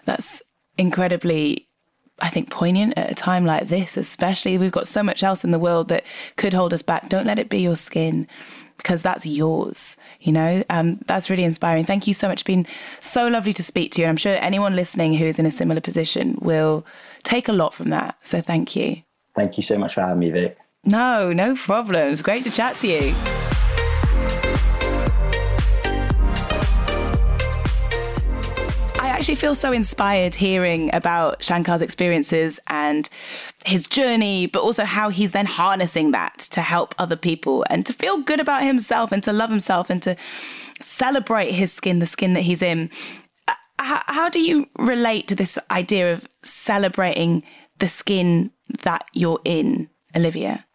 That's 0.06 0.42
incredibly 0.78 1.68
I 2.20 2.30
think, 2.30 2.50
poignant 2.50 2.94
at 2.98 3.12
a 3.12 3.16
time 3.16 3.46
like 3.46 3.68
this, 3.68 3.98
especially. 3.98 4.58
We've 4.58 4.72
got 4.72 4.88
so 4.88 5.04
much 5.04 5.24
else 5.24 5.44
in 5.44 5.52
the 5.52 5.60
world 5.60 5.90
that 5.90 6.04
could 6.38 6.54
hold 6.54 6.74
us 6.74 6.82
back. 6.82 7.10
Don't 7.10 7.26
let 7.26 7.40
it 7.40 7.50
be 7.50 7.60
your 7.60 7.76
skin 7.76 8.28
because 8.78 9.02
that's 9.02 9.26
yours, 9.26 9.98
you 10.20 10.32
know? 10.32 10.64
Um, 10.70 11.00
that's 11.08 11.30
really 11.30 11.44
inspiring. 11.44 11.86
Thank 11.86 12.08
you 12.08 12.14
so 12.14 12.28
much. 12.28 12.36
It's 12.36 12.44
been 12.44 12.68
so 13.02 13.28
lovely 13.28 13.54
to 13.54 13.64
speak 13.64 13.92
to 13.94 14.02
you. 14.02 14.06
And 14.06 14.12
I'm 14.12 14.18
sure 14.18 14.38
anyone 14.40 14.76
listening 14.76 15.14
who 15.14 15.26
is 15.26 15.40
in 15.40 15.46
a 15.46 15.52
similar 15.52 15.82
position 15.82 16.38
will 16.42 16.86
take 17.24 17.48
a 17.48 17.54
lot 17.54 17.74
from 17.74 17.90
that. 17.90 18.18
So 18.24 18.42
thank 18.42 18.76
you. 18.76 18.98
Thank 19.36 19.58
you 19.58 19.64
so 19.64 19.78
much 19.78 19.94
for 19.94 20.02
having 20.02 20.20
me, 20.20 20.30
Vic. 20.30 20.58
No, 20.84 21.34
no 21.34 21.56
problems. 21.56 22.22
Great 22.22 22.44
to 22.44 22.52
chat 22.52 22.76
to 22.78 22.88
you. 22.88 23.35
Actually 29.26 29.34
feel 29.34 29.56
so 29.56 29.72
inspired 29.72 30.36
hearing 30.36 30.94
about 30.94 31.40
Shankar's 31.40 31.82
experiences 31.82 32.60
and 32.68 33.10
his 33.66 33.88
journey, 33.88 34.46
but 34.46 34.62
also 34.62 34.84
how 34.84 35.10
he's 35.10 35.32
then 35.32 35.48
harnessing 35.48 36.12
that 36.12 36.38
to 36.52 36.62
help 36.62 36.94
other 37.00 37.16
people 37.16 37.66
and 37.68 37.84
to 37.88 37.92
feel 37.92 38.20
good 38.20 38.40
about 38.40 38.62
himself 38.62 39.12
and 39.12 39.24
to 39.24 39.34
love 39.34 39.50
himself 39.50 39.90
and 39.90 40.04
to 40.04 40.16
celebrate 40.80 41.54
his 41.54 41.74
skin, 41.74 41.98
the 41.98 42.06
skin 42.06 42.36
that 42.36 42.42
he's 42.42 42.62
in. 42.62 42.92
Uh, 43.48 43.54
how, 43.80 44.04
how 44.06 44.30
do 44.30 44.40
you 44.40 44.68
relate 44.78 45.28
to 45.30 45.34
this 45.34 45.58
idea 45.72 46.14
of 46.14 46.28
celebrating 46.44 47.42
the 47.80 47.88
skin 47.88 48.52
that 48.84 49.08
you're 49.14 49.42
in, 49.44 49.90
Olivia? 50.16 50.68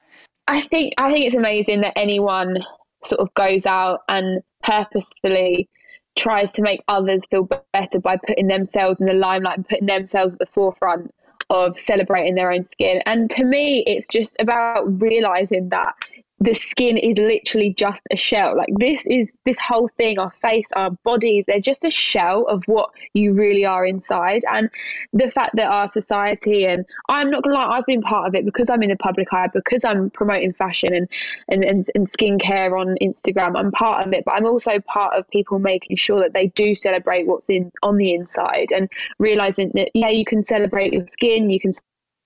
I 0.48 0.62
think 0.62 0.94
I 0.98 1.12
think 1.12 1.24
it's 1.24 1.36
amazing 1.36 1.82
that 1.82 1.92
anyone 1.94 2.56
sort 3.04 3.20
of 3.20 3.32
goes 3.34 3.64
out 3.64 4.00
and 4.08 4.42
purposefully 4.64 5.68
tries 6.16 6.50
to 6.52 6.62
make 6.62 6.82
others 6.88 7.22
feel 7.30 7.48
better 7.72 7.98
by 8.00 8.16
putting 8.16 8.48
themselves 8.48 9.00
in 9.00 9.06
the 9.06 9.12
limelight 9.12 9.56
and 9.56 9.68
putting 9.68 9.86
themselves 9.86 10.34
at 10.34 10.38
the 10.38 10.46
forefront 10.46 11.14
of 11.50 11.80
celebrating 11.80 12.34
their 12.34 12.52
own 12.52 12.64
skin. 12.64 13.02
And 13.06 13.30
to 13.32 13.44
me, 13.44 13.82
it's 13.86 14.06
just 14.08 14.36
about 14.38 15.00
realizing 15.00 15.68
that 15.70 15.94
the 16.42 16.54
skin 16.54 16.96
is 16.96 17.18
literally 17.18 17.74
just 17.76 18.00
a 18.10 18.16
shell. 18.16 18.56
Like 18.56 18.70
this 18.78 19.04
is 19.06 19.28
this 19.44 19.56
whole 19.58 19.88
thing, 19.98 20.18
our 20.18 20.32
face, 20.40 20.66
our 20.74 20.90
bodies, 21.04 21.44
they're 21.46 21.60
just 21.60 21.84
a 21.84 21.90
shell 21.90 22.46
of 22.46 22.62
what 22.64 22.88
you 23.12 23.34
really 23.34 23.66
are 23.66 23.84
inside. 23.84 24.42
And 24.50 24.70
the 25.12 25.30
fact 25.30 25.56
that 25.56 25.66
our 25.66 25.88
society 25.88 26.64
and 26.64 26.86
I'm 27.10 27.30
not 27.30 27.42
gonna 27.42 27.56
lie, 27.56 27.76
I've 27.76 27.86
been 27.86 28.00
part 28.00 28.26
of 28.26 28.34
it 28.34 28.46
because 28.46 28.70
I'm 28.70 28.82
in 28.82 28.88
the 28.88 28.96
public 28.96 29.30
eye, 29.32 29.48
because 29.52 29.84
I'm 29.84 30.08
promoting 30.10 30.54
fashion 30.54 30.94
and 30.94 31.08
and, 31.48 31.62
and, 31.62 31.90
and 31.94 32.10
skincare 32.12 32.78
on 32.78 32.96
Instagram. 33.02 33.58
I'm 33.58 33.70
part 33.70 34.06
of 34.06 34.12
it, 34.14 34.24
but 34.24 34.32
I'm 34.32 34.46
also 34.46 34.80
part 34.80 35.18
of 35.18 35.28
people 35.28 35.58
making 35.58 35.98
sure 35.98 36.20
that 36.20 36.32
they 36.32 36.46
do 36.48 36.74
celebrate 36.74 37.26
what's 37.26 37.46
in 37.50 37.70
on 37.82 37.98
the 37.98 38.14
inside 38.14 38.72
and 38.74 38.88
realizing 39.18 39.72
that 39.74 39.90
yeah, 39.92 40.08
you 40.08 40.24
can 40.24 40.46
celebrate 40.46 40.94
your 40.94 41.06
skin, 41.12 41.50
you 41.50 41.60
can 41.60 41.74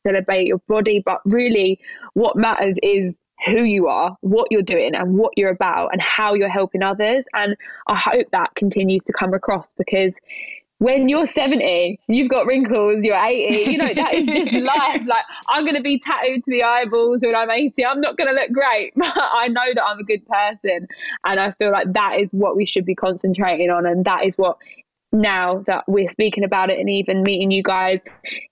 celebrate 0.06 0.46
your 0.46 0.58
body, 0.68 1.02
but 1.04 1.20
really 1.24 1.80
what 2.12 2.36
matters 2.36 2.76
is 2.80 3.16
who 3.46 3.62
you 3.62 3.88
are, 3.88 4.16
what 4.20 4.48
you're 4.50 4.62
doing, 4.62 4.94
and 4.94 5.16
what 5.16 5.32
you're 5.36 5.50
about, 5.50 5.90
and 5.92 6.00
how 6.00 6.34
you're 6.34 6.48
helping 6.48 6.82
others. 6.82 7.24
And 7.34 7.56
I 7.86 7.96
hope 7.96 8.28
that 8.32 8.54
continues 8.54 9.04
to 9.04 9.12
come 9.12 9.34
across 9.34 9.66
because 9.76 10.14
when 10.78 11.08
you're 11.08 11.26
70, 11.26 11.98
you've 12.08 12.28
got 12.28 12.46
wrinkles, 12.46 12.98
you're 13.02 13.16
80, 13.16 13.70
you 13.70 13.78
know, 13.78 13.94
that 13.94 14.14
is 14.14 14.26
just 14.26 14.52
life. 14.64 15.02
Like, 15.06 15.24
I'm 15.48 15.64
going 15.64 15.76
to 15.76 15.82
be 15.82 15.98
tattooed 15.98 16.42
to 16.44 16.50
the 16.50 16.62
eyeballs 16.62 17.22
when 17.22 17.34
I'm 17.34 17.50
80. 17.50 17.84
I'm 17.84 18.00
not 18.00 18.16
going 18.16 18.28
to 18.28 18.34
look 18.34 18.52
great, 18.52 18.92
but 18.96 19.16
I 19.16 19.48
know 19.48 19.72
that 19.74 19.82
I'm 19.82 19.98
a 19.98 20.04
good 20.04 20.26
person. 20.26 20.88
And 21.24 21.40
I 21.40 21.52
feel 21.52 21.70
like 21.70 21.92
that 21.92 22.20
is 22.20 22.28
what 22.32 22.56
we 22.56 22.66
should 22.66 22.84
be 22.84 22.94
concentrating 22.94 23.70
on. 23.70 23.86
And 23.86 24.04
that 24.04 24.24
is 24.24 24.36
what 24.36 24.58
now 25.14 25.62
that 25.66 25.84
we're 25.86 26.10
speaking 26.10 26.44
about 26.44 26.70
it 26.70 26.78
and 26.78 26.90
even 26.90 27.22
meeting 27.22 27.50
you 27.50 27.62
guys, 27.62 28.00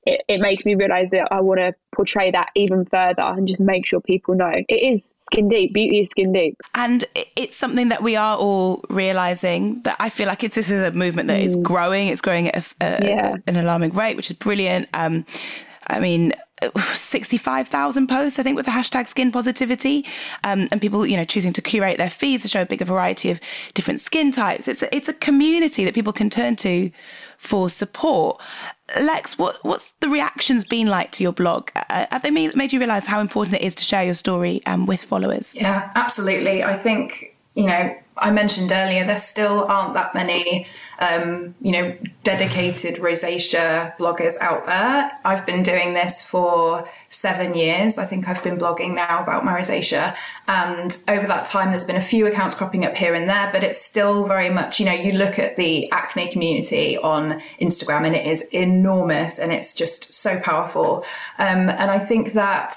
it, 0.07 0.23
it 0.29 0.41
makes 0.41 0.65
me 0.65 0.75
realize 0.75 1.09
that 1.11 1.29
I 1.31 1.41
want 1.41 1.61
to 1.61 1.75
portray 1.95 2.31
that 2.31 2.51
even 2.55 2.85
further 2.87 3.23
and 3.23 3.47
just 3.47 3.61
make 3.61 3.87
sure 3.87 4.01
people 4.01 4.35
know 4.35 4.53
it 4.55 4.73
is 4.73 5.03
skin 5.33 5.49
deep. 5.49 5.73
Beauty 5.73 6.01
is 6.01 6.09
skin 6.11 6.33
deep. 6.33 6.57
And 6.75 7.05
it's 7.37 7.57
something 7.57 7.89
that 7.89 8.03
we 8.03 8.17
are 8.17 8.37
all 8.37 8.85
realizing 8.89 9.83
that 9.83 9.97
I 9.99 10.11
feel 10.11 10.27
like 10.27 10.41
this 10.41 10.71
is 10.71 10.83
a 10.83 10.93
movement 10.93 11.29
that 11.29 11.41
mm. 11.41 11.45
is 11.45 11.57
growing. 11.57 12.09
It's 12.09 12.21
growing 12.21 12.49
at 12.49 12.73
a, 12.81 12.85
a, 12.85 13.07
yeah. 13.07 13.37
an 13.47 13.57
alarming 13.57 13.93
rate, 13.93 14.17
which 14.17 14.31
is 14.31 14.37
brilliant. 14.37 14.89
Um, 14.95 15.27
I 15.87 16.01
mean, 16.01 16.33
65,000 16.95 18.07
posts, 18.07 18.39
I 18.39 18.43
think, 18.43 18.57
with 18.57 18.67
the 18.67 18.73
hashtag 18.73 19.09
skin 19.09 19.33
positivity, 19.33 20.05
um, 20.45 20.69
and 20.71 20.81
people, 20.81 21.07
you 21.07 21.17
know, 21.17 21.25
choosing 21.25 21.53
to 21.55 21.63
curate 21.63 21.99
their 21.99 22.11
feeds 22.11 22.43
to 22.43 22.49
show 22.49 22.63
a 22.63 22.67
bigger 22.67 22.85
variety 22.85 23.31
of 23.31 23.41
different 23.75 24.01
skin 24.01 24.31
types. 24.31 24.69
It's 24.69 24.83
a, 24.83 24.95
it's 24.95 25.09
a 25.09 25.15
community 25.15 25.85
that 25.85 25.95
people 25.95 26.13
can 26.13 26.31
turn 26.31 26.57
to 26.57 26.91
for 27.39 27.69
support. 27.71 28.41
Lex, 29.01 29.39
what, 29.39 29.65
what's 29.65 29.93
the 30.01 30.09
reactions 30.09 30.65
been 30.65 30.87
like 30.87 31.13
to 31.13 31.23
your 31.23 31.33
blog? 31.33 31.71
Uh, 31.75 32.07
have 32.11 32.23
they 32.23 32.31
made, 32.31 32.55
made 32.55 32.73
you 32.73 32.79
realise 32.79 33.07
how 33.07 33.21
important 33.21 33.57
it 33.57 33.63
is 33.63 33.75
to 33.77 33.85
share 33.85 34.05
your 34.05 34.15
story 34.15 34.61
um, 34.67 34.87
with 34.87 35.03
followers? 35.03 35.55
Yeah, 35.55 35.91
absolutely. 35.95 36.63
I 36.63 36.77
think, 36.77 37.37
you 37.55 37.65
know, 37.65 37.97
I 38.17 38.31
mentioned 38.31 38.73
earlier, 38.73 39.07
there 39.07 39.19
still 39.19 39.65
aren't 39.65 39.95
that 39.95 40.15
many 40.15 40.67
um, 41.03 41.55
you 41.61 41.73
know, 41.73 41.97
dedicated 42.23 42.97
rosacea 42.97 43.97
bloggers 43.97 44.39
out 44.41 44.67
there. 44.67 45.11
I've 45.25 45.45
been 45.45 45.65
doing 45.65 45.95
this 45.95 46.23
for 46.23 46.89
seven 47.09 47.57
years. 47.57 47.99
I 47.99 48.07
think 48.07 48.29
I've 48.29 48.43
been 48.45 48.57
blogging 48.57 48.95
now 48.95 49.21
about 49.23 49.45
my 49.45 49.59
rosacea. 49.59 50.15
And 50.47 50.97
over 51.09 51.27
that 51.27 51.47
time, 51.47 51.71
there's 51.71 51.85
been 51.85 51.97
a 51.97 52.03
few 52.03 52.27
accounts 52.27 52.55
cropping 52.55 52.85
up 52.85 52.95
here 52.95 53.15
and 53.15 53.29
there, 53.29 53.51
but 53.53 53.65
it's 53.65 53.81
still 53.81 54.25
very 54.27 54.49
much, 54.49 54.79
you 54.79 54.87
know, 54.87 54.93
you 54.93 55.13
look 55.13 55.41
at 55.41 55.57
the 55.57 55.91
acne 55.91 56.31
community 56.31 56.97
on 56.99 57.43
Instagram 57.61 58.07
and 58.07 58.15
it 58.15 58.27
is 58.27 58.45
enormous 58.53 59.41
and 59.41 59.51
it's 59.53 59.75
just 59.75 60.13
so 60.13 60.39
powerful. 60.39 61.05
Um, 61.39 61.69
and 61.69 61.91
I 61.91 61.99
think 61.99 62.35
that 62.35 62.77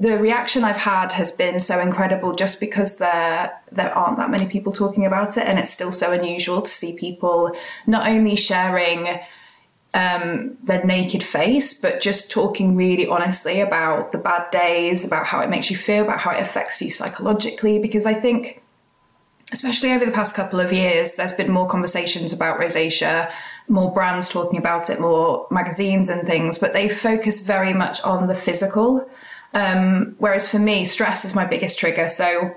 the 0.00 0.18
reaction 0.18 0.62
I've 0.62 0.76
had 0.76 1.12
has 1.12 1.32
been 1.32 1.58
so 1.58 1.80
incredible 1.80 2.34
just 2.34 2.60
because 2.60 2.98
there 2.98 3.52
there 3.72 3.92
aren't 3.96 4.16
that 4.18 4.30
many 4.30 4.46
people 4.46 4.72
talking 4.72 5.04
about 5.04 5.36
it 5.36 5.46
and 5.46 5.58
it's 5.58 5.70
still 5.70 5.92
so 5.92 6.12
unusual 6.12 6.62
to 6.62 6.70
see 6.70 6.96
people 6.96 7.54
not 7.86 8.08
only 8.08 8.36
sharing 8.36 9.20
um, 9.94 10.56
their 10.62 10.84
naked 10.84 11.22
face 11.24 11.78
but 11.78 12.00
just 12.00 12.30
talking 12.30 12.76
really 12.76 13.06
honestly 13.06 13.60
about 13.60 14.12
the 14.12 14.18
bad 14.18 14.50
days 14.50 15.04
about 15.04 15.26
how 15.26 15.40
it 15.40 15.50
makes 15.50 15.70
you 15.70 15.76
feel 15.76 16.04
about 16.04 16.20
how 16.20 16.30
it 16.30 16.40
affects 16.40 16.80
you 16.80 16.90
psychologically 16.90 17.78
because 17.78 18.06
I 18.06 18.14
think 18.14 18.62
especially 19.52 19.92
over 19.92 20.04
the 20.04 20.12
past 20.12 20.36
couple 20.36 20.60
of 20.60 20.72
years 20.72 21.16
there's 21.16 21.32
been 21.32 21.50
more 21.50 21.66
conversations 21.66 22.32
about 22.32 22.60
rosacea 22.60 23.32
more 23.66 23.92
brands 23.92 24.28
talking 24.28 24.58
about 24.58 24.88
it 24.88 25.00
more 25.00 25.46
magazines 25.50 26.08
and 26.08 26.26
things 26.26 26.58
but 26.58 26.72
they 26.72 26.88
focus 26.88 27.44
very 27.44 27.72
much 27.72 28.00
on 28.02 28.28
the 28.28 28.34
physical 28.34 29.08
um, 29.54 30.14
whereas 30.18 30.48
for 30.48 30.58
me, 30.58 30.84
stress 30.84 31.24
is 31.24 31.34
my 31.34 31.44
biggest 31.44 31.78
trigger. 31.78 32.08
So 32.08 32.54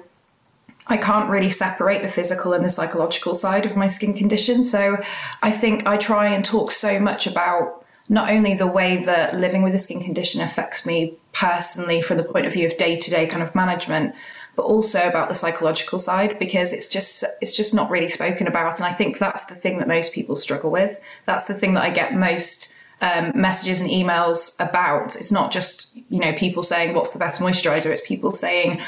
I 0.87 0.97
can't 0.97 1.29
really 1.29 1.49
separate 1.49 2.01
the 2.01 2.07
physical 2.07 2.53
and 2.53 2.65
the 2.65 2.69
psychological 2.69 3.33
side 3.33 3.65
of 3.65 3.75
my 3.75 3.87
skin 3.87 4.13
condition. 4.13 4.63
So 4.63 4.97
I 5.41 5.51
think 5.51 5.87
I 5.87 5.97
try 5.97 6.27
and 6.27 6.43
talk 6.43 6.71
so 6.71 6.99
much 6.99 7.27
about 7.27 7.85
not 8.09 8.29
only 8.29 8.55
the 8.55 8.67
way 8.67 9.03
that 9.03 9.35
living 9.35 9.63
with 9.63 9.73
a 9.73 9.79
skin 9.79 10.03
condition 10.03 10.41
affects 10.41 10.85
me 10.85 11.13
personally 11.31 12.01
from 12.01 12.17
the 12.17 12.23
point 12.23 12.45
of 12.45 12.53
view 12.53 12.67
of 12.67 12.75
day 12.77 12.99
to 12.99 13.09
day 13.09 13.25
kind 13.25 13.41
of 13.41 13.55
management, 13.55 14.13
but 14.55 14.63
also 14.63 15.07
about 15.07 15.29
the 15.29 15.35
psychological 15.35 15.97
side 15.97 16.37
because 16.37 16.73
it's 16.73 16.89
just 16.89 17.23
it's 17.41 17.55
just 17.55 17.73
not 17.73 17.89
really 17.89 18.09
spoken 18.09 18.47
about. 18.47 18.79
And 18.79 18.85
I 18.85 18.93
think 18.93 19.17
that's 19.17 19.45
the 19.45 19.55
thing 19.55 19.77
that 19.77 19.87
most 19.87 20.11
people 20.11 20.35
struggle 20.35 20.71
with. 20.71 20.99
That's 21.25 21.45
the 21.45 21.53
thing 21.53 21.73
that 21.75 21.83
I 21.83 21.89
get 21.89 22.13
most 22.13 22.75
um, 23.01 23.31
messages 23.35 23.81
and 23.81 23.89
emails 23.89 24.55
about. 24.59 25.15
It's 25.15 25.31
not 25.31 25.51
just 25.51 25.97
you 26.09 26.19
know 26.19 26.33
people 26.33 26.63
saying 26.63 26.93
what's 26.93 27.11
the 27.11 27.19
best 27.19 27.41
moisturizer. 27.41 27.87
It's 27.87 28.01
people 28.01 28.31
saying 28.31 28.81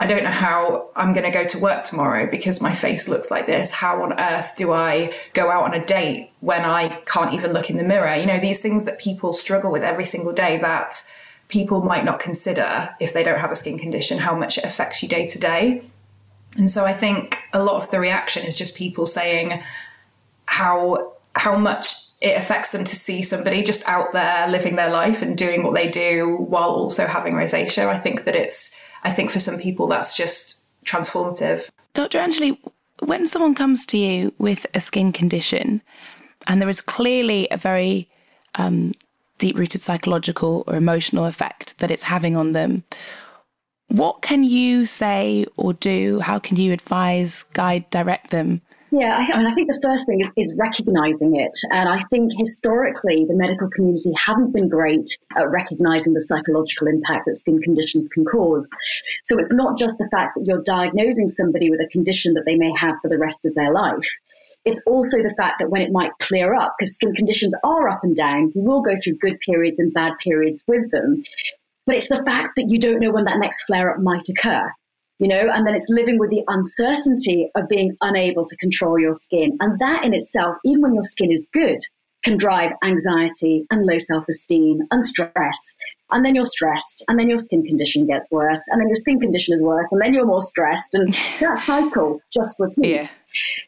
I 0.00 0.06
don't 0.06 0.22
know 0.22 0.30
how 0.30 0.90
I'm 0.94 1.12
going 1.12 1.24
to 1.24 1.30
go 1.30 1.44
to 1.44 1.58
work 1.58 1.84
tomorrow 1.84 2.30
because 2.30 2.62
my 2.62 2.72
face 2.72 3.08
looks 3.08 3.32
like 3.32 3.46
this. 3.46 3.72
How 3.72 4.00
on 4.04 4.18
earth 4.18 4.52
do 4.56 4.72
I 4.72 5.12
go 5.34 5.50
out 5.50 5.64
on 5.64 5.74
a 5.74 5.84
date 5.84 6.30
when 6.38 6.64
I 6.64 7.00
can't 7.04 7.34
even 7.34 7.52
look 7.52 7.68
in 7.68 7.76
the 7.76 7.82
mirror? 7.82 8.14
You 8.14 8.26
know 8.26 8.38
these 8.38 8.60
things 8.60 8.84
that 8.84 9.00
people 9.00 9.32
struggle 9.32 9.72
with 9.72 9.82
every 9.82 10.04
single 10.04 10.32
day 10.32 10.56
that 10.58 11.02
people 11.48 11.82
might 11.82 12.04
not 12.04 12.20
consider 12.20 12.94
if 13.00 13.12
they 13.12 13.24
don't 13.24 13.40
have 13.40 13.50
a 13.50 13.56
skin 13.56 13.78
condition 13.78 14.18
how 14.18 14.36
much 14.36 14.58
it 14.58 14.64
affects 14.64 15.02
you 15.02 15.08
day 15.08 15.26
to 15.26 15.38
day. 15.38 15.82
And 16.56 16.70
so 16.70 16.84
I 16.84 16.92
think 16.92 17.38
a 17.52 17.62
lot 17.62 17.82
of 17.82 17.90
the 17.90 17.98
reaction 17.98 18.46
is 18.46 18.54
just 18.54 18.76
people 18.76 19.04
saying 19.04 19.62
how 20.46 21.12
how 21.34 21.56
much 21.56 22.07
it 22.20 22.36
affects 22.36 22.72
them 22.72 22.84
to 22.84 22.96
see 22.96 23.22
somebody 23.22 23.62
just 23.62 23.86
out 23.88 24.12
there 24.12 24.48
living 24.48 24.74
their 24.74 24.90
life 24.90 25.22
and 25.22 25.38
doing 25.38 25.62
what 25.62 25.74
they 25.74 25.88
do 25.88 26.36
while 26.36 26.70
also 26.70 27.06
having 27.06 27.34
rosacea. 27.34 27.86
I 27.86 27.98
think 27.98 28.24
that 28.24 28.34
it's, 28.34 28.76
I 29.04 29.12
think 29.12 29.30
for 29.30 29.38
some 29.38 29.58
people 29.58 29.86
that's 29.86 30.16
just 30.16 30.68
transformative. 30.84 31.68
Dr. 31.94 32.18
Anjali, 32.18 32.58
when 33.00 33.28
someone 33.28 33.54
comes 33.54 33.86
to 33.86 33.98
you 33.98 34.34
with 34.38 34.66
a 34.74 34.80
skin 34.80 35.12
condition 35.12 35.80
and 36.48 36.60
there 36.60 36.68
is 36.68 36.80
clearly 36.80 37.46
a 37.50 37.56
very 37.56 38.08
um, 38.56 38.94
deep 39.38 39.56
rooted 39.56 39.80
psychological 39.80 40.64
or 40.66 40.74
emotional 40.74 41.24
effect 41.24 41.78
that 41.78 41.90
it's 41.90 42.02
having 42.02 42.36
on 42.36 42.52
them, 42.52 42.82
what 43.86 44.22
can 44.22 44.42
you 44.42 44.86
say 44.86 45.46
or 45.56 45.72
do? 45.72 46.18
How 46.18 46.40
can 46.40 46.56
you 46.56 46.72
advise, 46.72 47.44
guide, 47.54 47.88
direct 47.90 48.30
them 48.30 48.60
yeah, 48.90 49.18
I, 49.18 49.32
I, 49.32 49.38
mean, 49.38 49.46
I 49.46 49.54
think 49.54 49.70
the 49.70 49.80
first 49.82 50.06
thing 50.06 50.20
is, 50.20 50.30
is 50.36 50.54
recognizing 50.56 51.36
it. 51.36 51.58
And 51.70 51.88
I 51.88 52.02
think 52.04 52.32
historically, 52.36 53.26
the 53.26 53.34
medical 53.34 53.68
community 53.70 54.12
haven't 54.16 54.52
been 54.52 54.68
great 54.68 55.18
at 55.36 55.50
recognizing 55.50 56.14
the 56.14 56.22
psychological 56.22 56.86
impact 56.86 57.26
that 57.26 57.36
skin 57.36 57.60
conditions 57.60 58.08
can 58.08 58.24
cause. 58.24 58.68
So 59.24 59.38
it's 59.38 59.52
not 59.52 59.78
just 59.78 59.98
the 59.98 60.08
fact 60.10 60.36
that 60.36 60.44
you're 60.44 60.62
diagnosing 60.62 61.28
somebody 61.28 61.70
with 61.70 61.80
a 61.80 61.88
condition 61.88 62.34
that 62.34 62.44
they 62.46 62.56
may 62.56 62.72
have 62.78 62.96
for 63.02 63.08
the 63.08 63.18
rest 63.18 63.44
of 63.44 63.54
their 63.54 63.72
life. 63.72 64.08
It's 64.64 64.80
also 64.86 65.18
the 65.18 65.34
fact 65.36 65.58
that 65.60 65.70
when 65.70 65.82
it 65.82 65.92
might 65.92 66.12
clear 66.20 66.54
up, 66.54 66.74
because 66.78 66.94
skin 66.94 67.14
conditions 67.14 67.54
are 67.64 67.88
up 67.88 68.00
and 68.02 68.16
down, 68.16 68.52
you 68.54 68.62
will 68.62 68.82
go 68.82 68.96
through 69.02 69.18
good 69.18 69.38
periods 69.40 69.78
and 69.78 69.92
bad 69.92 70.14
periods 70.22 70.62
with 70.66 70.90
them. 70.90 71.24
But 71.86 71.96
it's 71.96 72.08
the 72.08 72.22
fact 72.24 72.56
that 72.56 72.68
you 72.68 72.78
don't 72.78 73.00
know 73.00 73.12
when 73.12 73.24
that 73.24 73.38
next 73.38 73.64
flare 73.64 73.90
up 73.90 74.00
might 74.00 74.28
occur 74.28 74.70
you 75.18 75.28
know, 75.28 75.48
and 75.52 75.66
then 75.66 75.74
it's 75.74 75.88
living 75.88 76.18
with 76.18 76.30
the 76.30 76.44
uncertainty 76.48 77.50
of 77.56 77.68
being 77.68 77.96
unable 78.00 78.44
to 78.44 78.56
control 78.56 78.98
your 78.98 79.14
skin. 79.14 79.56
And 79.60 79.78
that 79.80 80.04
in 80.04 80.14
itself, 80.14 80.56
even 80.64 80.82
when 80.82 80.94
your 80.94 81.02
skin 81.02 81.32
is 81.32 81.48
good, 81.52 81.78
can 82.24 82.36
drive 82.36 82.72
anxiety 82.84 83.64
and 83.70 83.86
low 83.86 83.98
self 83.98 84.24
esteem 84.28 84.80
and 84.90 85.04
stress. 85.04 85.58
And 86.10 86.24
then 86.24 86.34
you're 86.34 86.46
stressed, 86.46 87.04
and 87.08 87.18
then 87.18 87.28
your 87.28 87.38
skin 87.38 87.62
condition 87.64 88.06
gets 88.06 88.30
worse, 88.30 88.62
and 88.68 88.80
then 88.80 88.88
your 88.88 88.96
skin 88.96 89.20
condition 89.20 89.54
is 89.54 89.62
worse, 89.62 89.86
and 89.90 90.00
then 90.00 90.14
you're 90.14 90.24
more 90.24 90.42
stressed, 90.42 90.94
and 90.94 91.12
that 91.40 91.62
cycle 91.66 92.20
just 92.32 92.56
repeats. 92.58 92.88
Yeah. 92.88 93.08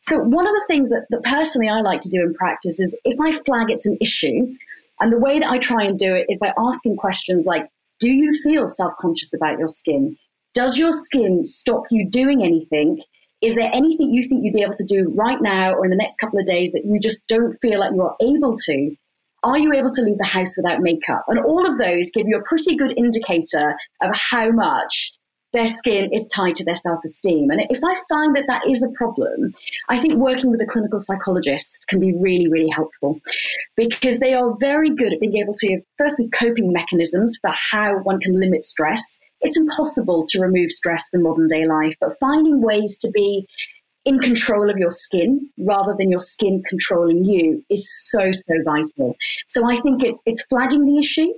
So, 0.03 0.21
one 0.21 0.47
of 0.47 0.55
the 0.55 0.65
things 0.67 0.89
that, 0.89 1.07
that 1.11 1.23
personally 1.25 1.69
I 1.69 1.83
like 1.83 2.01
to 2.01 2.09
do 2.09 2.23
in 2.23 2.33
practice 2.35 2.81
is 2.81 2.97
if 3.05 3.21
I 3.21 3.33
flag 3.45 3.67
it's 3.69 3.85
an 3.85 3.99
issue, 4.01 4.55
and 5.01 5.13
the 5.13 5.19
way 5.19 5.39
that 5.39 5.51
I 5.51 5.59
try 5.59 5.85
and 5.85 5.99
do 5.99 6.15
it 6.15 6.27
is 6.29 6.39
by 6.39 6.53
asking 6.59 6.97
questions 6.97 7.45
like, 7.45 7.69
Do 8.01 8.09
you 8.09 8.33
feel 8.43 8.69
self 8.69 8.95
conscious 8.99 9.35
about 9.35 9.59
your 9.59 9.69
skin? 9.69 10.17
Does 10.61 10.77
your 10.77 10.93
skin 10.93 11.43
stop 11.43 11.85
you 11.91 12.07
doing 12.07 12.45
anything? 12.45 13.01
Is 13.41 13.55
there 13.55 13.71
anything 13.73 14.13
you 14.13 14.23
think 14.29 14.45
you'd 14.45 14.53
be 14.53 14.61
able 14.61 14.75
to 14.75 14.85
do 14.85 15.11
right 15.17 15.41
now 15.41 15.73
or 15.73 15.87
in 15.87 15.91
the 15.91 15.97
next 15.97 16.19
couple 16.19 16.39
of 16.39 16.45
days 16.45 16.73
that 16.73 16.85
you 16.85 17.01
just 17.01 17.27
don't 17.29 17.57
feel 17.63 17.81
like 17.81 17.93
you're 17.95 18.15
able 18.21 18.59
to? 18.67 18.95
Are 19.43 19.59
you 19.59 19.73
able 19.73 19.91
to 19.95 20.03
leave 20.03 20.19
the 20.19 20.27
house 20.27 20.55
without 20.59 20.83
makeup? 20.83 21.25
And 21.29 21.39
all 21.39 21.67
of 21.67 21.79
those 21.79 22.11
give 22.13 22.27
you 22.29 22.37
a 22.37 22.45
pretty 22.47 22.77
good 22.77 22.93
indicator 22.99 23.75
of 24.03 24.15
how 24.15 24.51
much 24.51 25.15
their 25.55 25.67
skin 25.67 26.13
is 26.13 26.27
tied 26.27 26.57
to 26.57 26.65
their 26.67 26.77
self 26.77 27.01
esteem. 27.07 27.49
And 27.49 27.63
if 27.71 27.83
I 27.83 27.95
find 28.11 28.37
that 28.37 28.45
that 28.49 28.69
is 28.69 28.83
a 28.83 28.93
problem, 28.99 29.55
I 29.89 29.99
think 29.99 30.17
working 30.17 30.51
with 30.51 30.61
a 30.61 30.67
clinical 30.67 31.01
psychologist 31.01 31.87
can 31.89 32.01
be 32.01 32.15
really, 32.15 32.49
really 32.49 32.69
helpful 32.69 33.19
because 33.79 34.19
they 34.19 34.35
are 34.35 34.55
very 34.61 34.95
good 34.95 35.15
at 35.15 35.21
being 35.21 35.39
able 35.39 35.55
to, 35.55 35.81
firstly, 35.97 36.29
coping 36.39 36.71
mechanisms 36.71 37.39
for 37.41 37.51
how 37.51 37.95
one 38.03 38.21
can 38.21 38.39
limit 38.39 38.63
stress. 38.63 39.19
It's 39.41 39.57
impossible 39.57 40.27
to 40.29 40.41
remove 40.41 40.73
stress 40.73 41.05
from 41.11 41.23
modern 41.23 41.49
day 41.49 41.67
life, 41.67 41.95
but 42.01 42.19
finding 42.21 42.61
ways 42.61 42.99
to 42.99 43.11
be 43.11 43.47
in 44.05 44.19
control 44.19 44.71
of 44.71 44.79
your 44.79 44.91
skin 44.91 45.49
rather 45.59 45.95
than 45.99 46.11
your 46.11 46.21
skin 46.21 46.63
controlling 46.67 47.25
you 47.25 47.65
is 47.69 47.91
so 48.11 48.33
so 48.33 48.55
vital. 48.65 49.15
So 49.49 49.71
I 49.71 49.81
think 49.81 50.03
it's 50.03 50.19
it's 50.27 50.43
flagging 50.45 50.85
the 50.85 50.99
issue 50.99 51.33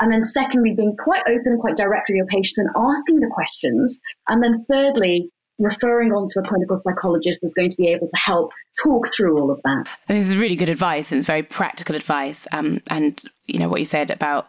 and 0.00 0.12
then 0.12 0.22
secondly 0.22 0.74
being 0.74 0.96
quite 0.96 1.22
open 1.26 1.52
and 1.52 1.60
quite 1.60 1.76
direct 1.76 2.08
with 2.08 2.16
your 2.16 2.26
patients 2.26 2.58
and 2.58 2.68
asking 2.76 3.20
the 3.20 3.30
questions 3.32 3.98
and 4.28 4.42
then 4.42 4.64
thirdly 4.70 5.30
referring 5.58 6.12
on 6.12 6.28
to 6.28 6.40
a 6.40 6.42
clinical 6.42 6.78
psychologist 6.78 7.40
that's 7.40 7.54
going 7.54 7.70
to 7.70 7.76
be 7.76 7.88
able 7.88 8.06
to 8.06 8.16
help 8.16 8.52
talk 8.82 9.08
through 9.14 9.38
all 9.38 9.50
of 9.50 9.60
that. 9.64 9.90
This 10.06 10.28
is 10.28 10.36
really 10.36 10.56
good 10.56 10.68
advice 10.68 11.10
and 11.10 11.18
it's 11.18 11.26
very 11.26 11.42
practical 11.42 11.96
advice. 11.96 12.46
Um, 12.52 12.82
and 12.88 13.20
you 13.46 13.58
know 13.58 13.68
what 13.68 13.80
you 13.80 13.86
said 13.86 14.10
about 14.10 14.48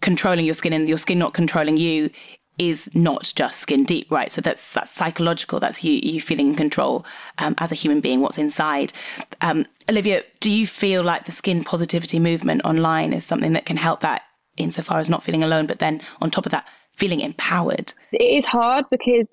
controlling 0.00 0.44
your 0.44 0.54
skin 0.54 0.72
and 0.72 0.88
your 0.88 0.98
skin 0.98 1.18
not 1.18 1.34
controlling 1.34 1.76
you 1.76 2.10
is 2.58 2.88
not 2.94 3.30
just 3.36 3.60
skin 3.60 3.84
deep, 3.84 4.10
right? 4.10 4.32
So 4.32 4.40
that's 4.40 4.72
that's 4.72 4.90
psychological. 4.90 5.60
That's 5.60 5.84
you 5.84 6.00
you 6.02 6.20
feeling 6.20 6.48
in 6.48 6.54
control 6.54 7.04
um, 7.38 7.54
as 7.58 7.70
a 7.70 7.74
human 7.74 8.00
being, 8.00 8.20
what's 8.20 8.38
inside. 8.38 8.92
Um, 9.40 9.66
Olivia, 9.88 10.22
do 10.40 10.50
you 10.50 10.66
feel 10.66 11.02
like 11.02 11.26
the 11.26 11.32
skin 11.32 11.64
positivity 11.64 12.18
movement 12.18 12.62
online 12.64 13.12
is 13.12 13.24
something 13.24 13.52
that 13.52 13.66
can 13.66 13.76
help 13.76 14.00
that 14.00 14.22
insofar 14.56 14.98
as 14.98 15.10
not 15.10 15.22
feeling 15.22 15.44
alone, 15.44 15.66
but 15.66 15.80
then 15.80 16.00
on 16.22 16.30
top 16.30 16.46
of 16.46 16.52
that, 16.52 16.66
feeling 16.92 17.20
empowered? 17.20 17.92
It 18.12 18.24
is 18.24 18.44
hard 18.44 18.86
because 18.90 19.26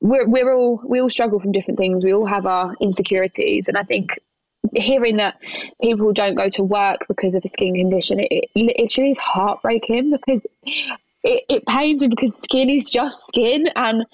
we're 0.00 0.28
we're 0.28 0.54
all 0.54 0.80
we 0.86 1.00
all 1.00 1.10
struggle 1.10 1.40
from 1.40 1.52
different 1.52 1.78
things. 1.78 2.04
We 2.04 2.14
all 2.14 2.26
have 2.26 2.46
our 2.46 2.76
insecurities, 2.80 3.66
and 3.66 3.76
I 3.76 3.82
think 3.82 4.18
hearing 4.74 5.16
that 5.16 5.38
people 5.80 6.12
don't 6.12 6.34
go 6.34 6.48
to 6.50 6.62
work 6.62 7.06
because 7.08 7.34
of 7.34 7.44
a 7.44 7.48
skin 7.48 7.74
condition, 7.74 8.20
it, 8.20 8.50
it 8.54 8.78
literally 8.78 9.12
is 9.12 9.18
heartbreaking 9.18 10.10
because 10.12 10.42
it, 11.24 11.44
it 11.48 11.66
pains 11.66 12.02
me 12.02 12.08
because 12.08 12.32
skin 12.44 12.70
is 12.70 12.90
just 12.90 13.26
skin. 13.28 13.68
And 13.74 14.04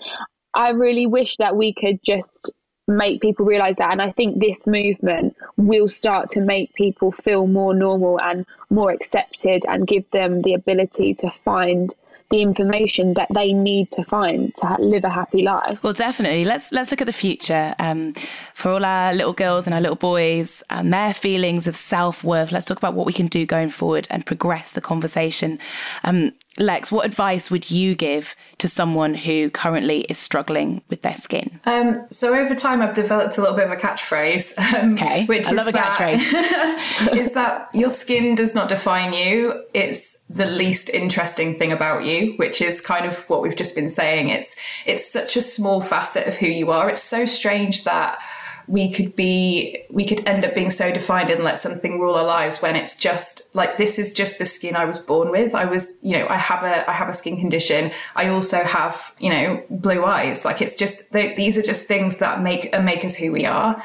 I 0.55 0.70
really 0.70 1.07
wish 1.07 1.36
that 1.38 1.57
we 1.57 1.74
could 1.74 2.01
just 2.05 2.53
make 2.86 3.20
people 3.20 3.44
realize 3.44 3.76
that. 3.76 3.92
And 3.92 4.03
I 4.03 4.12
think 4.12 4.40
this 4.40 4.66
movement 4.66 5.36
will 5.57 5.88
start 5.88 6.30
to 6.32 6.40
make 6.40 6.74
people 6.74 7.12
feel 7.12 7.46
more 7.46 7.74
normal 7.74 8.18
and 8.20 8.46
more 8.70 8.90
accepted 8.90 9.64
and 9.68 9.86
give 9.86 10.11
them 10.11 10.42
the 10.42 10.55
ability 10.55 11.14
to 11.16 11.30
find 11.44 11.94
the 12.31 12.43
information 12.43 13.14
that 13.14 13.29
they 13.33 13.53
need 13.53 13.91
to 13.93 14.05
find 14.05 14.55
to 14.57 14.76
live 14.79 15.05
a 15.05 15.09
happy 15.09 15.43
life. 15.43 15.83
Well, 15.83 15.95
definitely. 15.95 16.45
Let's 16.45 16.72
let's 16.72 16.91
look 16.91 17.01
at 17.01 17.07
the 17.07 17.12
future 17.12 17.74
um, 17.79 18.12
for 18.55 18.72
all 18.72 18.85
our 18.85 19.14
little 19.14 19.33
girls 19.33 19.66
and 19.66 19.74
our 19.74 19.81
little 19.81 19.97
boys 19.97 20.62
and 20.68 20.93
their 20.93 21.14
feelings 21.14 21.66
of 21.66 21.76
self 21.76 22.22
worth. 22.22 22.53
Let's 22.53 22.66
talk 22.66 22.79
about 22.79 22.95
what 22.95 23.07
we 23.07 23.12
can 23.12 23.29
do 23.29 23.47
going 23.47 23.70
forward 23.70 24.07
and 24.11 24.26
progress 24.26 24.72
the 24.72 24.81
conversation. 24.81 25.59
Um, 26.05 26.33
Lex, 26.59 26.90
what 26.90 27.06
advice 27.06 27.50
would 27.50 27.70
you 27.70 27.94
give 27.94 28.34
to 28.59 28.68
someone 28.68 29.14
who 29.14 29.50
currently 29.50 30.00
is 30.02 30.18
struggling 30.18 30.82
with 30.88 31.02
their 31.02 31.16
skin? 31.16 31.61
Um, 31.64 32.06
so 32.11 32.34
over 32.34 32.54
time, 32.54 32.82
I've 32.82 32.94
developed 32.94 33.38
a 33.38 33.40
little 33.40 33.56
bit 33.56 33.66
of 33.66 33.72
a 33.72 33.76
catchphrase. 33.76 34.56
Um, 34.68 34.94
okay, 34.94 35.24
which 35.24 35.48
I 35.48 35.52
love 35.52 35.68
a 35.68 35.72
that, 35.72 35.92
catchphrase. 35.92 37.16
is 37.16 37.32
that 37.32 37.68
your 37.72 37.88
skin 37.88 38.34
does 38.34 38.54
not 38.54 38.68
define 38.68 39.12
you; 39.12 39.64
it's 39.72 40.18
the 40.28 40.46
least 40.46 40.90
interesting 40.90 41.59
thing 41.59 41.72
about 41.72 42.04
you, 42.04 42.34
which 42.36 42.61
is 42.61 42.80
kind 42.80 43.06
of 43.06 43.18
what 43.30 43.40
we've 43.40 43.56
just 43.56 43.74
been 43.74 43.90
saying. 43.90 44.28
It's 44.28 44.56
it's 44.84 45.11
such 45.11 45.36
a 45.36 45.42
small 45.42 45.80
facet 45.80 46.26
of 46.26 46.36
who 46.36 46.46
you 46.46 46.70
are. 46.70 46.90
It's 46.90 47.02
so 47.02 47.24
strange 47.24 47.84
that 47.84 48.20
we 48.68 48.92
could 48.92 49.16
be 49.16 49.82
we 49.90 50.06
could 50.06 50.26
end 50.26 50.44
up 50.44 50.54
being 50.54 50.70
so 50.70 50.92
defined 50.92 51.30
and 51.30 51.42
let 51.42 51.58
something 51.58 51.98
rule 51.98 52.14
our 52.14 52.24
lives 52.24 52.60
when 52.60 52.76
it's 52.76 52.94
just 52.94 53.54
like 53.54 53.78
this 53.78 53.98
is 53.98 54.12
just 54.12 54.38
the 54.38 54.44
skin 54.44 54.76
I 54.76 54.84
was 54.84 54.98
born 54.98 55.30
with. 55.30 55.54
I 55.54 55.64
was, 55.64 55.98
you 56.02 56.18
know, 56.18 56.28
I 56.28 56.36
have 56.36 56.62
a 56.62 56.88
I 56.88 56.92
have 56.92 57.08
a 57.08 57.14
skin 57.14 57.38
condition. 57.38 57.90
I 58.14 58.28
also 58.28 58.58
have, 58.58 59.12
you 59.18 59.30
know, 59.30 59.62
blue 59.70 60.04
eyes. 60.04 60.44
Like 60.44 60.60
it's 60.60 60.76
just 60.76 61.10
they, 61.12 61.34
these 61.34 61.56
are 61.56 61.62
just 61.62 61.88
things 61.88 62.18
that 62.18 62.42
make 62.42 62.68
uh, 62.74 62.82
make 62.82 63.04
us 63.04 63.16
who 63.16 63.32
we 63.32 63.46
are. 63.46 63.82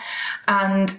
And 0.47 0.93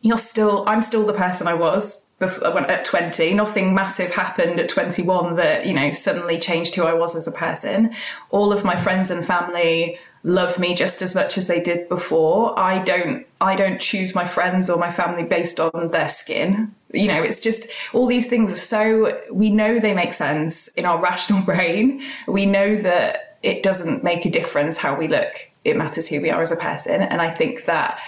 you're 0.00 0.18
still 0.18 0.64
I'm 0.66 0.80
still 0.80 1.04
the 1.04 1.12
person 1.12 1.46
I 1.46 1.54
was 1.54 2.06
before, 2.18 2.58
at 2.58 2.86
20 2.86 3.34
nothing 3.34 3.74
massive 3.74 4.14
happened 4.14 4.58
at 4.58 4.70
21 4.70 5.36
that 5.36 5.66
you 5.66 5.74
know 5.74 5.92
suddenly 5.92 6.38
changed 6.38 6.74
who 6.74 6.84
I 6.84 6.94
was 6.94 7.14
as 7.14 7.28
a 7.28 7.32
person 7.32 7.94
all 8.30 8.52
of 8.52 8.64
my 8.64 8.74
friends 8.74 9.10
and 9.10 9.22
family 9.22 9.98
love 10.26 10.58
me 10.58 10.74
just 10.74 11.02
as 11.02 11.14
much 11.14 11.38
as 11.38 11.46
they 11.46 11.60
did 11.60 11.88
before. 11.88 12.58
I 12.58 12.80
don't 12.80 13.24
I 13.40 13.54
don't 13.54 13.80
choose 13.80 14.14
my 14.14 14.26
friends 14.26 14.68
or 14.68 14.76
my 14.76 14.90
family 14.90 15.22
based 15.22 15.60
on 15.60 15.90
their 15.92 16.08
skin. 16.08 16.74
You 16.92 17.06
know, 17.06 17.22
it's 17.22 17.40
just 17.40 17.68
all 17.92 18.06
these 18.06 18.28
things 18.28 18.52
are 18.52 18.56
so 18.56 19.20
we 19.30 19.50
know 19.50 19.78
they 19.78 19.94
make 19.94 20.12
sense 20.12 20.68
in 20.68 20.84
our 20.84 21.00
rational 21.10 21.42
brain. 21.42 22.02
We 22.26 22.44
know 22.44 22.76
that 22.82 23.38
it 23.42 23.62
doesn't 23.62 24.02
make 24.02 24.26
a 24.26 24.30
difference 24.30 24.78
how 24.78 24.96
we 24.96 25.06
look. 25.06 25.48
It 25.64 25.76
matters 25.76 26.08
who 26.08 26.20
we 26.20 26.30
are 26.30 26.42
as 26.42 26.50
a 26.50 26.56
person. 26.56 27.02
And 27.02 27.22
I 27.22 27.32
think 27.32 27.66
that 27.66 28.00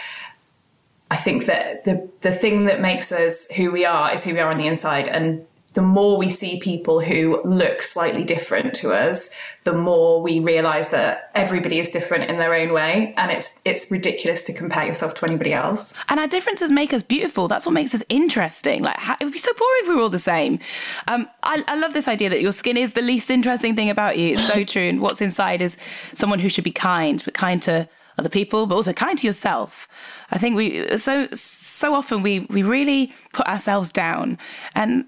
I 1.12 1.16
think 1.16 1.46
that 1.46 1.84
the 1.84 2.08
the 2.22 2.32
thing 2.32 2.64
that 2.64 2.80
makes 2.80 3.12
us 3.12 3.48
who 3.52 3.70
we 3.70 3.84
are 3.84 4.12
is 4.12 4.24
who 4.24 4.34
we 4.34 4.40
are 4.40 4.50
on 4.50 4.58
the 4.58 4.66
inside. 4.66 5.06
And 5.06 5.46
the 5.78 5.82
more 5.82 6.18
we 6.18 6.28
see 6.28 6.58
people 6.58 7.00
who 7.00 7.40
look 7.44 7.82
slightly 7.82 8.24
different 8.24 8.74
to 8.74 8.92
us, 8.92 9.30
the 9.62 9.72
more 9.72 10.20
we 10.20 10.40
realize 10.40 10.88
that 10.88 11.30
everybody 11.36 11.78
is 11.78 11.90
different 11.90 12.24
in 12.24 12.36
their 12.36 12.52
own 12.52 12.72
way, 12.72 13.14
and 13.16 13.30
it's 13.30 13.62
it's 13.64 13.88
ridiculous 13.88 14.42
to 14.46 14.52
compare 14.52 14.84
yourself 14.84 15.14
to 15.14 15.24
anybody 15.24 15.52
else. 15.52 15.94
And 16.08 16.18
our 16.18 16.26
differences 16.26 16.72
make 16.72 16.92
us 16.92 17.04
beautiful. 17.04 17.46
That's 17.46 17.64
what 17.64 17.74
makes 17.74 17.94
us 17.94 18.02
interesting. 18.08 18.82
Like 18.82 18.96
it 19.20 19.24
would 19.24 19.32
be 19.32 19.38
so 19.38 19.52
boring 19.52 19.82
if 19.82 19.88
we 19.88 19.94
were 19.94 20.02
all 20.02 20.08
the 20.08 20.18
same. 20.18 20.58
Um, 21.06 21.28
I, 21.44 21.62
I 21.68 21.76
love 21.76 21.92
this 21.92 22.08
idea 22.08 22.28
that 22.28 22.42
your 22.42 22.50
skin 22.50 22.76
is 22.76 22.94
the 22.94 23.02
least 23.02 23.30
interesting 23.30 23.76
thing 23.76 23.88
about 23.88 24.18
you. 24.18 24.34
It's 24.34 24.48
so 24.48 24.64
true. 24.74 24.88
And 24.88 25.00
what's 25.00 25.20
inside 25.20 25.62
is 25.62 25.78
someone 26.12 26.40
who 26.40 26.48
should 26.48 26.64
be 26.64 26.72
kind, 26.72 27.22
but 27.24 27.34
kind 27.34 27.62
to 27.62 27.88
other 28.18 28.28
people, 28.28 28.66
but 28.66 28.74
also 28.74 28.92
kind 28.92 29.16
to 29.16 29.28
yourself. 29.28 29.86
I 30.32 30.38
think 30.38 30.56
we 30.56 30.98
so 30.98 31.28
so 31.34 31.94
often 31.94 32.22
we 32.22 32.40
we 32.50 32.64
really 32.64 33.12
put 33.32 33.46
ourselves 33.46 33.92
down 33.92 34.38
and 34.74 35.04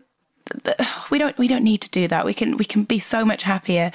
we 1.11 1.19
don't 1.19 1.37
we 1.39 1.49
don't 1.49 1.65
need 1.65 1.81
to 1.83 1.91
do 1.91 2.09
that. 2.09 2.25
We 2.25 2.35
can 2.35 2.57
we 2.57 2.65
can 2.65 2.85
be 2.85 2.99
so 2.99 3.25
much 3.25 3.43
happier. 3.43 3.93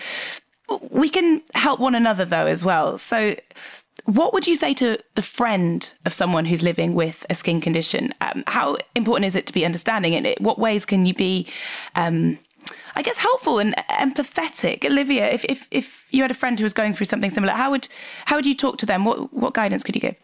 We 0.90 1.10
can 1.10 1.42
help 1.54 1.80
one 1.80 1.96
another 1.96 2.26
though 2.26 2.48
as 2.48 2.64
well. 2.64 2.98
So 2.98 3.36
what 4.06 4.34
would 4.34 4.46
you 4.46 4.56
say 4.56 4.74
to 4.76 4.98
the 5.16 5.22
friend 5.22 5.92
of 6.06 6.14
someone 6.14 6.46
who's 6.46 6.62
living 6.62 6.94
with 6.96 7.26
a 7.30 7.36
skin 7.36 7.62
condition? 7.62 8.14
Um, 8.22 8.44
how 8.48 8.78
important 8.94 9.26
is 9.26 9.36
it 9.36 9.48
to 9.48 9.54
be 9.54 9.66
understanding 9.66 10.14
it? 10.14 10.40
What 10.42 10.60
ways 10.60 10.86
can 10.86 11.06
you 11.06 11.14
be, 11.14 11.48
um, 11.96 12.38
I 12.96 13.02
guess, 13.02 13.18
helpful 13.18 13.58
and 13.58 13.76
empathetic? 13.90 14.86
Olivia, 14.86 15.30
if, 15.30 15.44
if, 15.46 15.68
if 15.72 16.06
you 16.12 16.22
had 16.22 16.30
a 16.30 16.36
friend 16.36 16.60
who 16.60 16.64
was 16.64 16.74
going 16.74 16.94
through 16.94 17.06
something 17.06 17.32
similar, 17.32 17.54
how 17.54 17.72
would 17.72 17.88
how 18.26 18.36
would 18.36 18.46
you 18.46 18.56
talk 18.56 18.78
to 18.80 18.86
them? 18.86 19.06
What 19.06 19.34
what 19.34 19.54
guidance 19.54 19.84
could 19.84 19.96
you 19.96 20.02
give? 20.02 20.16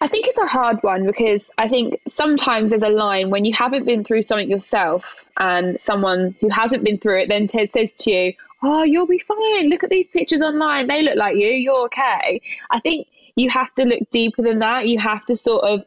I 0.00 0.08
think 0.08 0.26
it's 0.28 0.38
a 0.38 0.46
hard 0.46 0.78
one 0.82 1.06
because 1.06 1.50
I 1.58 1.68
think 1.68 2.00
sometimes 2.06 2.70
there's 2.70 2.82
a 2.82 2.88
line 2.88 3.30
when 3.30 3.44
you 3.44 3.52
haven't 3.52 3.84
been 3.84 4.04
through 4.04 4.24
something 4.26 4.48
yourself 4.48 5.04
and 5.36 5.80
someone 5.80 6.36
who 6.40 6.48
hasn't 6.48 6.84
been 6.84 6.98
through 6.98 7.20
it 7.20 7.28
then 7.28 7.48
says 7.48 7.68
to 7.70 8.10
you, 8.10 8.32
Oh, 8.62 8.82
you'll 8.82 9.06
be 9.06 9.20
fine. 9.20 9.70
Look 9.70 9.84
at 9.84 9.90
these 9.90 10.06
pictures 10.12 10.40
online. 10.40 10.86
They 10.86 11.02
look 11.02 11.16
like 11.16 11.36
you. 11.36 11.48
You're 11.48 11.84
okay. 11.86 12.40
I 12.70 12.80
think 12.80 13.06
you 13.36 13.50
have 13.50 13.72
to 13.76 13.84
look 13.84 14.10
deeper 14.10 14.42
than 14.42 14.58
that. 14.60 14.88
You 14.88 14.98
have 14.98 15.24
to 15.26 15.36
sort 15.36 15.64
of 15.64 15.84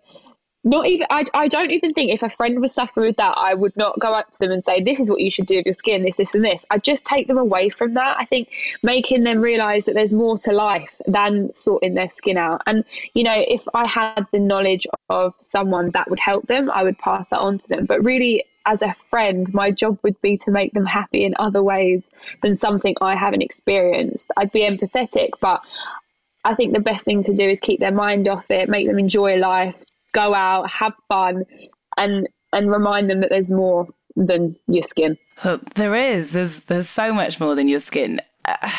not 0.63 0.85
even 0.87 1.07
I, 1.09 1.25
I 1.33 1.47
don't 1.47 1.71
even 1.71 1.93
think 1.93 2.11
if 2.11 2.21
a 2.21 2.29
friend 2.29 2.59
was 2.61 2.73
suffering 2.73 3.07
with 3.07 3.17
that 3.17 3.33
i 3.37 3.53
would 3.53 3.75
not 3.75 3.99
go 3.99 4.13
up 4.13 4.29
to 4.31 4.39
them 4.39 4.51
and 4.51 4.63
say 4.63 4.81
this 4.81 4.99
is 4.99 5.09
what 5.09 5.19
you 5.19 5.31
should 5.31 5.47
do 5.47 5.57
with 5.57 5.65
your 5.65 5.75
skin 5.75 6.03
this 6.03 6.15
this 6.15 6.33
and 6.33 6.43
this. 6.43 6.63
I 6.69 6.77
just 6.77 7.05
take 7.05 7.27
them 7.27 7.37
away 7.37 7.69
from 7.69 7.95
that 7.95 8.17
i 8.19 8.25
think 8.25 8.49
making 8.83 9.23
them 9.23 9.39
realize 9.39 9.85
that 9.85 9.95
there's 9.95 10.13
more 10.13 10.37
to 10.39 10.51
life 10.51 10.91
than 11.07 11.53
sorting 11.53 11.95
their 11.95 12.09
skin 12.11 12.37
out. 12.37 12.61
And 12.67 12.83
you 13.13 13.23
know 13.23 13.35
if 13.35 13.61
i 13.73 13.87
had 13.87 14.27
the 14.31 14.39
knowledge 14.39 14.85
of 15.09 15.33
someone 15.39 15.91
that 15.91 16.09
would 16.09 16.19
help 16.19 16.45
them 16.47 16.69
i 16.69 16.83
would 16.83 16.97
pass 16.99 17.25
that 17.31 17.43
on 17.43 17.57
to 17.57 17.67
them. 17.67 17.85
But 17.85 18.03
really 18.03 18.45
as 18.67 18.83
a 18.83 18.95
friend 19.09 19.51
my 19.53 19.71
job 19.71 19.97
would 20.03 20.21
be 20.21 20.37
to 20.37 20.51
make 20.51 20.73
them 20.73 20.85
happy 20.85 21.25
in 21.25 21.33
other 21.39 21.63
ways 21.63 22.03
than 22.43 22.57
something 22.57 22.95
i 23.01 23.15
haven't 23.15 23.41
experienced. 23.41 24.31
I'd 24.37 24.51
be 24.51 24.61
empathetic 24.61 25.31
but 25.39 25.61
I 26.43 26.55
think 26.55 26.73
the 26.73 26.79
best 26.79 27.05
thing 27.05 27.23
to 27.23 27.35
do 27.35 27.49
is 27.49 27.59
keep 27.59 27.79
their 27.79 27.91
mind 27.91 28.27
off 28.27 28.49
it, 28.49 28.67
make 28.67 28.87
them 28.87 28.97
enjoy 28.97 29.35
life, 29.35 29.75
go 30.13 30.33
out, 30.33 30.69
have 30.69 30.93
fun, 31.07 31.43
and 31.97 32.27
and 32.53 32.71
remind 32.71 33.09
them 33.09 33.21
that 33.21 33.29
there's 33.29 33.51
more 33.51 33.87
than 34.15 34.55
your 34.67 34.83
skin. 34.83 35.17
There 35.75 35.95
is. 35.95 36.31
There's 36.31 36.59
there's 36.61 36.89
so 36.89 37.13
much 37.13 37.39
more 37.39 37.55
than 37.55 37.67
your 37.67 37.79
skin. 37.79 38.21
Uh, 38.45 38.69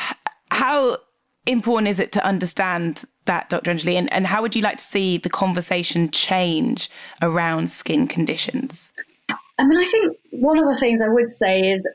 how 0.50 0.98
important 1.46 1.88
is 1.88 1.98
it 1.98 2.12
to 2.12 2.24
understand 2.24 3.04
that, 3.24 3.48
Dr. 3.48 3.72
Anjali? 3.72 3.94
And, 3.94 4.12
and 4.12 4.26
how 4.26 4.42
would 4.42 4.54
you 4.54 4.62
like 4.62 4.76
to 4.76 4.84
see 4.84 5.18
the 5.18 5.30
conversation 5.30 6.10
change 6.10 6.90
around 7.20 7.70
skin 7.70 8.06
conditions? 8.06 8.92
I 9.62 9.64
mean, 9.64 9.78
I 9.78 9.88
think 9.88 10.16
one 10.30 10.58
of 10.58 10.64
the 10.64 10.80
things 10.80 11.00
I 11.00 11.06
would 11.06 11.30
say 11.30 11.70
is 11.70 11.88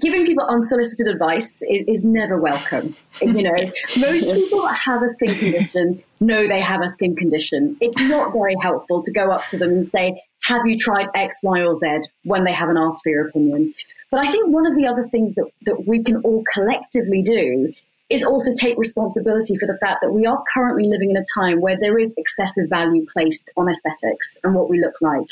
giving 0.00 0.24
people 0.24 0.46
unsolicited 0.46 1.06
advice 1.06 1.60
is, 1.68 1.84
is 1.86 2.04
never 2.06 2.38
welcome. 2.38 2.96
you 3.20 3.28
mm-hmm. 3.28 3.40
know, 3.40 4.08
most 4.08 4.24
people 4.24 4.62
that 4.62 4.74
have 4.74 5.02
a 5.02 5.10
skin 5.10 5.34
condition 5.34 6.02
know 6.20 6.48
they 6.48 6.62
have 6.62 6.80
a 6.80 6.88
skin 6.88 7.14
condition. 7.14 7.76
It's 7.82 8.00
not 8.00 8.32
very 8.32 8.56
helpful 8.62 9.02
to 9.02 9.12
go 9.12 9.30
up 9.30 9.46
to 9.48 9.58
them 9.58 9.68
and 9.68 9.86
say, 9.86 10.18
Have 10.44 10.62
you 10.64 10.78
tried 10.78 11.08
X, 11.14 11.40
Y, 11.42 11.62
or 11.62 11.74
Z 11.74 12.08
when 12.22 12.44
they 12.44 12.54
haven't 12.54 12.78
asked 12.78 13.02
for 13.02 13.10
your 13.10 13.28
opinion? 13.28 13.74
But 14.10 14.26
I 14.26 14.32
think 14.32 14.48
one 14.48 14.64
of 14.64 14.74
the 14.74 14.86
other 14.86 15.06
things 15.08 15.34
that, 15.34 15.50
that 15.66 15.86
we 15.86 16.02
can 16.02 16.22
all 16.22 16.42
collectively 16.54 17.22
do 17.22 17.74
is 18.08 18.24
also 18.24 18.54
take 18.54 18.78
responsibility 18.78 19.56
for 19.56 19.66
the 19.66 19.78
fact 19.78 20.00
that 20.02 20.12
we 20.12 20.24
are 20.24 20.42
currently 20.52 20.88
living 20.88 21.10
in 21.10 21.16
a 21.16 21.24
time 21.34 21.60
where 21.60 21.78
there 21.78 21.98
is 21.98 22.14
excessive 22.16 22.68
value 22.68 23.04
placed 23.12 23.50
on 23.56 23.68
aesthetics 23.68 24.38
and 24.44 24.54
what 24.54 24.70
we 24.70 24.80
look 24.80 24.94
like. 25.00 25.26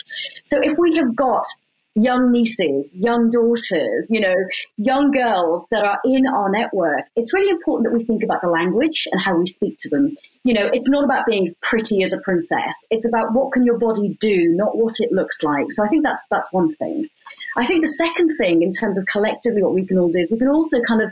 So 0.44 0.60
if 0.60 0.76
we 0.78 0.96
have 0.96 1.14
got 1.14 1.46
young 1.94 2.32
nieces, 2.32 2.92
young 2.94 3.28
daughters, 3.30 4.06
you 4.08 4.20
know, 4.20 4.34
young 4.76 5.10
girls 5.10 5.66
that 5.70 5.84
are 5.84 5.98
in 6.04 6.26
our 6.26 6.50
network, 6.50 7.04
it's 7.16 7.34
really 7.34 7.50
important 7.50 7.84
that 7.84 7.96
we 7.96 8.04
think 8.04 8.22
about 8.22 8.40
the 8.40 8.48
language 8.48 9.06
and 9.12 9.20
how 9.20 9.36
we 9.36 9.46
speak 9.46 9.76
to 9.78 9.88
them. 9.88 10.16
You 10.44 10.54
know, 10.54 10.70
it's 10.72 10.88
not 10.88 11.04
about 11.04 11.26
being 11.26 11.54
pretty 11.60 12.02
as 12.02 12.12
a 12.12 12.20
princess. 12.20 12.74
It's 12.90 13.04
about 13.04 13.32
what 13.32 13.52
can 13.52 13.64
your 13.64 13.78
body 13.78 14.16
do, 14.20 14.48
not 14.54 14.76
what 14.76 14.94
it 15.00 15.12
looks 15.12 15.42
like. 15.42 15.70
So 15.72 15.84
I 15.84 15.88
think 15.88 16.02
that's 16.02 16.20
that's 16.30 16.52
one 16.52 16.74
thing. 16.76 17.08
I 17.56 17.66
think 17.66 17.84
the 17.84 17.92
second 17.92 18.36
thing 18.36 18.62
in 18.62 18.72
terms 18.72 18.96
of 18.96 19.06
collectively 19.06 19.62
what 19.62 19.74
we 19.74 19.84
can 19.84 19.98
all 19.98 20.10
do 20.10 20.18
is 20.18 20.30
we 20.30 20.38
can 20.38 20.48
also 20.48 20.80
kind 20.82 21.02
of 21.02 21.10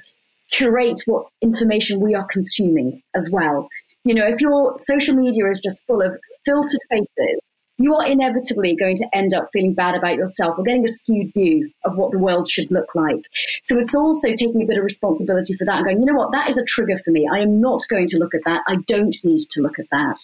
curate 0.50 1.00
what 1.06 1.26
information 1.42 2.00
we 2.00 2.14
are 2.14 2.24
consuming 2.24 3.02
as 3.14 3.28
well. 3.30 3.68
You 4.04 4.14
know, 4.14 4.26
if 4.26 4.40
your 4.40 4.78
social 4.80 5.14
media 5.14 5.48
is 5.50 5.60
just 5.60 5.86
full 5.86 6.00
of 6.00 6.18
filtered 6.44 6.80
faces 6.88 7.40
you 7.80 7.94
are 7.94 8.06
inevitably 8.06 8.76
going 8.76 8.96
to 8.98 9.08
end 9.14 9.32
up 9.32 9.48
feeling 9.54 9.72
bad 9.72 9.94
about 9.94 10.16
yourself 10.16 10.58
or 10.58 10.64
getting 10.64 10.84
a 10.84 10.92
skewed 10.92 11.32
view 11.32 11.70
of 11.86 11.96
what 11.96 12.10
the 12.10 12.18
world 12.18 12.46
should 12.48 12.70
look 12.70 12.94
like. 12.94 13.24
So 13.62 13.78
it's 13.78 13.94
also 13.94 14.28
taking 14.28 14.62
a 14.62 14.66
bit 14.66 14.76
of 14.76 14.84
responsibility 14.84 15.54
for 15.54 15.64
that 15.64 15.78
and 15.78 15.86
going, 15.86 16.00
you 16.00 16.04
know 16.04 16.18
what, 16.18 16.30
that 16.32 16.50
is 16.50 16.58
a 16.58 16.64
trigger 16.64 16.98
for 17.02 17.10
me. 17.10 17.26
I 17.32 17.38
am 17.38 17.58
not 17.58 17.80
going 17.88 18.06
to 18.08 18.18
look 18.18 18.34
at 18.34 18.44
that. 18.44 18.62
I 18.68 18.76
don't 18.86 19.16
need 19.24 19.48
to 19.52 19.62
look 19.62 19.78
at 19.78 19.86
that. 19.92 20.18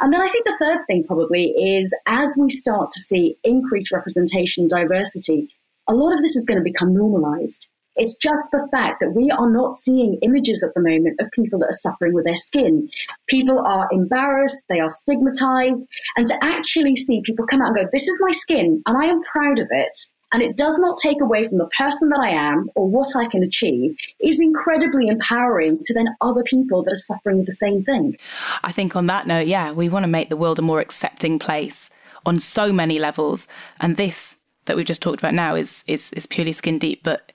And 0.00 0.10
then 0.10 0.22
I 0.22 0.28
think 0.28 0.46
the 0.46 0.56
third 0.58 0.78
thing 0.86 1.04
probably 1.04 1.50
is 1.50 1.94
as 2.06 2.34
we 2.38 2.48
start 2.48 2.92
to 2.92 3.00
see 3.00 3.36
increased 3.44 3.92
representation 3.92 4.62
and 4.62 4.70
diversity, 4.70 5.50
a 5.88 5.94
lot 5.94 6.14
of 6.14 6.22
this 6.22 6.34
is 6.34 6.46
going 6.46 6.58
to 6.58 6.64
become 6.64 6.94
normalized. 6.94 7.68
It's 7.96 8.14
just 8.14 8.50
the 8.52 8.66
fact 8.70 9.00
that 9.00 9.14
we 9.14 9.30
are 9.30 9.50
not 9.50 9.74
seeing 9.74 10.18
images 10.22 10.62
at 10.62 10.74
the 10.74 10.80
moment 10.80 11.20
of 11.20 11.30
people 11.30 11.58
that 11.60 11.70
are 11.70 11.78
suffering 11.80 12.12
with 12.12 12.24
their 12.24 12.36
skin. 12.36 12.88
People 13.26 13.58
are 13.60 13.88
embarrassed, 13.90 14.64
they 14.68 14.80
are 14.80 14.90
stigmatized, 14.90 15.82
and 16.16 16.26
to 16.28 16.44
actually 16.44 16.96
see 16.96 17.22
people 17.24 17.46
come 17.46 17.62
out 17.62 17.68
and 17.68 17.76
go, 17.76 17.88
This 17.92 18.08
is 18.08 18.18
my 18.20 18.32
skin, 18.32 18.82
and 18.86 18.96
I 18.96 19.06
am 19.06 19.22
proud 19.22 19.58
of 19.58 19.68
it. 19.70 19.96
And 20.32 20.42
it 20.42 20.56
does 20.56 20.78
not 20.78 20.98
take 20.98 21.20
away 21.20 21.48
from 21.48 21.58
the 21.58 21.68
person 21.78 22.08
that 22.08 22.18
I 22.18 22.30
am 22.30 22.68
or 22.74 22.88
what 22.88 23.14
I 23.14 23.26
can 23.28 23.44
achieve 23.44 23.96
is 24.20 24.40
incredibly 24.40 25.06
empowering 25.06 25.78
to 25.84 25.94
then 25.94 26.08
other 26.20 26.42
people 26.42 26.82
that 26.82 26.92
are 26.92 26.96
suffering 26.96 27.44
the 27.44 27.52
same 27.52 27.84
thing. 27.84 28.16
I 28.64 28.72
think 28.72 28.96
on 28.96 29.06
that 29.06 29.28
note, 29.28 29.46
yeah, 29.46 29.70
we 29.70 29.88
want 29.88 30.02
to 30.02 30.08
make 30.08 30.28
the 30.28 30.36
world 30.36 30.58
a 30.58 30.62
more 30.62 30.80
accepting 30.80 31.38
place 31.38 31.90
on 32.26 32.40
so 32.40 32.72
many 32.72 32.98
levels. 32.98 33.46
And 33.80 33.96
this 33.96 34.36
that 34.64 34.76
we've 34.76 34.84
just 34.84 35.00
talked 35.00 35.20
about 35.20 35.34
now 35.34 35.54
is 35.54 35.84
is, 35.86 36.12
is 36.12 36.26
purely 36.26 36.52
skin 36.52 36.78
deep, 36.78 37.02
but 37.04 37.30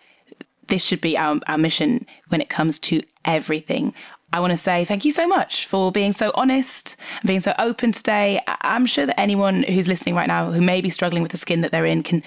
this 0.68 0.84
should 0.84 1.02
be 1.02 1.18
our, 1.18 1.40
our 1.48 1.58
mission 1.58 2.06
when 2.30 2.42
it 2.42 2.50
comes 2.50 2.80
to 2.80 3.04
everything. 3.26 3.94
I 4.34 4.40
want 4.40 4.52
to 4.52 4.58
say 4.58 4.86
thank 4.86 5.04
you 5.04 5.12
so 5.12 5.28
much 5.28 5.66
for 5.66 5.92
being 5.92 6.14
so 6.14 6.32
honest 6.36 6.96
and 7.20 7.28
being 7.28 7.42
so 7.42 7.54
open 7.60 7.92
today. 7.92 8.40
I'm 8.48 8.86
sure 8.86 9.06
that 9.06 9.20
anyone 9.20 9.64
who's 9.64 9.90
listening 9.90 10.16
right 10.16 10.28
now 10.28 10.52
who 10.52 10.62
may 10.62 10.80
be 10.80 10.90
struggling 10.90 11.22
with 11.22 11.34
the 11.34 11.38
skin 11.38 11.60
that 11.62 11.72
they're 11.72 11.86
in 11.86 12.02
can 12.02 12.24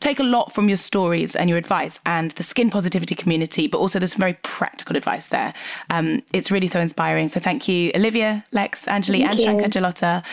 take 0.00 0.20
a 0.20 0.22
lot 0.22 0.52
from 0.52 0.68
your 0.68 0.76
stories 0.76 1.34
and 1.34 1.48
your 1.48 1.56
advice 1.56 1.98
and 2.04 2.32
the 2.32 2.42
skin 2.42 2.68
positivity 2.68 3.14
community, 3.14 3.66
but 3.68 3.78
also 3.78 3.98
there's 3.98 4.12
some 4.12 4.20
very 4.20 4.34
practical 4.42 4.96
advice 4.96 5.28
there. 5.28 5.54
Um, 5.88 6.22
it's 6.34 6.50
really 6.50 6.66
so 6.66 6.78
inspiring. 6.78 7.28
So 7.28 7.40
thank 7.40 7.68
you, 7.68 7.90
Olivia, 7.94 8.44
Lex, 8.52 8.84
Anjali, 8.84 9.20
thank 9.20 9.30
and 9.30 9.38
you. 9.38 9.44
Shankar 9.46 9.68
Jalota, 9.68 10.24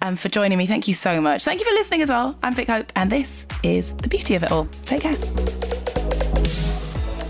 um, 0.00 0.16
for 0.16 0.30
joining 0.30 0.56
me. 0.56 0.66
Thank 0.66 0.88
you 0.88 0.94
so 0.94 1.20
much. 1.20 1.44
Thank 1.44 1.60
you 1.60 1.66
for 1.66 1.74
listening 1.74 2.00
as 2.00 2.08
well. 2.08 2.38
I'm 2.42 2.54
Vic 2.54 2.68
Hope, 2.68 2.90
and 2.96 3.12
this 3.12 3.46
is 3.62 3.92
the 3.96 4.08
beauty 4.08 4.34
of 4.34 4.44
it 4.44 4.50
all. 4.50 4.64
Take 4.84 5.02
care. 5.02 5.79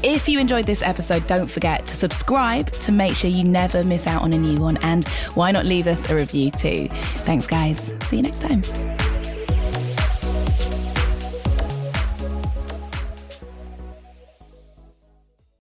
If 0.03 0.29
you 0.29 0.39
enjoyed 0.39 0.65
this 0.65 0.81
episode, 0.81 1.27
don't 1.27 1.47
forget 1.47 1.85
to 1.85 1.95
subscribe 1.95 2.71
to 2.73 2.91
make 2.91 3.15
sure 3.15 3.29
you 3.29 3.45
never 3.45 3.83
miss 3.83 4.07
out 4.07 4.23
on 4.23 4.33
a 4.33 4.39
new 4.39 4.59
one. 4.59 4.79
And 4.79 5.07
why 5.35 5.53
not 5.53 5.67
leave 5.67 5.87
us 5.87 6.09
a 6.09 6.15
review 6.15 6.51
too? 6.51 6.89
Thanks, 7.27 7.47
guys. 7.47 7.93
See 8.05 8.17
you 8.17 8.23
next 8.23 8.41
time. 8.41 8.63